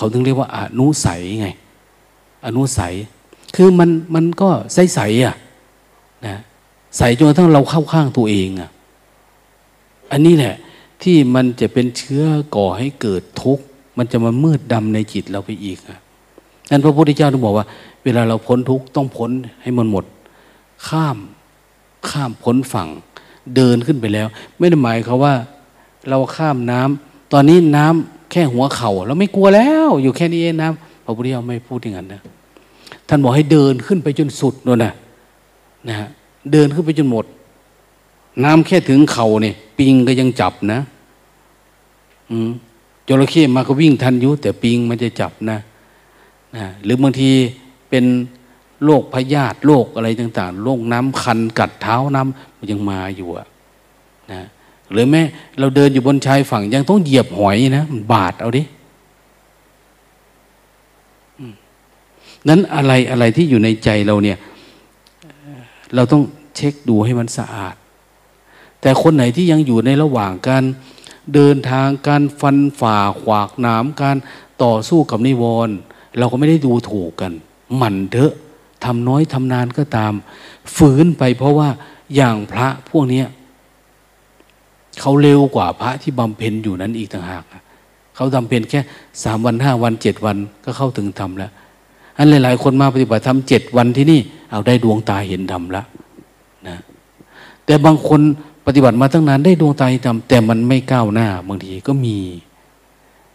[0.00, 1.48] เขาถึงเรียกว่าอนุสัยไง
[2.46, 2.94] อนุสัย
[3.56, 5.36] คือมันมันก็ใสๆอะ
[6.26, 6.40] นะ
[6.98, 8.70] ใสจนกระทั่งเราเข้าข้างตัวเองอะ
[10.12, 10.54] อันนี้แหละ
[11.02, 12.24] ที่มันจะเป็นเชื้อ
[12.56, 13.64] ก่อให้เกิดทุกข์
[13.98, 15.98] มันจะมามืดดำในจิตเราไปอีกอะ
[16.70, 17.66] นั้นพระพุทธเจ้าต้องบอกว่า
[18.04, 19.30] เวลาเราพ้นทุกข์ต้องพ้น
[19.62, 20.04] ให้มันหมด
[20.88, 21.18] ข้าม
[22.10, 22.88] ข้ามพ้นฝั่ง
[23.56, 24.26] เดินขึ้นไปแล้ว
[24.58, 25.34] ไม่ได้หมายเขาว่า
[26.08, 32.22] เราข้ามน้ำตอนนี้น้ำ แค่หัวเขา่าเราไม่กลัวแล้ว อยู่แค่นี้เองน้ำพระพุทธเจ้าไม่พูดอย่างนั้นนะ
[33.08, 34.92] ท่านบอกให้เดินขึ้นไปจนสุดนู่นนะ
[35.88, 36.08] นะฮะ
[36.52, 37.24] เดินขึ้นไปจนหมด
[38.44, 40.80] น้ำแค่ถึงเข่าเนี่ยปิงก็ยังจับนะ
[42.30, 42.50] อืม
[43.08, 45.58] จระเข้มาก็วิ่งทันยุแต่ปิงมันจะจับนะ
[46.56, 47.30] นะหรือบางที
[47.90, 48.04] เป็น
[48.84, 53.46] โรคพยาธิโรคอะไรต่าง ๆโรคน้ำคันกัดเท้าน้ำมันยังมาอยู่อะ
[54.32, 54.40] นะ
[54.92, 55.22] หรือแม้
[55.58, 58.62] เราเดินอยู่บนชายฝั่งยังต้องเหยียบหอยนะมันบาดเอาดิ
[62.48, 64.38] นั้นอะไรอะไรที่อยู่ในใจเราเนี่ย
[65.94, 66.22] เราต้อง
[66.56, 67.74] เช็คดูให้มันสะอาด
[68.80, 70.64] แต่คนไหนที่ยังอยู่ในระหว่างการ
[71.34, 74.16] เดินทางการฟันฝ่าขวากน้ำการ
[74.62, 75.74] ต่อสู้กับนิวรณ์
[76.18, 77.32] เราก็ไม่ได้ดูถูกกัน
[77.76, 78.34] หมั่นเถอะ
[78.84, 80.12] ทำน้อยทำนานก็ตาม
[80.76, 81.68] ฝืนไปเพราะว่า
[82.16, 83.22] อย่างพระพวกนี้
[85.00, 87.44] เขาเร็วกว่าพระที่บำเพ็ญอยู่นั้นอีกต่างหาก
[88.14, 88.80] เขาบำเพ็ญแค่
[89.24, 91.50] สามวันห้าวันเจ็ดวันก็เข้าถึงธรรมแล้ว
[92.16, 95.86] อันหลาย ๆ คนมาปฏิบัติธรรมเจ็ดวันที่นี่ เอาได้ดวงตาเห็นธรรมแล้ว
[96.68, 96.76] นะ
[97.64, 98.20] แต่บางคน
[98.66, 102.18] ปฏิบัติมาตั้งนานได้ดวงตาเห็นธรรมแต่มันไม่ก้าวหน้า บางทีก็มี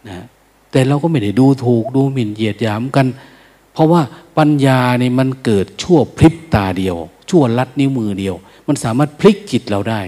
[0.09, 0.25] นะ
[0.71, 3.07] แต่เราก็ไม่ได้ดูถูกดูหมิ่นเหยียดหยามกัน
[3.73, 4.01] เพราะว่า
[4.37, 6.95] ปัญญาเนี่ยมันเกิดชั่วพริบตาเดียว
[7.29, 8.35] ชั่วลัดนิ้วมือเดียว
[8.67, 10.01] มันสามารถพลิกจิตเราได้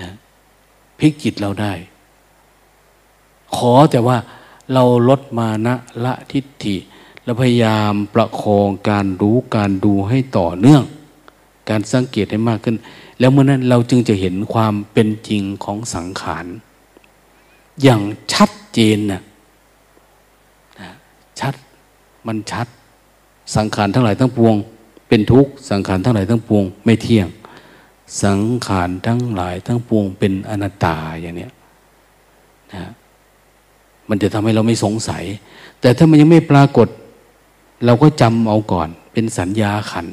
[0.00, 0.10] นะ
[0.98, 1.72] พลิกจิตเราได้
[3.56, 4.16] ขอแต่ว่า
[4.72, 6.76] เราลดมานะละทิฏฐิ
[7.24, 10.82] และพยายามประคองการรู้การดูให้ต่อเนื่อง
[11.70, 12.76] การสังเกตให้มากขึ้น
[13.18, 16.46] แล้วเมื่อนั้นเราจึงจะเห็นความเป็นจริงของสังขาร
[17.82, 18.02] อย่าง
[18.32, 19.22] ชัดเจนนะ
[21.40, 21.54] ชัด
[22.26, 22.66] มันชัด
[23.56, 24.54] สังขารทั้งหลายทั้งปวง
[25.08, 27.26] เป็นทุกข์สังขารทั้งหลายทั้งปวง ไม่เที่ยง
[28.22, 31.48] สังขารทั้งหลายทั้งปวงเป็นอนัตตาอย่างนี้
[32.72, 32.84] นะ
[34.08, 35.24] มันจะทำให้เราไม่สงสัย
[35.80, 36.88] แต่ถ้ามันยังไม่ปรากฏ
[37.84, 40.06] เราก็จำเอาก่อน เป็นสัญญาขัน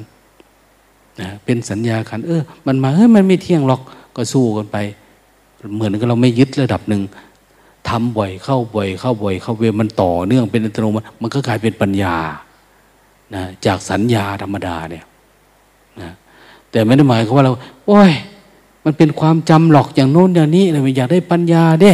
[1.22, 3.82] นะเป็นสัญญาขัน เออ มันมาเฮ้ยมันไม่เที่ยงหรอก
[4.16, 4.78] ก็สู้กันไป
[5.76, 7.02] เหมือนกับเราไม่ยึดระดับหนึ่ง
[7.90, 12.16] ทำบ่อยเข้าบ่อยเข้าบ่อยเข้าเวมันต่อเนื่องเป็นอัตโนมัติมันก็กลายเป็นปัญญา
[13.36, 15.06] นะจากสัญญาธรรมดาเนี่ย
[16.02, 16.12] นะ
[16.72, 17.52] แต่ไม่ได้หมายความว่าเรา
[17.88, 18.12] โอ้ย
[18.86, 21.92] มันเป็นความจำหลอกอย่างโน้นอย่างนี้เราอยากได้ปัญญาเด้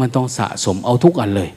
[0.00, 1.50] มันต้องสะสมเอาทุกอันเลย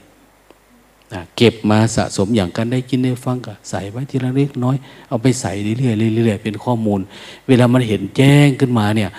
[1.38, 4.76] เก็บมาสะสมอย่างกันได้กินได้ฟังก็ใส่ไว้ทีละเล็กน้อย
[5.10, 7.00] เอาไปใส่เรื่อยๆเรื่อยๆเป็นข้อมูล
[7.48, 9.10] เวลามันเห็นแจ้งขึ้นมาเนี่ย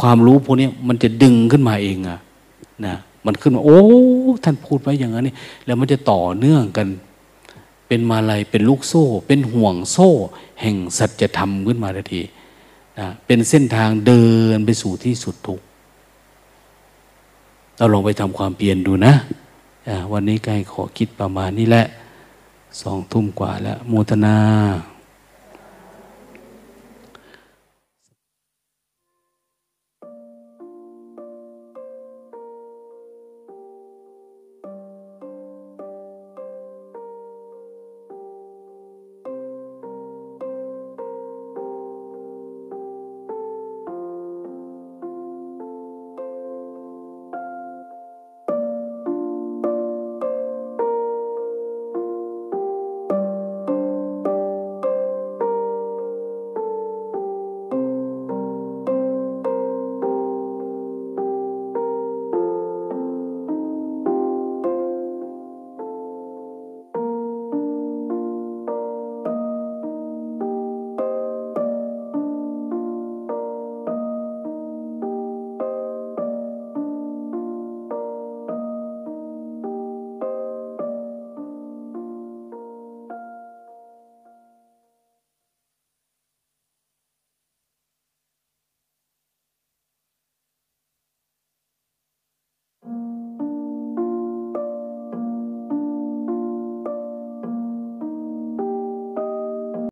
[0.00, 2.18] ความรู้พวกนี้มันจะดึงขึ้นมาเองอะ
[2.86, 2.94] นะ
[3.26, 3.80] มันขึ้นมาโอ้
[4.44, 5.34] ท่านพูดไว้อย่างนั้นนี่
[5.66, 6.86] แล้วมันจะต่อเนื่องกัน
[7.88, 10.10] เป็นมาลัยเป็นลูกโซ่ เป็นห่วงโซ่
[10.60, 12.22] แห่งสัจธรรมขึ้นมาทันที
[12.98, 14.24] นะเป็นเส้นทางเดิ
[14.56, 15.60] นไปสู่ที่สุดทุก
[17.76, 19.14] เราลองไปทำความเปลี่ยนดูนะ
[20.12, 21.86] วันนี้ใกล้ขอคิดประมาณนี้แหละ
[22.80, 24.36] สองทุ่มกว่าแล้วโมทนา